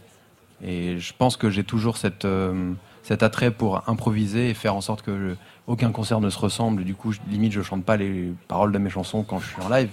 [0.62, 2.72] je pense que j'ai toujours euh,
[3.02, 5.36] cet attrait pour improviser et faire en sorte que
[5.66, 6.82] aucun concert ne se ressemble.
[6.82, 9.68] Du coup, limite, je chante pas les paroles de mes chansons quand je suis en
[9.68, 9.90] live.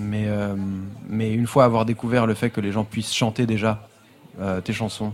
[0.00, 0.56] Mais, euh,
[1.08, 3.86] une fois avoir découvert le fait que les gens puissent chanter déjà
[4.64, 5.12] tes chansons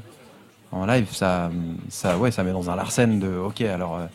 [0.73, 1.51] en live, ça,
[1.89, 4.07] ça, ouais, ça met dans un larcène de OK, alors euh,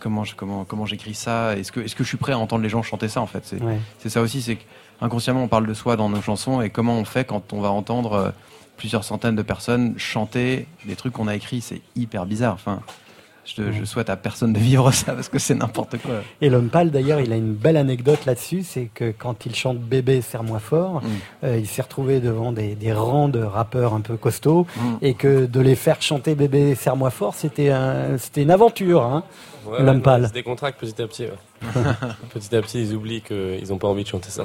[0.00, 1.56] comment, je- comment, comment j'écris ça?
[1.56, 3.42] Est-ce que, est que je suis prêt à entendre les gens chanter ça en fait?
[3.44, 3.78] C'est Ouais.
[3.98, 4.58] c'est ça aussi, c'est
[5.00, 7.70] qu'inconsciemment on parle de soi dans nos chansons et comment on fait quand on va
[7.70, 8.30] entendre euh,
[8.76, 12.54] plusieurs centaines de personnes chanter des trucs qu'on a écrits, c'est hyper bizarre.
[12.54, 12.80] Enfin,
[13.44, 16.16] je, je souhaite à personne de vivre ça parce que c'est n'importe quoi.
[16.40, 19.78] Et l'homme pâle, d'ailleurs, il a une belle anecdote là-dessus, c'est que quand il chante
[19.78, 21.06] Bébé, serre-moi fort, Mm.
[21.44, 24.80] euh, il s'est retrouvé devant des, des rangs de rappeurs un peu costauds, Mm.
[25.02, 29.24] et que de les faire chanter Bébé, serre-moi fort, c'était un, c'était une aventure, hein,
[29.64, 30.22] Ouais, l'homme ouais, pâle.
[30.24, 31.22] Ils se décontractent petit à petit.
[31.24, 31.30] ouais.
[32.34, 34.42] petit à petit, ils oublient qu'ils n'ont pas envie de chanter ça.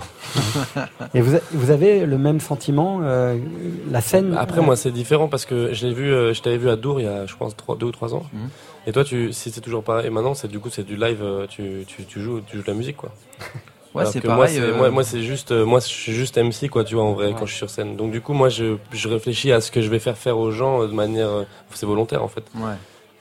[1.15, 3.35] Et vous, a- vous avez le même sentiment, euh,
[3.89, 4.35] la scène?
[4.37, 6.99] Après, moi, c'est différent parce que je l'ai vu, euh, je t'avais vu à Dour
[6.99, 8.23] il y a, je pense, trois- deux ou trois ans.
[8.31, 8.49] Mhm.
[8.87, 11.45] Et toi, tu, si c'est toujours pareil, maintenant, c'est du coup, c'est du live, euh,
[11.47, 13.11] tu, tu, tu joues, tu joues de la musique, quoi.
[13.95, 16.37] Ouais, c'est pareil, Moi, c'est, euh, moi, moi, c'est juste, euh, moi, je suis juste
[16.37, 17.95] MC, quoi, tu vois, en vrai, quand je suis sur scène.
[17.95, 20.51] Donc, du coup, moi, je, je réfléchis à ce que je vais faire faire aux
[20.51, 22.43] gens de manière, c'est volontaire, en fait.
[22.55, 22.75] Ouais.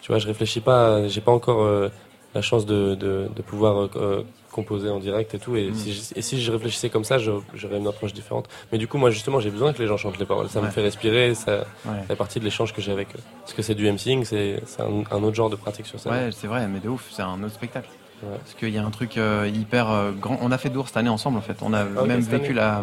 [0.06, 1.88] Tu vois, je réfléchis pas, j'ai pas encore euh,
[2.32, 4.22] la chance de, de, de pouvoir euh,
[4.56, 5.54] composer en direct et tout.
[5.56, 5.74] Et, Mm.
[5.74, 8.46] si, je, et si je réfléchissais comme ça, j'aurais une approche différente.
[8.72, 10.48] Mais du coup, moi, justement, j'ai besoin que les gens chantent les paroles.
[10.48, 12.02] Ça me fait respirer, ça Ouais.
[12.08, 13.20] fait partie de l'échange que j'ai avec eux.
[13.42, 16.12] Parce que c'est du MCing, c'est c'est un, un autre genre de pratique sur scène.
[16.12, 17.88] Ouais, c'est vrai, mais de ouf, c'est un autre spectacle.
[18.22, 18.38] Ouais.
[18.38, 20.38] Parce qu'il y a un truc euh, hyper euh, grand.
[20.40, 21.58] On a fait Dour cette année ensemble en fait.
[21.62, 22.82] On a Ah, même vécu la,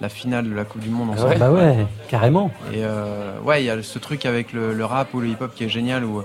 [0.00, 1.30] la finale de la Coupe du Monde Ah ensemble.
[1.32, 2.52] ouais Bah ouais, carrément.
[2.72, 5.52] Et euh, ouais, il y a ce truc avec le, le rap ou le hip-hop
[5.54, 6.22] qui est génial où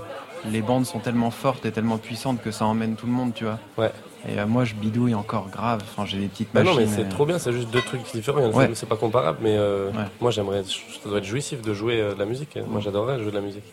[0.52, 3.42] les bandes sont tellement fortes et tellement puissantes que ça emmène tout le monde, tu
[3.44, 3.58] vois.
[3.78, 3.90] Ouais.
[4.28, 5.82] Et euh, moi, je bidouille encore grave.
[5.82, 6.88] Enfin, j'ai des petites Bah non, machines.
[6.90, 8.40] mais c'est et- trop bien, c'est juste deux trucs différents.
[8.50, 8.70] Ouais.
[8.74, 10.04] C'est pas comparable, mais euh, Ouais.
[10.20, 12.58] moi j'aimerais, ça doit être jouissif de jouer euh, de la musique.
[12.68, 13.64] Moi j'adorerais jouer de la musique.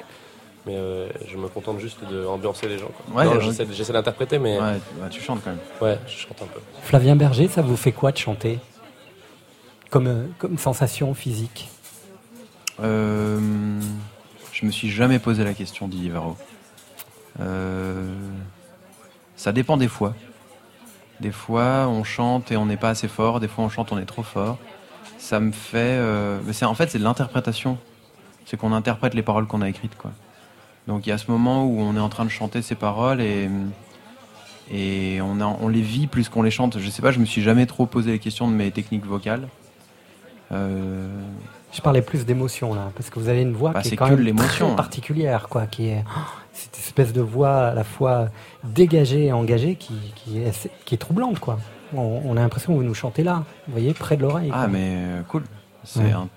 [0.68, 2.90] Mais euh, je me contente juste de ambiancer les gens.
[2.90, 3.16] Quoi.
[3.16, 3.54] Ouais, Non, ouais.
[3.72, 4.60] j'essaie, d'interpréter, mais.
[4.60, 5.60] Ouais, bah, tu chantes quand même.
[5.82, 6.60] Ouais, je chante un peu.
[6.84, 8.60] Flavien Berger, ça vous fait quoi de chanter?
[9.90, 11.70] Comme, euh, comme sensation physique?
[12.82, 13.40] Euh,
[14.52, 16.36] je me suis jamais posé la question, Didier Varro.
[17.40, 18.14] Euh,
[19.36, 20.14] ça dépend des fois.
[21.22, 23.40] Des fois, on chante et on n'est pas assez fort.
[23.40, 24.58] Des fois, on chante, on est trop fort.
[25.18, 25.78] Ça me fait.
[25.78, 27.78] euh, c'est en fait, c'est de l'interprétation.
[28.46, 30.12] C'est qu'on interprète les paroles qu'on a écrites, quoi.
[30.88, 33.22] Donc, il y a ce moment où on est en train de chanter ces paroles
[33.22, 33.50] et
[34.74, 36.80] et on, a- on les vit plus qu'on les chante.
[36.80, 39.48] Je sais pas, je me suis jamais trop posé les questions de mes techniques vocales.
[40.52, 41.08] Euh,
[41.72, 44.10] Je parlais plus d'émotion là, parce que vous avez une voix Bah, qui est quand
[44.10, 44.74] même très hein.
[44.76, 46.04] particulière, quoi, qui est
[46.54, 48.28] cette espèce de voix à la fois
[48.64, 51.60] dégagée et engagée qui, qui, est, qui est troublante, quoi.
[51.96, 54.50] On, on a l'impression que vous nous chantez là, vous voyez, près de l'oreille.
[54.54, 54.68] Ah, quoi.
[54.68, 55.44] mais euh, cool.
[55.84, 56.12] C'est Ouais.
[56.12, 56.30] un-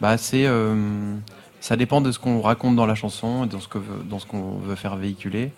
[0.00, 1.14] bah, c'est, euh,
[1.60, 4.18] ça dépend de ce qu'on raconte dans la chanson, et dans ce que veut- dans
[4.18, 5.52] ce qu'on veut faire véhiculer,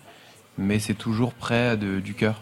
[0.57, 2.41] mais c'est toujours près de- du cœur.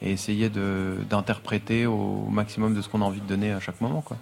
[0.00, 3.80] Et essayer de, d'interpréter au maximum de ce qu'on a envie de donner à chaque
[3.80, 4.16] moment, quoi.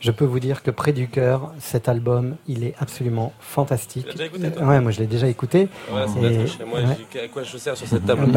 [0.00, 4.02] Je peux vous dire que près du cœur, cet album, il est absolument fantastique.
[4.02, 5.68] Tu l'as déjà écouté, toi Ouais, moi je l'ai déjà écouté.
[5.90, 6.80] Ouais, ça Et- chez moi.
[6.80, 7.20] ouais.
[7.24, 8.26] À quoi je sers sur cette table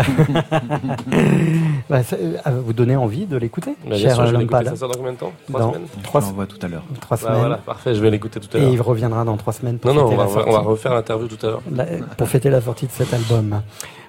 [1.89, 4.39] Bah, ça, euh, vous donnez envie de l'écouter, Bah, bien cher sûr, je vais Alain
[4.39, 4.63] l'écouter.
[4.63, 4.67] Pal.
[4.67, 6.83] Ça sort dans combien de temps Trois Dans semaines trois, Je l'envoie tout à l'heure.
[7.01, 7.39] Trois Bah, semaines.
[7.39, 8.71] voilà, parfait, je vais l'écouter tout à Et l'heure.
[8.73, 10.49] il reviendra dans trois semaines pour Non, non, fêter on va, la on va- sortie.
[10.49, 11.61] on va refaire l'interview tout à l'heure.
[11.71, 11.85] La-
[12.17, 13.61] pour fêter la sortie de cet album.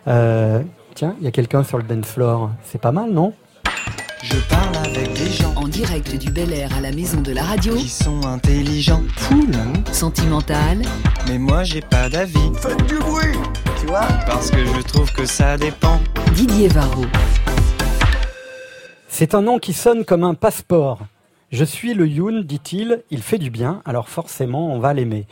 [0.07, 0.63] Euh,
[0.95, 2.51] tiens, il y a quelqu'un sur le dance floor.
[2.65, 3.33] C'est pas mal, non?
[4.23, 7.43] Je parle avec des gens En direct du Bel Air à la maison de la
[7.43, 7.75] radio.
[7.77, 9.53] qui sont intelligents, Cool.
[9.93, 10.83] Sentimental.
[11.29, 12.39] mais moi j'ai pas d'avis.
[12.61, 13.37] Faites du bruit,
[13.81, 16.01] tu vois Parce que je trouve que ça dépend.
[16.35, 17.05] Didier Varro.
[19.09, 21.01] C'est un nom qui sonne comme un passeport.
[21.51, 25.25] Je suis le Youn, dit-il, il fait du bien, alors forcément on va l'aimer.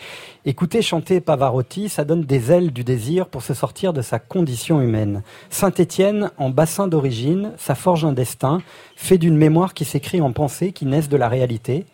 [0.46, 4.80] Écoutez chanter Pavarotti, ça donne des ailes du désir pour se sortir de sa condition
[4.80, 5.22] humaine.
[5.50, 8.62] Saint-Étienne, en bassin d'origine, ça forge un destin,
[8.96, 11.84] fait d'une mémoire qui s'écrit en pensée, qui naissent de la réalité,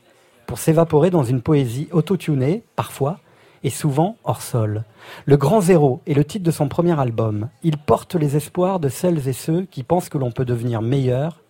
[0.46, 3.18] pour s'évaporer dans une poésie autotunée, parfois,
[3.64, 4.84] et souvent hors sol.
[5.26, 7.48] Le Grand Zéro est le titre de son premier album.
[7.64, 11.40] Il porte les espoirs de celles et ceux qui pensent que l'on peut devenir meilleur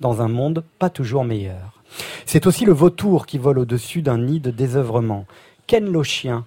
[0.00, 1.81] dans un monde pas toujours meilleur.
[2.26, 5.26] C'est aussi le vautour qui vole au-dessus d'un nid de désœuvrement.
[5.66, 6.44] Ken lo chien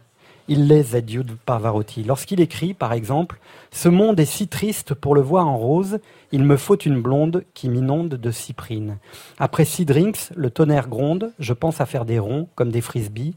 [0.48, 2.04] il l'est Zedjud Pavarotti.
[2.04, 3.40] Lorsqu'il écrit, par exemple,
[3.72, 6.00] Ce monde est si triste pour le voir en rose,
[6.32, 8.98] il me faut une blonde qui m'inonde de cyprine.
[9.40, 13.34] Après six drinks, le tonnerre gronde, je pense à faire des ronds comme des frisbees.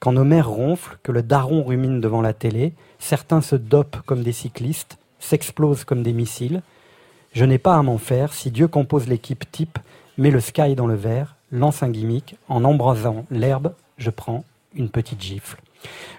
[0.00, 4.22] Quand nos mères ronflent, que le daron rumine devant la télé, certains se dopent comme
[4.22, 6.62] des cyclistes, s'explosent comme des missiles.
[7.32, 9.78] Je n'ai pas à m'en faire si Dieu compose l'équipe type,
[10.18, 14.88] met le sky dans le verre, lance un gimmick, en embrasant l'herbe, je prends une
[14.88, 15.60] petite gifle.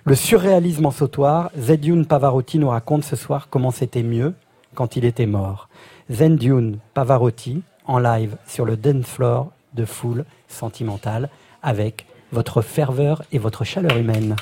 [0.04, 4.34] Le surréalisme en sautoir, Zedjun Pavarotti nous raconte ce soir comment c'était mieux
[4.74, 5.70] quand il était mort.
[6.12, 11.30] Zedjun Pavarotti en live sur le dance floor de foule sentimentale
[11.64, 14.36] avec votre ferveur et votre chaleur humaine.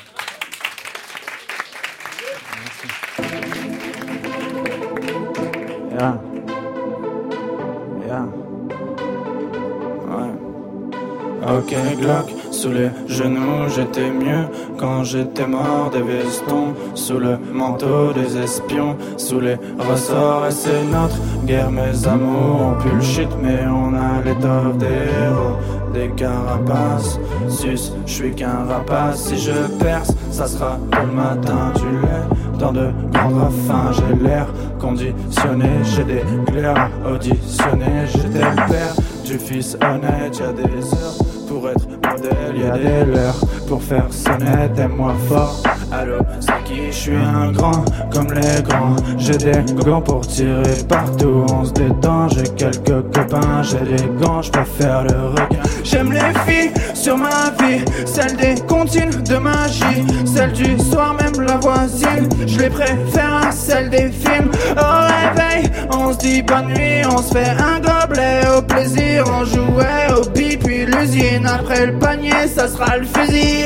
[11.45, 14.45] Ok, Glock, sous les genoux, j'étais mieux
[14.77, 20.83] quand j'étais mort des vestons, sous le manteau des espions, sous les ressorts, et c'est
[20.85, 21.69] notre guerre.
[21.69, 25.57] Mes amours ont pu le shit, mais on a l'étoffe des héros,
[25.93, 27.19] des carapaces.
[27.49, 29.51] Sus, je suis qu'un rapace, si je
[29.83, 32.57] perce, ça sera le matin, tu l'es.
[32.57, 34.47] Dans de grands rafins, j'ai l'air
[34.79, 38.95] conditionné, j'ai des glaires auditionnés, j'étais le père
[39.25, 44.77] du fils honnête, y'a des heures pour être y a des leurs pour faire sonnette,
[44.77, 45.63] aime-moi fort.
[45.91, 46.87] Allô, c'est qui?
[46.87, 48.95] Je suis un grand comme les grands.
[49.17, 51.45] J'ai des gants pour tirer partout.
[51.51, 55.61] On se détend, j'ai quelques copains, j'ai des gants, je faire le requin.
[55.83, 61.45] J'aime les filles sur ma vie, celles des comptines de magie, celles du soir, même
[61.45, 62.29] la voisine.
[62.47, 64.51] Je les préfère à celles des films.
[64.77, 69.45] Au réveil, on se dit bonne nuit, on se fait un gobelet au plaisir, on
[69.45, 71.45] jouait au bi puis l'usine.
[71.45, 71.99] Après le
[72.47, 73.65] ça sera le fusil.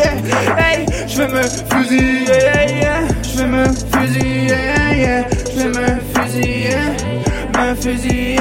[0.58, 2.28] Hey, je vais me fusiller,
[3.24, 7.08] je vais me fusiller, je vais me fusiller
[7.68, 8.38] me fusiller.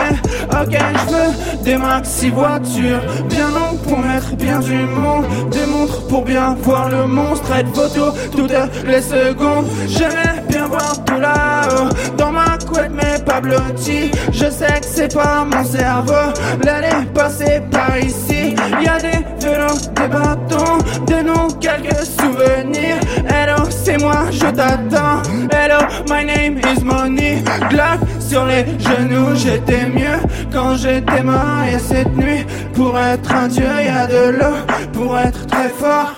[0.53, 5.25] Ok, je veux des maxi voitures, bien longues pour mettre bien du monde.
[5.51, 7.53] Des montres pour bien voir le monstre.
[7.57, 8.53] Être photo toutes
[8.87, 9.67] les secondes.
[9.87, 10.36] J'aimerais
[11.07, 11.89] tout là-haut.
[12.17, 14.11] Dans ma couette, mais pas blotti.
[14.33, 16.33] Je sais que c'est pas mon cerveau.
[16.65, 18.55] L'année passée par ici.
[18.83, 22.99] Y a des vélos, des bâtons, des noms, quelques souvenirs.
[23.29, 25.23] Hello, c'est moi, je t'attends.
[25.51, 27.43] Hello, my name is Money.
[27.71, 30.21] Glock sur les genoux, j'étais mieux
[30.53, 31.23] quand j'étais.
[31.73, 32.45] Et cette nuit,
[32.75, 34.57] pour être un dieu, y a de l'eau.
[34.93, 36.15] Pour être très fort.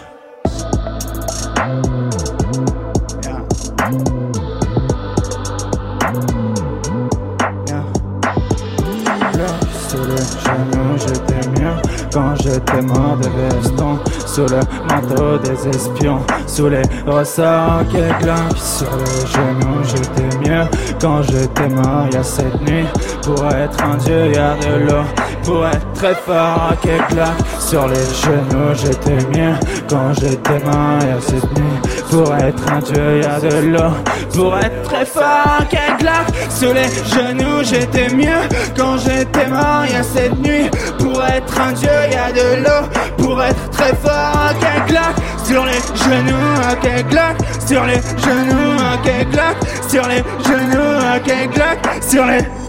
[12.68, 13.98] J'étais mort de veston.
[14.26, 18.56] Sous le manteau des espions, sous les ressorts qui éclatent.
[18.56, 20.64] Sur les genoux, j'étais mieux
[21.00, 22.06] quand j'étais mort.
[22.12, 22.86] Y a cette nuit,
[23.22, 25.04] pour être un dieu, y a de l'eau.
[25.44, 27.32] Pour être très fort, qui éclate.
[27.58, 29.54] Sur les genoux, j'étais mieux
[29.88, 30.98] quand j'étais mort.
[31.02, 31.78] Y a cette nuit,
[32.10, 33.92] pour être un dieu, y a de l'eau.
[34.34, 36.32] Pour être très fort, qui éclate.
[36.50, 38.42] Sur les genoux, j'étais mieux
[38.76, 39.84] quand j'étais mort.
[39.90, 42.88] Y a cette nuit, pour être un dieu, y a de l'eau.
[43.16, 45.16] Pour être très fort, qui éclate.
[45.44, 47.36] Sur les genoux, qui éclate.
[47.66, 49.56] Sur les genoux, qui éclate.
[49.88, 52.04] Sur les genoux, qui éclate.
[52.06, 52.67] Sur les.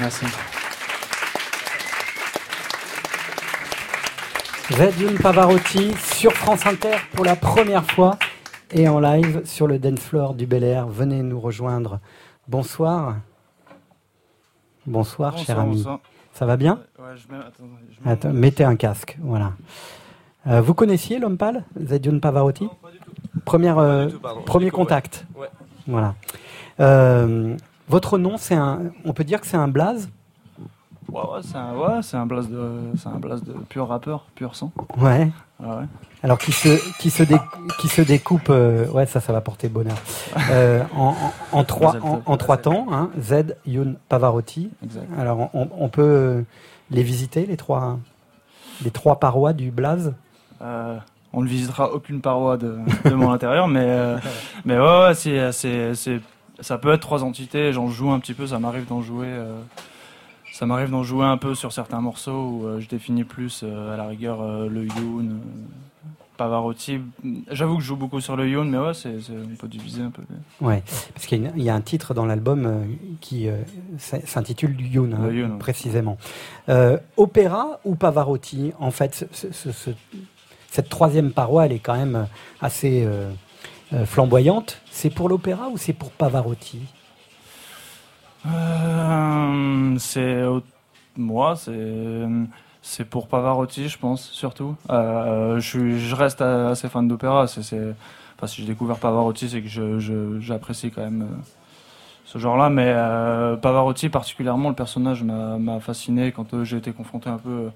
[0.00, 0.26] Merci.
[5.22, 8.18] Pavarotti sur France Inter pour la première fois
[8.72, 10.86] et en live sur le dance floor du Bel Air.
[10.88, 12.00] Venez nous rejoindre.
[12.48, 13.16] Bonsoir.
[14.86, 15.76] Bonsoir, cher Bonsoir, ami.
[15.76, 16.00] bonsoir.
[16.32, 19.52] Ça va bien Ouais, je mets- attends, je mets- Attends, Mettez un casque, voilà.
[20.46, 22.68] Euh, vous connaissiez l'homme pâle, Zedjun Pavarotti
[23.44, 24.42] Première, euh, du tout, pardon.
[24.42, 25.26] Premier contact.
[25.36, 25.48] Ouais.
[25.86, 26.14] Voilà.
[26.80, 27.56] Euh,
[27.88, 28.80] votre nom, c'est un.
[29.04, 30.08] On peut dire que c'est un blaze?
[31.10, 34.54] Ouais, ouais, c'est un, ouais, c'est un blast de, c'est un de pur rappeur, pur
[34.54, 34.72] sang.
[34.98, 35.30] Ouais.
[35.62, 35.84] Ah ouais.
[36.22, 37.36] Alors qui se qui se dé-
[37.80, 39.96] qui se découpe euh, ouais ça ça va porter bonheur
[40.50, 41.14] Euh, en,
[41.52, 45.06] en, en trois en, en trois temps hein, Z Youn Pavarotti Exact.
[45.18, 46.42] alors on, on peut euh,
[46.90, 47.98] les visiter les trois
[48.84, 50.14] les trois parois du blaze?
[50.62, 50.96] Euh,
[51.32, 54.14] on ne visitera aucune paroi de, de mon intérieur, mais,
[54.64, 56.20] mais ouais, ouais, c'est, c'est, c'est,
[56.60, 57.72] ça peut être trois entités.
[57.72, 59.26] J'en joue un petit peu, ça m'arrive d'en jouer.
[59.28, 59.60] euh,
[60.52, 63.94] ça m'arrive d'en jouer un peu sur certains morceaux où euh, je définis plus, euh,
[63.94, 65.38] à la rigueur, le Youn,
[66.36, 67.00] Pavarotti.
[67.50, 70.02] J'avoue que je joue beaucoup sur le Youn, mais ouais, c'est, c'est- on peut diviser
[70.02, 70.22] un peu.
[70.60, 70.82] ouais
[71.14, 72.86] parce qu'il y a, y un titre dans l'album
[73.20, 73.48] qui
[73.98, 76.16] s'intitule Youn hein, Youn, précisément
[77.16, 78.72] opéra ou Pavarotti?
[78.78, 79.90] En fait ce, ce- ce-
[80.70, 82.26] cette troisième paroi, elle est quand même
[82.60, 83.06] assez
[83.92, 84.80] euh, flamboyante.
[84.90, 86.80] C'est pour l'opéra ou c'est pour Pavarotti?
[88.46, 90.42] Euh, c'est
[91.16, 92.26] moi, c'est
[92.82, 94.76] c'est pour Pavarotti, je pense surtout.
[94.90, 97.46] Euh, je je reste assez fan d'opéra.
[97.46, 97.60] C'est,
[98.36, 101.26] enfin, si j'ai découvert Pavarotti, c'est que j'apprécie quand même
[102.24, 102.70] ce genre-là.
[102.70, 102.94] Mais
[103.60, 107.70] Pavarotti, particulièrement, le personnage m'a, fasciné quand j'ai été confronté un peu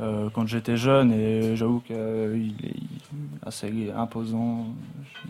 [0.00, 1.12] euh, quand j'étais jeune.
[1.12, 2.54] Et j'avoue qu'il est il-
[3.44, 4.66] assez imposant.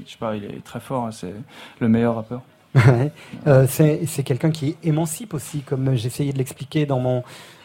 [0.05, 1.07] Je sais pas, il est très fort.
[1.07, 1.35] hein, c'est
[1.81, 2.43] le meilleur rappeur.
[2.75, 3.11] Ouais.
[3.47, 7.23] Euh, c'est quelqu'un qui émancipe aussi, comme j'essayais de l'expliquer dans, mon,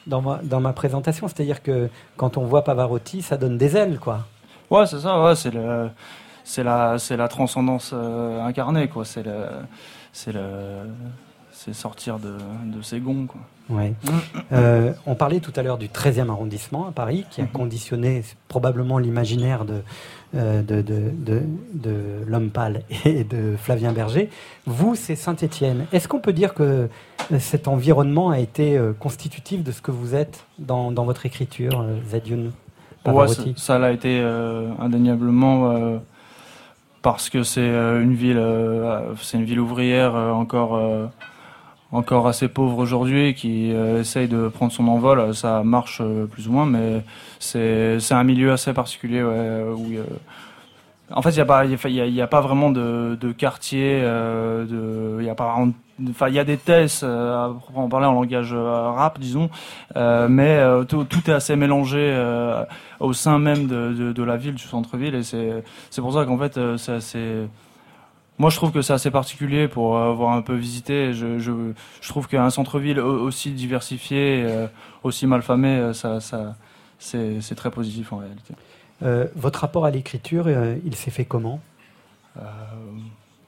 [0.07, 1.27] dans, ma, dans ma présentation.
[1.27, 4.25] C'est-à-dire que quand on voit Pavarotti, ça donne des ailes, quoi.
[4.69, 5.89] Ouais, c'est ça, ouais, c'est le,
[6.45, 9.03] c'est la, la transcendance euh, incarnée, quoi.
[9.03, 9.47] C'est le,
[10.13, 10.41] c'est le,
[11.51, 12.37] c'est sortir de,
[12.73, 13.41] de ses gonds, quoi.
[13.71, 13.93] Ouais.
[14.51, 18.97] Euh, on parlait tout à l'heure du 13e arrondissement à Paris, qui a conditionné probablement
[18.97, 19.81] l'imaginaire de,
[20.35, 21.41] euh, de, de, de,
[21.73, 21.95] de
[22.27, 24.29] l'homme pâle et de Flavien Berger.
[24.65, 25.85] Vous, c'est Saint-Étienne.
[25.91, 26.89] Est-ce qu'on peut dire que
[27.31, 31.85] euh, cet environnement a été constitutif de ce que vous êtes dans, dans votre écriture,
[32.09, 32.51] Zedioun
[33.05, 33.25] Ouais,
[33.55, 35.99] ça l'a été euh, indéniablement
[37.01, 38.41] parce que c'est une ville,
[39.21, 40.79] c'est une ville ouvrière encore,
[41.91, 45.33] encore assez pauvre aujourd'hui qui euh, essaye de prendre son envol.
[45.35, 47.03] Ça marche euh, plus ou moins, mais
[47.39, 50.03] c'est, un milieu assez particulier ouais, où euh,
[51.13, 53.99] en fait, il n'y a, pas- y a, y a- pas vraiment de, de quartier.
[54.03, 55.55] euh, de- Il y a pas
[56.09, 59.51] Enfin, il y a des tests, euh, à proprement parler en langage euh, rap, disons,
[59.97, 62.63] euh, mais euh, tout, tout est assez mélangé euh,
[62.99, 66.39] au sein même de, de, de la ville, du centre-ville, et c'est pour ça qu'en
[66.39, 67.47] fait, euh, c'est assez...
[68.39, 71.13] Moi, je trouve que c'est assez particulier pour avoir un peu visité.
[71.13, 71.51] Je, je,
[72.01, 74.67] je trouve qu'un centre-ville au- aussi diversifié, euh,
[75.03, 76.55] aussi malfamé, euh, ça, ça,
[76.97, 78.55] c'est très positif en réalité.
[79.03, 81.59] Euh, votre rapport à l'écriture, euh, il s'est fait comment?
[82.37, 82.41] Euh,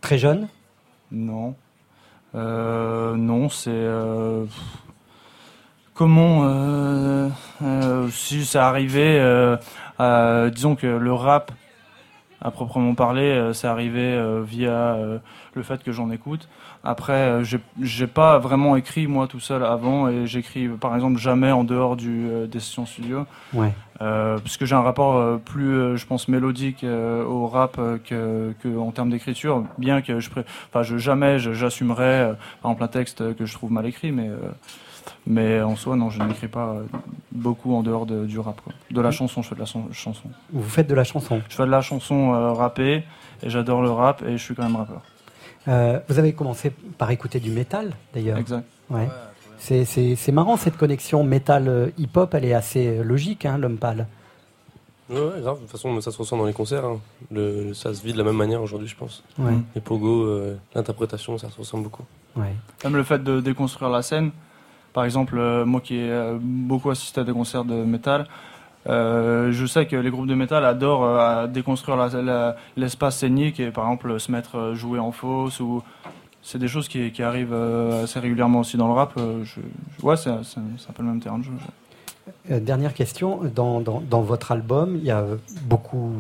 [0.01, 0.47] Très jeune?
[1.11, 1.55] Non.
[2.35, 3.72] Non, c'est.
[5.93, 7.30] comment.
[8.11, 9.19] si c'est arrivé.
[9.19, 9.57] euh,
[9.99, 11.51] euh, disons que le rap,
[12.44, 15.18] à proprement parler, euh, c'est arrivé euh, via euh,
[15.56, 16.48] le fait que j'en écoute.
[16.84, 21.64] Après, j'ai- pas vraiment écrit moi tout seul avant et j'écris par exemple jamais en
[21.64, 23.26] dehors du, des sessions studio.
[23.53, 23.72] Ouais.
[24.02, 28.78] Euh, parce que j'ai un rapport plus, je pense, mélodique au rap euh, que, que
[28.78, 29.64] en termes d'écriture.
[29.78, 30.30] Bien que je,
[30.70, 34.36] enfin, je jamais, j'assumerais, par exemple, un texte que je trouve mal écrit, mais, euh,
[35.27, 36.84] mais en soi, non, je n'écris pas euh,
[37.31, 38.59] beaucoup en dehors de- du rap.
[38.61, 38.73] Quoi.
[38.91, 40.30] De la chanson, je fais de la son- chanson.
[40.51, 43.03] Vous faites de la chanson Je fais de la chanson euh, rappée
[43.41, 45.01] et j'adore le rap et je suis quand même rappeur.
[45.67, 48.38] Euh, vous avez commencé par écouter du métal, d'ailleurs.
[48.38, 48.65] Exact.
[48.89, 49.07] Ouais.
[49.57, 54.07] C'est- C'est marrant cette connexion métal-hip-hop, elle est assez euh, logique, hein, l'homme pâle.
[55.09, 55.55] Ouais, ouais, grave.
[55.57, 56.85] De toute façon, ça se ressent dans les concerts.
[56.85, 56.99] hein.
[57.31, 59.23] Le, ça se vit de la même manière aujourd'hui, je pense.
[59.38, 59.53] Ouais.
[59.75, 62.03] Les pogos, euh, l'interprétation, ça se ressemble beaucoup.
[62.35, 62.53] Ouais.
[62.84, 64.31] Même le fait de déconstruire la scène.
[64.94, 68.28] Par exemple, euh, moi qui ai euh, beaucoup assisté à des concerts de métal,
[68.88, 71.98] euh, je sais que les groupes de métal adorent euh, déconstruire
[72.78, 75.82] l'espace scénique et par exemple se mettre jouer en fausse ou
[76.41, 77.53] c'est des choses qui, arrivent
[78.03, 79.14] assez régulièrement aussi dans le rap.
[79.15, 81.52] Je, je- ouais, c'est un peu le même terrain de jeu.
[82.60, 85.24] Dernière question, dans votre album, il y a
[85.64, 86.11] beaucoup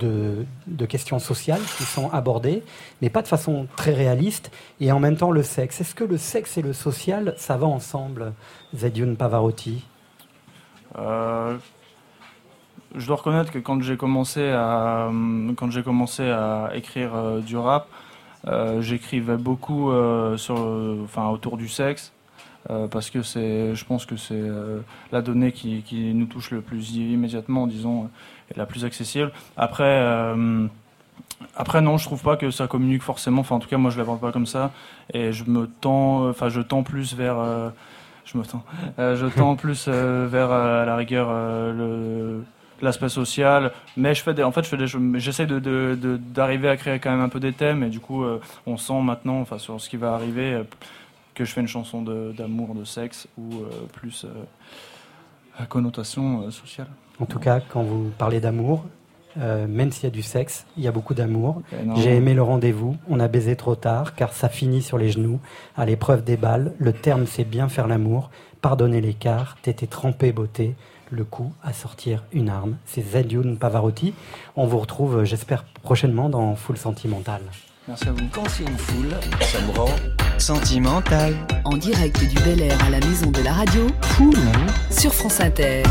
[0.00, 2.62] de, questions sociales qui sont abordées,
[3.00, 4.50] mais pas de façon très réaliste,
[4.80, 5.80] et en même temps le sexe.
[5.80, 8.32] Est-ce que le sexe et le social, ça va ensemble,
[8.74, 9.84] Zedioun Pavarotti?
[10.98, 11.56] Euh,
[12.96, 17.88] je dois reconnaître que quand j'ai commencé à euh, commencé à écrire euh, du rap,
[18.80, 19.92] j'écrivais beaucoup
[20.38, 20.56] sur,
[21.04, 22.10] enfin autour du sexe.
[22.90, 24.42] parce que je pense que c'est
[25.12, 28.08] la donnée qui, qui nous touche le plus immédiatement, disons,
[28.56, 29.32] la plus accessible.
[29.56, 30.66] Après, euh,
[31.56, 33.40] après non, je trouve pas que ça communique forcément.
[33.40, 34.70] Enfin, en tout cas, moi, je l'aborde pas comme ça,
[35.12, 37.70] et je me tends, enfin, je tends plus vers euh,
[38.24, 38.64] je me tends.
[38.98, 42.44] Euh, je tends plus euh, vers euh, à la rigueur euh, le
[42.82, 45.58] l'aspect social, mais je fais des, en fait, je fais des, je- j'essaie de,
[46.16, 49.02] d'arriver à créer quand même un peu des thèmes, et du coup, euh, on sent
[49.02, 50.62] maintenant, enfin, sur ce qui va arriver, euh,
[51.34, 52.00] que je fais une chanson
[52.32, 54.28] d'amour, de sexe, ou euh, plus euh,
[55.60, 56.88] à connotation euh, sociale.
[57.20, 58.84] En tout cas, quand vous parlez d'amour,
[59.38, 61.62] euh, même s'il y a du sexe, il y a beaucoup d'amour.
[61.96, 65.38] J'ai aimé le rendez-vous, on a baisé trop tard, car ça finit sur les genoux.
[65.76, 68.30] À l'épreuve des balles, le terme c'est bien faire l'amour.
[68.60, 70.74] Pardonnez l'écart, t'étais trempé beauté.
[71.12, 72.76] Le coup à sortir une arme.
[72.86, 74.14] C'est Zedioun Pavarotti.
[74.54, 77.40] On vous retrouve, euh, j'espère, prochainement dans Full Sentimental.
[77.88, 78.28] Merci à vous.
[78.30, 79.10] Quand c'est une foule,
[79.40, 79.88] ça me rend
[80.40, 81.34] sentimental.
[81.64, 83.86] En direct du Bel Air à la maison de la radio,
[84.16, 84.34] Cool
[84.90, 85.82] sur France Inter.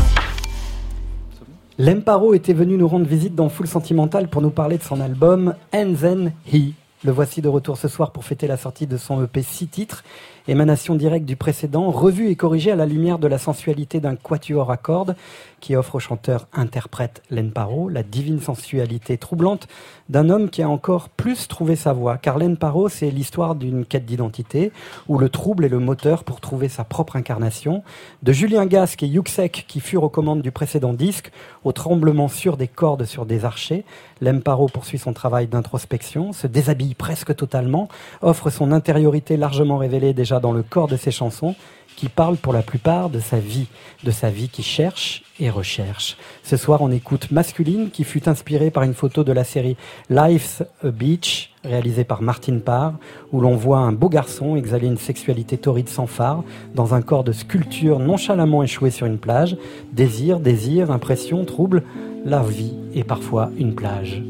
[1.78, 5.54] Lemparo était venu nous rendre visite dans Full Sentimental pour nous parler de son album
[5.72, 6.74] And Then He.
[7.02, 10.04] Le voici de retour ce soir pour fêter la sortie de son EP 6 titres,
[10.48, 14.70] émanation directe du précédent, revu et corrigé à la lumière de la sensualité d'un quatuor
[14.70, 15.16] à cordes
[15.60, 19.68] qui offre au chanteur-interprète Len Paro la divine sensualité troublante
[20.08, 22.16] d'un homme qui a encore plus trouvé sa voix.
[22.16, 24.72] Car Len Paro, c'est l'histoire d'une quête d'identité
[25.08, 27.82] où le trouble est le moteur pour trouver sa propre incarnation.
[28.22, 31.30] De Julien Gasque et Yuxek qui furent aux commandes du précédent disque,
[31.64, 33.84] au tremblement sûr des cordes sur des archers,
[34.20, 37.88] Len Paro poursuit son travail d'introspection, se déshabille presque totalement,
[38.22, 41.54] offre son intériorité largement révélée déjà dans le corps de ses chansons
[42.00, 43.66] qui parle pour la plupart de sa vie,
[44.04, 46.16] de sa vie qui cherche et recherche.
[46.42, 49.76] Ce soir, on écoute Masculine, qui fut inspirée par une photo de la série
[50.08, 52.94] Life's a Beach, réalisée par Martin Parr,
[53.32, 56.42] où l'on voit un beau garçon exhaler une sexualité torride sans phare,
[56.74, 59.58] dans un corps de sculpture nonchalamment échoué sur une plage.
[59.92, 61.82] Désir, désir, impression, trouble,
[62.24, 64.22] la vie est parfois une plage.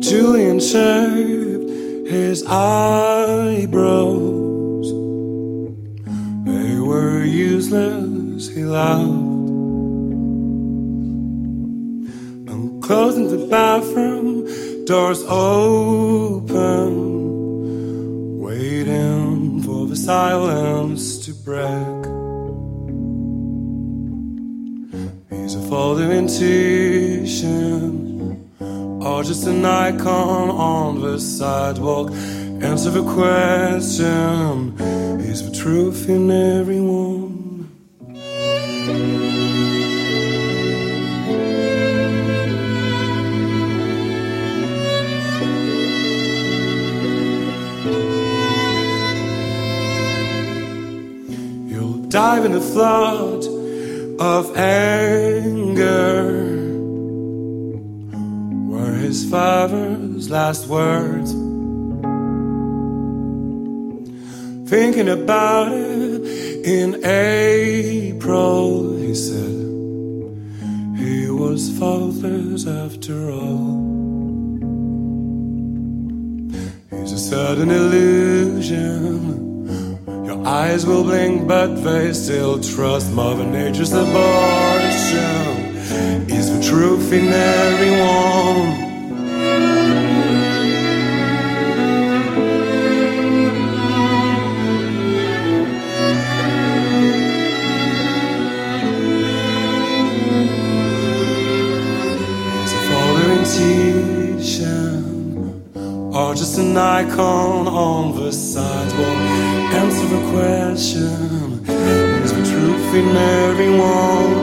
[0.00, 0.60] Julian
[2.08, 4.51] his eyebrows.
[6.44, 9.04] They were useless, he laughed.
[12.50, 14.46] And closing the bathroom,
[14.84, 16.90] doors open,
[18.40, 22.06] waiting for the silence to break.
[25.30, 27.54] He's a folding intuition,
[28.60, 32.10] or just an icon on the sidewalk.
[32.62, 34.80] Answer the question
[35.20, 37.68] Is the truth in everyone?
[51.68, 53.44] You'll dive in a flood
[54.20, 56.32] of anger.
[58.70, 61.51] Were his father's last words?
[64.72, 66.24] Thinking about it
[66.64, 69.68] in April, he said,
[70.96, 73.76] he was faultless after all.
[76.88, 79.18] He's a sudden illusion.
[80.24, 84.16] Your eyes will blink, but they still trust Mother Nature's abortion.
[86.30, 88.91] Is the truth in everyone?
[106.52, 109.16] Just an icon on the sidewalk?
[109.72, 111.64] Answer the question
[112.24, 114.34] Is the truth in everyone?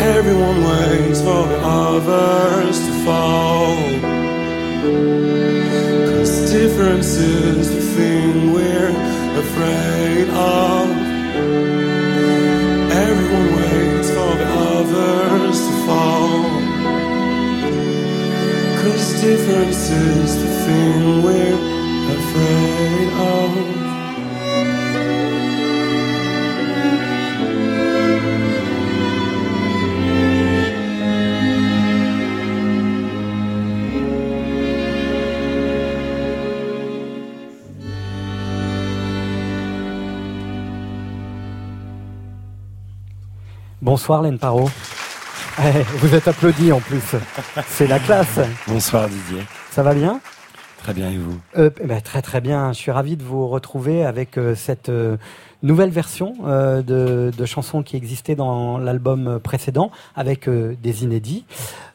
[0.00, 3.76] Everyone waits for the others to fall.
[6.08, 8.90] Cause difference is the thing we're
[9.38, 10.93] afraid of.
[19.24, 21.74] The we're.
[43.80, 44.93] Bonsoir Len Paro.
[45.60, 47.14] Eh, vous êtes applaudi en plus.
[47.68, 48.40] C'est la classe.
[48.66, 49.42] Bonsoir Didier.
[49.70, 50.20] Ça va bien?
[50.78, 51.38] Très bien et vous?
[51.56, 52.72] Euh, eh ben, Très très bien.
[52.72, 55.16] Je suis ravi de vous retrouver avec euh, cette euh,
[55.62, 61.44] nouvelle version de, de chansons qui existaient dans l'album précédent avec des inédits.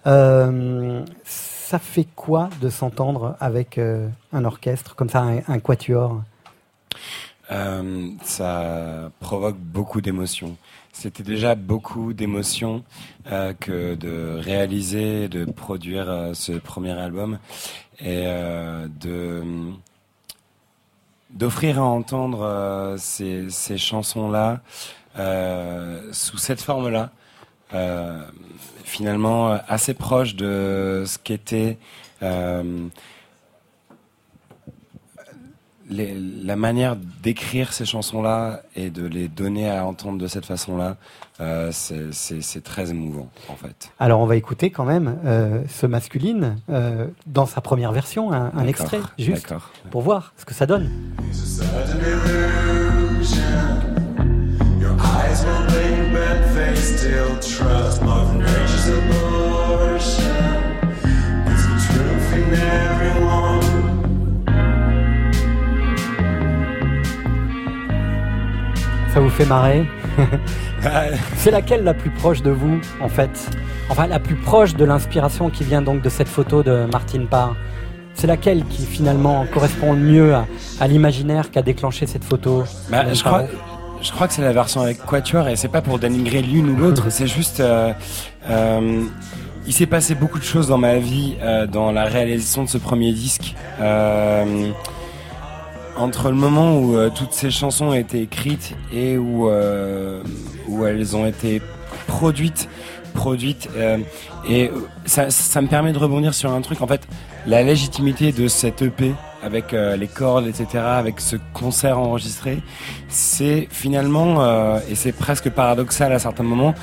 [0.06, 6.23] Ça fait quoi de s'entendre avec un orchestre comme ça, un, un quatuor?
[8.23, 10.56] Ça provoque beaucoup d'émotions.
[10.91, 12.84] C'était déjà beaucoup d'émotions
[13.32, 17.40] euh, que de réaliser, de produire euh, ce premier album
[17.99, 19.44] et euh, de
[21.30, 24.61] d'offrir à entendre ces, chansons-là
[26.11, 27.11] sous cette forme-là,
[28.84, 31.78] finalement assez proche de ce qu'était
[35.90, 40.98] les- la manière d'écrire ces chansons-là et de les donner à entendre de cette façon-là,
[41.41, 43.91] euh, c'est- très émouvant en fait.
[43.99, 48.52] Alors on va écouter quand même euh, ce masculine euh, dans sa première version, un,
[48.56, 49.48] un extrait juste
[49.91, 50.90] pour voir ce que ça donne.
[69.14, 69.86] Ça vous fait marrer
[71.38, 73.49] C'est laquelle la plus proche de vous, en fait
[73.90, 77.56] Enfin, la plus proche de l'inspiration qui vient donc de cette photo de Martine Parr.
[78.14, 80.45] C'est laquelle qui finalement correspond le mieux à,
[80.80, 83.45] à l'imaginaire qu'a déclenché cette photo Bah, je, crois,
[84.02, 86.76] je crois que c'est la version avec Quatuor et c'est pas pour dénigrer l'une ou
[86.76, 87.61] l'autre, c'est juste.
[87.61, 87.91] euh,
[88.49, 89.03] euh,
[89.65, 92.77] il s'est passé beaucoup de choses dans ma vie euh, dans la réalisation de ce
[92.77, 93.56] premier disque.
[96.00, 100.24] Entre le moment où euh, toutes ces chansons ont été écrites et où, euh,
[100.70, 101.62] où elles ont été
[102.08, 102.70] produites,
[103.14, 103.98] produites euh,
[104.48, 104.72] et
[105.06, 107.02] ça, ça me permet de rebondir sur un truc en fait
[107.46, 109.14] la légitimité de cette EP
[109.44, 112.62] avec les cordes etc avec ce concert enregistré
[113.08, 116.76] c'est finalement et c'est presque paradoxal à certains moments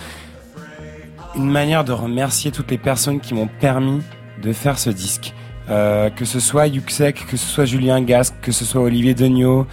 [1.37, 4.03] une manière de remercier toutes les personnes qui m'ont permis
[4.43, 5.35] de faire ce disque.
[5.69, 9.67] Euh, que ce soit Yuxek, que ce soit Julien Gasque, que ce soit Olivier Degnaud,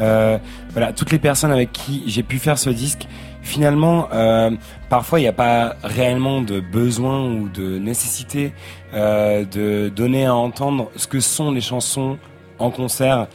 [0.00, 0.38] euh,
[0.70, 3.06] voilà, toutes les personnes avec qui j'ai pu faire ce disque.
[3.42, 4.50] Finalement, euh,
[4.88, 8.52] parfois il n'y a pas réellement de besoin ou de nécessité
[8.94, 12.18] euh, de donner à entendre ce que sont les chansons
[12.58, 13.26] en concert.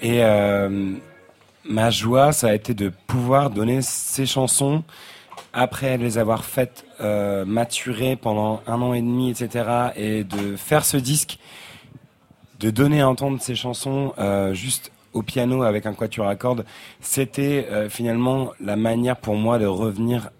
[0.00, 0.92] Et euh,
[1.64, 4.82] ma joie, ça a été de pouvoir donner ces chansons
[5.52, 10.84] après les avoir faites euh, maturer pendant un an et demi, etc., et de faire
[10.84, 11.38] ce disque,
[12.60, 16.64] de donner à entendre ces chansons euh, juste au piano avec un quatuor à cordes,
[17.00, 20.30] c'était euh, finalement la manière pour moi de revenir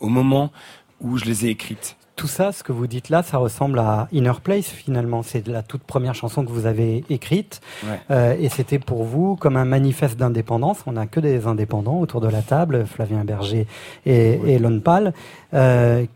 [0.00, 0.52] au moment
[1.00, 1.96] où je les ai écrites.
[2.16, 5.22] Tout ça, ce que vous dites là, ça ressemble à Inner Place finalement.
[5.22, 7.60] C'est la toute première chanson que vous avez écrite.
[7.84, 8.00] Ouais.
[8.10, 10.78] Euh, et c'était pour vous comme un manifeste d'indépendance.
[10.86, 13.66] On n'a que des indépendants autour de la table, Flavien Berger
[14.06, 15.12] et, et Lon Pal.
[15.52, 16.06] Euh,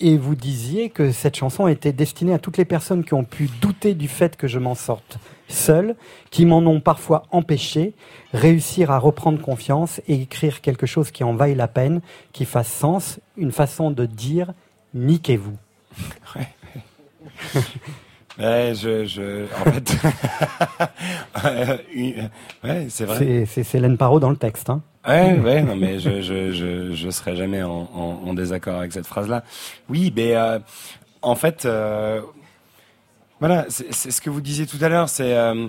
[0.00, 3.48] et vous disiez que cette chanson était destinée à toutes les personnes qui ont pu
[3.60, 5.18] douter du fait que je m'en sorte
[5.48, 5.96] seul,
[6.30, 7.94] qui m'en ont parfois empêché,
[8.32, 12.00] réussir à reprendre confiance et écrire quelque chose qui en vaille la peine,
[12.32, 14.52] qui fasse sens, une façon de dire
[14.94, 15.56] niquez-vous.
[18.38, 19.96] Ouais, je, je, en fait,
[21.44, 21.76] Euh,
[22.62, 23.46] ouais, c'est vrai.
[23.46, 24.70] C'est- Hélène Parot dans le texte.
[24.70, 24.80] Hein.
[25.06, 28.92] Ouais, ouais, non, mais je, je, je, je serai jamais en, en, en désaccord avec
[28.92, 29.42] cette phrase-là.
[29.88, 30.60] Oui, mais euh,
[31.20, 32.20] en fait, euh,
[33.40, 35.66] voilà, c'est ce que vous disiez tout à l'heure, c'est euh,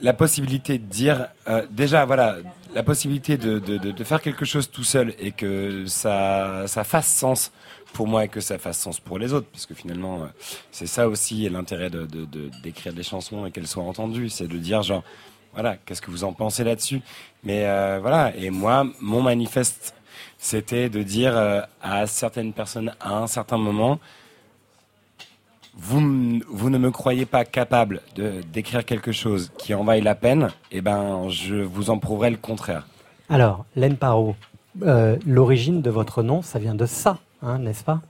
[0.00, 1.28] la possibilité de dire,
[1.70, 2.36] déjà, voilà,
[2.74, 6.84] la possibilité de, de, de, de faire quelque chose tout seul et que ça, ça
[6.84, 7.50] fasse sens
[7.92, 10.26] pour moi et que ça fasse sens pour les autres, parce que finalement, euh,
[10.70, 12.06] c'est ça aussi l'intérêt de
[12.62, 15.02] d'écrire des chansons et qu'elles soient entendues, c'est de dire genre,
[15.52, 17.02] voilà, qu'est-ce que vous en pensez là-dessus
[17.44, 19.94] Mais euh, voilà, et moi, mon manifeste,
[20.38, 23.98] c'était de dire euh, à certaines personnes à un certain moment,
[25.74, 30.14] vous, vous ne me croyez pas capable de d'écrire quelque chose qui en vaille la
[30.14, 32.86] peine, et ben, je vous en prouverai le contraire.
[33.28, 34.36] Alors, Hélène Parot,
[34.82, 38.00] euh, l'origine de votre nom, ça vient de ça, hein, n'est-ce pas?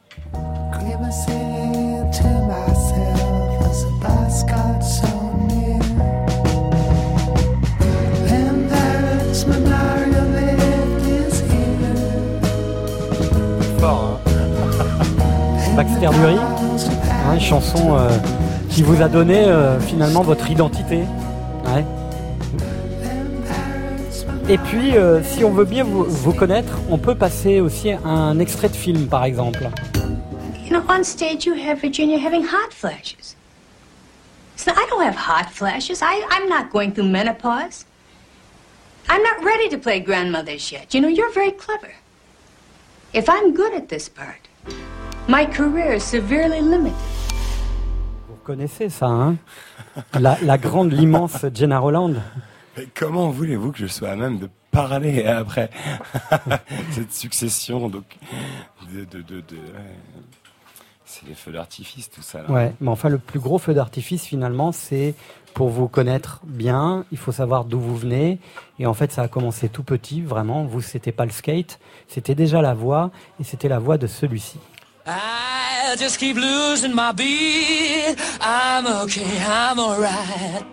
[13.78, 14.20] Fort,
[15.76, 18.09] Baxter Dury, hein, une chanson euh,
[18.68, 21.00] qui vous a donné euh, finalement votre identité.
[21.66, 21.84] Ouais.
[24.48, 28.39] Et puis, euh, si on veut bien vous, vous connaître, on peut passer aussi un
[28.40, 29.69] extrait de film, par exemple.
[30.64, 33.36] You know, on stage you have Virginia having hot flashes.
[34.56, 36.02] So I don't have hot flashes.
[36.02, 37.85] I, I'm not going through menopause.
[39.09, 40.93] I'm not ready to play grandmothers yet.
[40.93, 41.93] You know, you're very clever.
[43.12, 44.48] If I'm good at this part,
[45.28, 46.97] my career is severely limited.
[48.28, 49.36] Vous connaissez ça, hein?
[50.19, 52.14] La, la grande, l'immense Jenna Roland.
[52.77, 55.70] Mais comment voulez-vous que je sois à même de parler après
[56.93, 58.05] cette succession donc
[58.93, 59.97] de, de, de, de- ouais.
[61.05, 62.51] c'est les feux d'artifice tout ça là.
[62.51, 65.15] Ouais, mais enfin, le plus gros feu d'artifice, finalement, c'est
[65.53, 68.39] pour vous connaître bien, il faut savoir d'où vous venez.
[68.78, 70.65] Et en fait, ça a commencé tout petit, vraiment.
[70.65, 71.78] Vous, c'était pas le skate,
[72.09, 74.59] c'était déjà la voix, et c'était la voix de celui-ci.
[75.07, 78.19] I just keep losing my beat.
[78.40, 80.65] I'm okay, I'm alright.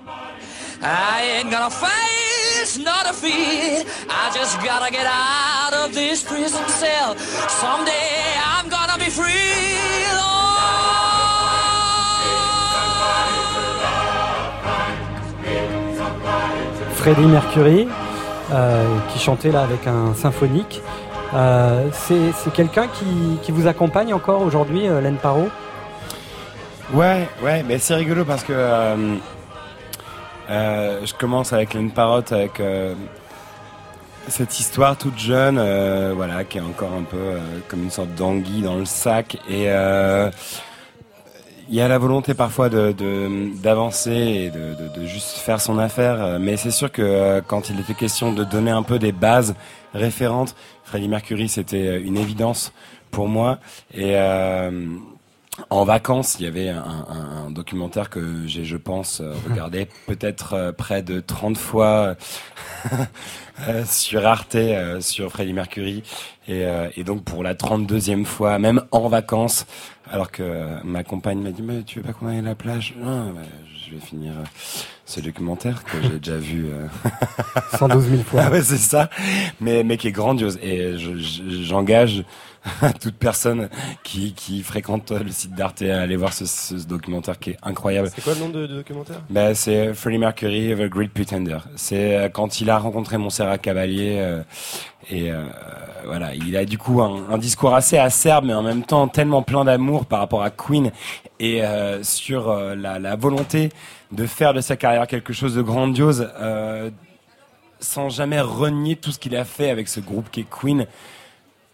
[0.82, 3.86] I ain't gonna face nor defeat.
[4.10, 7.18] I just gotta get out of this prison cell.
[7.50, 9.60] Someday I'm gonna be free.
[16.96, 17.88] Freddie Mercury,
[18.52, 20.82] euh, qui chantait là avec un symphonique.
[21.34, 25.50] Euh, c'est c'est quelqu'un qui, qui vous accompagne encore aujourd'hui, euh, Len Parot?
[26.94, 29.16] Ouais, ouais, mais c'est rigolo parce que euh,
[30.50, 32.96] euh, je commence avec une parotte avec euh,
[34.28, 38.62] cette histoire toute jeune, euh, voilà, qui est encore un peu comme une sorte d'anguille
[38.62, 39.38] dans le sac.
[39.50, 39.66] Et
[41.72, 46.40] il y a la volonté parfois d'avancer et de, de, juste faire son affaire.
[46.40, 49.56] Mais c'est sûr que quand il était question de donner un peu des bases
[49.94, 52.74] référentes, Freddie Mercury, c'était une évidence
[53.12, 53.60] pour moi.
[53.94, 54.16] Et
[55.70, 59.88] en vacances, il y avait un, un- un documentaire que j'ai, je pense, euh, regardé
[60.08, 62.16] peut-être euh, près de 30 fois
[63.68, 66.04] euh, sur Arte, euh, sur Freddie Mercury.
[66.48, 69.66] Et, euh, et donc pour la 32e fois, même en vacances,
[70.12, 72.96] alors que ma compagne m'a dit, mais tu veux pas qu'on aille à la plage?
[72.98, 73.42] Non, bah,
[73.86, 74.44] je vais finir euh,
[75.06, 76.88] ce documentaire que j'ai déjà vu euh,
[77.78, 78.44] 112 000 fois.
[78.46, 79.10] Ah ouais, c'est ça,
[79.60, 80.58] mais mais qui est grandiose.
[80.64, 81.64] Et je- je-
[82.66, 83.70] j'engage toute personne
[84.04, 88.10] qui qui fréquente le site d'Arte à aller voir ce, ce documentaire qui est incroyable.
[88.14, 89.22] C'est quoi le nom de, de documentaire?
[89.30, 91.58] Bah, c'est Freddie Mercury, The Great Pretender.
[91.76, 94.44] C'est euh, quand il a rencontré Montserrat Cavalier euh,
[95.10, 95.44] et euh,
[96.06, 99.42] voilà, il a du coup un, un discours assez acerbe, mais en même temps tellement
[99.42, 100.92] plein d'amour par rapport à Queen
[101.40, 103.70] et euh, sur la, la volonté
[104.12, 106.30] de faire de sa carrière quelque chose de grandiose,
[107.80, 110.86] sans jamais renier tout ce qu'il a fait avec ce groupe qui est Queen.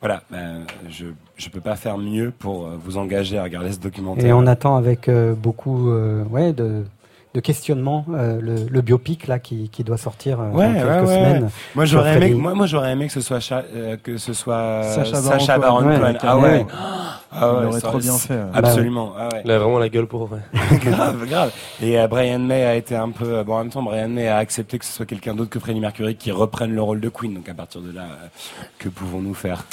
[0.06, 3.80] Voilà, ben, je je peux pas faire mieux pour euh, vous engager à regarder ce
[3.80, 4.28] documentaire.
[4.28, 6.84] Et on attend avec euh, beaucoup euh, ouais, de,
[7.36, 11.08] de questionnements euh, le, le biopic là, qui, qui doit sortir euh, Ouais, dans quelques
[11.10, 11.16] ouais.
[11.16, 11.50] semaines.
[11.76, 14.82] Moi j'aurais aimé, moi, moi j'aurais aimé que ce soit Cha- euh, que ce soit
[14.84, 16.00] Sacha Sacha, Baron Cohen.
[16.00, 16.02] Cohen.
[16.02, 16.44] Ouais, Ah ouais.
[16.44, 16.66] ouais.
[16.70, 18.40] Il Ah ouais, ça trop bien fait.
[18.54, 19.12] Absolument.
[19.20, 19.42] Ah ouais.
[19.44, 20.30] Il a vraiment la gueule pour.
[20.86, 21.52] grave, grave.
[21.82, 23.44] Et euh, Brian May a été un peu.
[23.44, 25.82] Bon, en même temps, Brian May a accepté que ce soit quelqu'un d'autre que Freddie
[25.82, 27.34] Mercury qui reprenne le rôle de Queen.
[27.34, 28.28] Donc à partir de là, euh,
[28.80, 29.66] que pouvons-nous faire?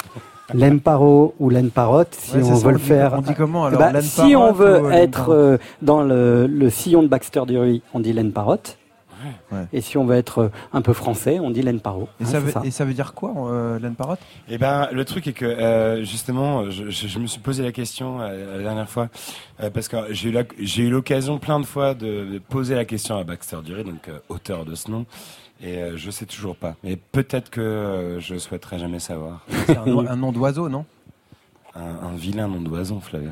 [0.53, 3.13] Len Paro ou Parotte, si Ouais, on ça, veut on le dit- faire.
[3.13, 6.47] on dit comment, Eh alors, ben, Len Si on veut Len être euh, dans le,
[6.47, 8.77] le sillon de Baxter Dury, on dit Parotte.
[9.53, 9.59] Ouais.
[9.71, 12.09] Et si on veut être euh, un peu français, on dit Paro.
[12.19, 12.61] Et, ça veut, ça.
[12.65, 16.69] et ça veut dire quoi, euh, Parotte Eh ben, le truc est que euh, justement,
[16.69, 19.07] je, je- je me suis posé la question euh, la dernière fois
[19.61, 23.23] euh, parce que j'ai eu l'occasion plein de fois de, de poser la question à
[23.23, 25.05] Baxter Dury, donc euh, auteur de ce nom,
[25.63, 26.75] et euh, je sais toujours pas.
[26.83, 29.45] Mais peut-être que euh, je souhaiterais jamais savoir.
[29.65, 30.85] C'est un, nom- un nom d'oiseau, non?
[31.75, 33.31] Un, un vilain nom d'oiseau, Flavien.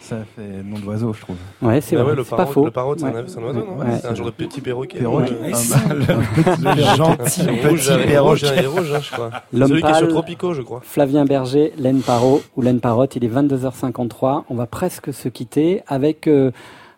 [0.00, 1.36] Ça fait nom d'oiseau, je trouve.
[1.62, 2.64] Ouais, c'est Ah vrai, ouais, pas parrot- faux.
[2.66, 3.24] Le parrot, c'est un Ouais.
[3.26, 3.76] c'est un oiseau, non?
[3.78, 3.86] Ouais.
[4.00, 4.98] C'est un genre de petit perroquet.
[5.00, 5.32] Perroquet.
[5.32, 8.18] Euh, Ah, le- gentil un petit un- perroquet.
[8.18, 9.30] rouge, un- rouge, hein, je crois.
[9.52, 10.80] L'homme Celui qui est sur Tropico, je crois.
[10.84, 13.16] Flavien Berger, Len Paro ou Len Parotte.
[13.16, 14.44] Il est 22h53.
[14.48, 16.52] On va presque se quitter avec euh,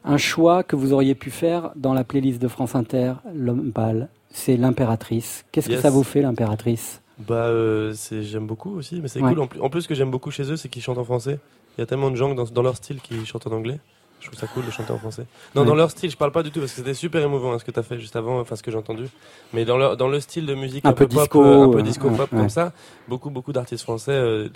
[0.05, 4.09] un choix que vous auriez pu faire dans la playlist de France Inter, L'homme pâle.
[4.31, 5.45] C'est l'impératrice.
[5.53, 7.01] Qu'est-ce que ça vous fait, l'impératrice?
[7.27, 9.31] Bah, euh, c'est- j'aime beaucoup aussi, mais c'est Ouais.
[9.31, 9.41] cool.
[9.41, 11.39] En plus, en plus, ce que j'aime beaucoup chez eux, c'est qu'ils chantent en français.
[11.77, 13.81] Il y a tellement de gens dans, dans leur style qui chantent en anglais.
[14.21, 15.27] Je trouve ça cool de chanter en français.
[15.55, 15.69] Non, Ouais.
[15.69, 17.65] dans leur style, je parle pas du tout parce que c'était super émouvant hein, ce
[17.65, 19.05] que tu as fait juste avant, enfin ce que j'ai entendu.
[19.53, 21.65] Mais dans, leur, dans le style de musique Un un, peu peu, pop, disco, euh,
[21.65, 22.39] un peu euh, disco ouais, pop ouais.
[22.39, 22.73] comme ça,
[23.09, 24.49] beaucoup beaucoup d'artistes français, euh,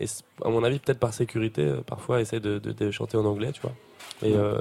[0.00, 0.06] et
[0.44, 3.52] à mon avis peut-être par sécurité, euh, parfois essaient de, de- de chanter en anglais,
[3.52, 3.72] tu vois.
[4.22, 4.58] Et, euh,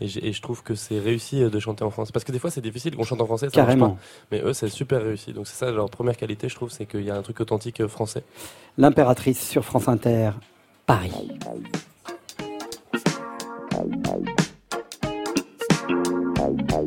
[0.00, 2.12] et, j'ai- et je trouve que c'est réussi euh, de chanter en français.
[2.12, 3.90] Parce que des fois c'est difficile qu'on chante en français, ça Carrément.
[3.90, 4.00] pas.
[4.32, 5.32] Mais eux c'est super réussi.
[5.32, 7.86] Donc c'est ça leur première qualité, je trouve, c'est qu'il y a un truc authentique
[7.86, 8.22] français.
[8.78, 10.30] L'impératrice sur France Inter,
[10.86, 11.12] Paris.
[16.68, 16.82] Dans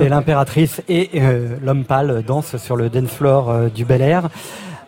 [0.00, 4.28] c'est l'impératrice et euh, l'homme pâle dansent sur le dance floor euh, du Bel Air.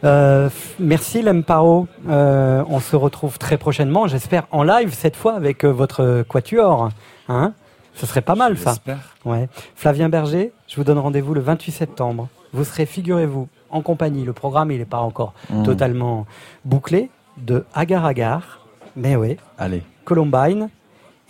[0.04, 0.48] Euh,
[0.80, 1.86] merci Lemparo.
[2.08, 6.88] Euh, on se retrouve très prochainement, j'espère en live cette fois avec euh, votre quatuor.
[7.28, 7.52] Hein
[7.94, 8.70] Ce serait pas mal ça.
[8.70, 9.14] J'espère.
[9.24, 9.48] Ouais.
[9.76, 12.28] Flavien Berger, je vous donne rendez-vous le 28 septembre.
[12.54, 14.24] Vous serez, figurez-vous, en compagnie.
[14.24, 15.62] Le programme, il n'est pas encore Mhm.
[15.64, 16.26] totalement
[16.64, 18.60] bouclé de Agar Agar.
[18.96, 19.36] Mais oui.
[19.58, 19.82] Allez.
[20.04, 20.68] Columbine.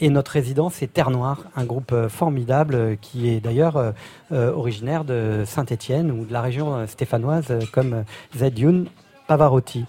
[0.00, 4.52] Et notre résidence, c'est Terre Noire, un groupe euh, formidable euh, qui est d'ailleurs euh,
[4.52, 8.04] originaire de Saint-Étienne ou de la région stéphanoise, comme
[8.36, 8.86] Zedioun
[9.28, 9.84] Pavarotti.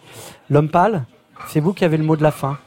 [0.50, 1.04] L'homme pâle,
[1.48, 2.58] c'est vous qui avez le mot de la fin.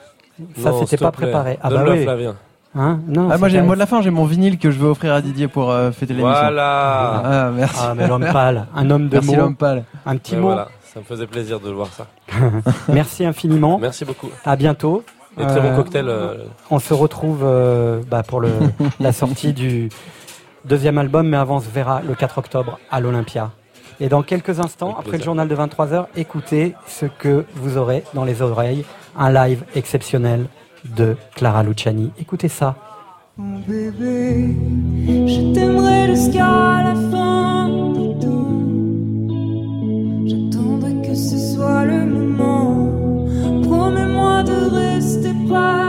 [0.58, 1.58] Ça, c'était pas préparé.
[1.62, 2.02] Ah bah oui.
[2.02, 2.36] Flavien.
[2.78, 4.78] Hein non, Ah, moi j'ai le mot de la fin, j'ai mon vinyle que je
[4.78, 6.38] veux offrir à Didier pour euh, fêter l'émission.
[6.38, 7.22] Voilà.
[7.24, 7.80] Ah, merci.
[7.80, 9.36] Ah, mais l'homme pâle, un homme de Merci mots.
[9.36, 9.84] l'homme pâle.
[10.04, 10.48] Un petit mot.
[10.48, 12.06] voilà, ça me faisait plaisir de voir ça.
[12.92, 13.78] Merci infiniment.
[13.78, 14.28] Merci beaucoup.
[14.44, 15.04] À bientôt.
[15.38, 16.08] Et très bon Euh, cocktail.
[16.08, 18.50] euh, On se retrouve euh, bah, pour le,
[19.00, 19.88] la sortie du
[20.64, 23.50] deuxième album, mais avant on se verra le 4 octobre à l'Olympia.
[24.00, 28.02] Et dans quelques instants, Avec après le journal de 23h, écoutez ce que vous aurez
[28.14, 28.84] dans les oreilles,
[29.18, 30.46] un live exceptionnel
[30.96, 32.12] de Clara Luciani.
[32.20, 32.74] Écoutez ça.
[33.38, 34.54] Mon bébé,
[35.06, 38.52] je t'aimerai jusqu'à la fin des temps.
[40.26, 42.56] J'attendrai que ce soit le moment.
[45.57, 45.85] Rester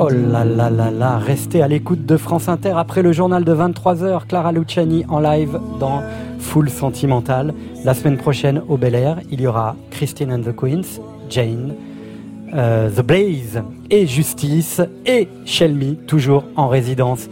[0.00, 3.52] Oh là là là là, restez à l'écoute de France Inter après le journal de
[3.52, 6.04] 23h, Clara Luciani en live dans
[6.38, 7.52] Full Sentimental.
[7.84, 11.74] La semaine prochaine au Bel Air, il y aura Christine and the Queens, Jane,
[12.54, 13.60] euh, The Blaze
[13.90, 17.28] et Justice et Shelmy, toujours en résidence.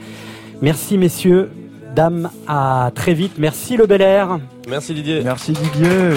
[0.60, 1.52] Merci messieurs,
[1.94, 3.34] dames, à très vite.
[3.38, 4.40] Merci le Bel Air.
[4.68, 5.22] Merci Didier.
[5.22, 6.14] Merci Didier.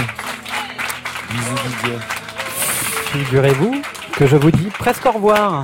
[1.30, 2.00] Bisous Didier.
[3.12, 3.76] Figurez-vous
[4.14, 5.64] que je vous dis presque au revoir.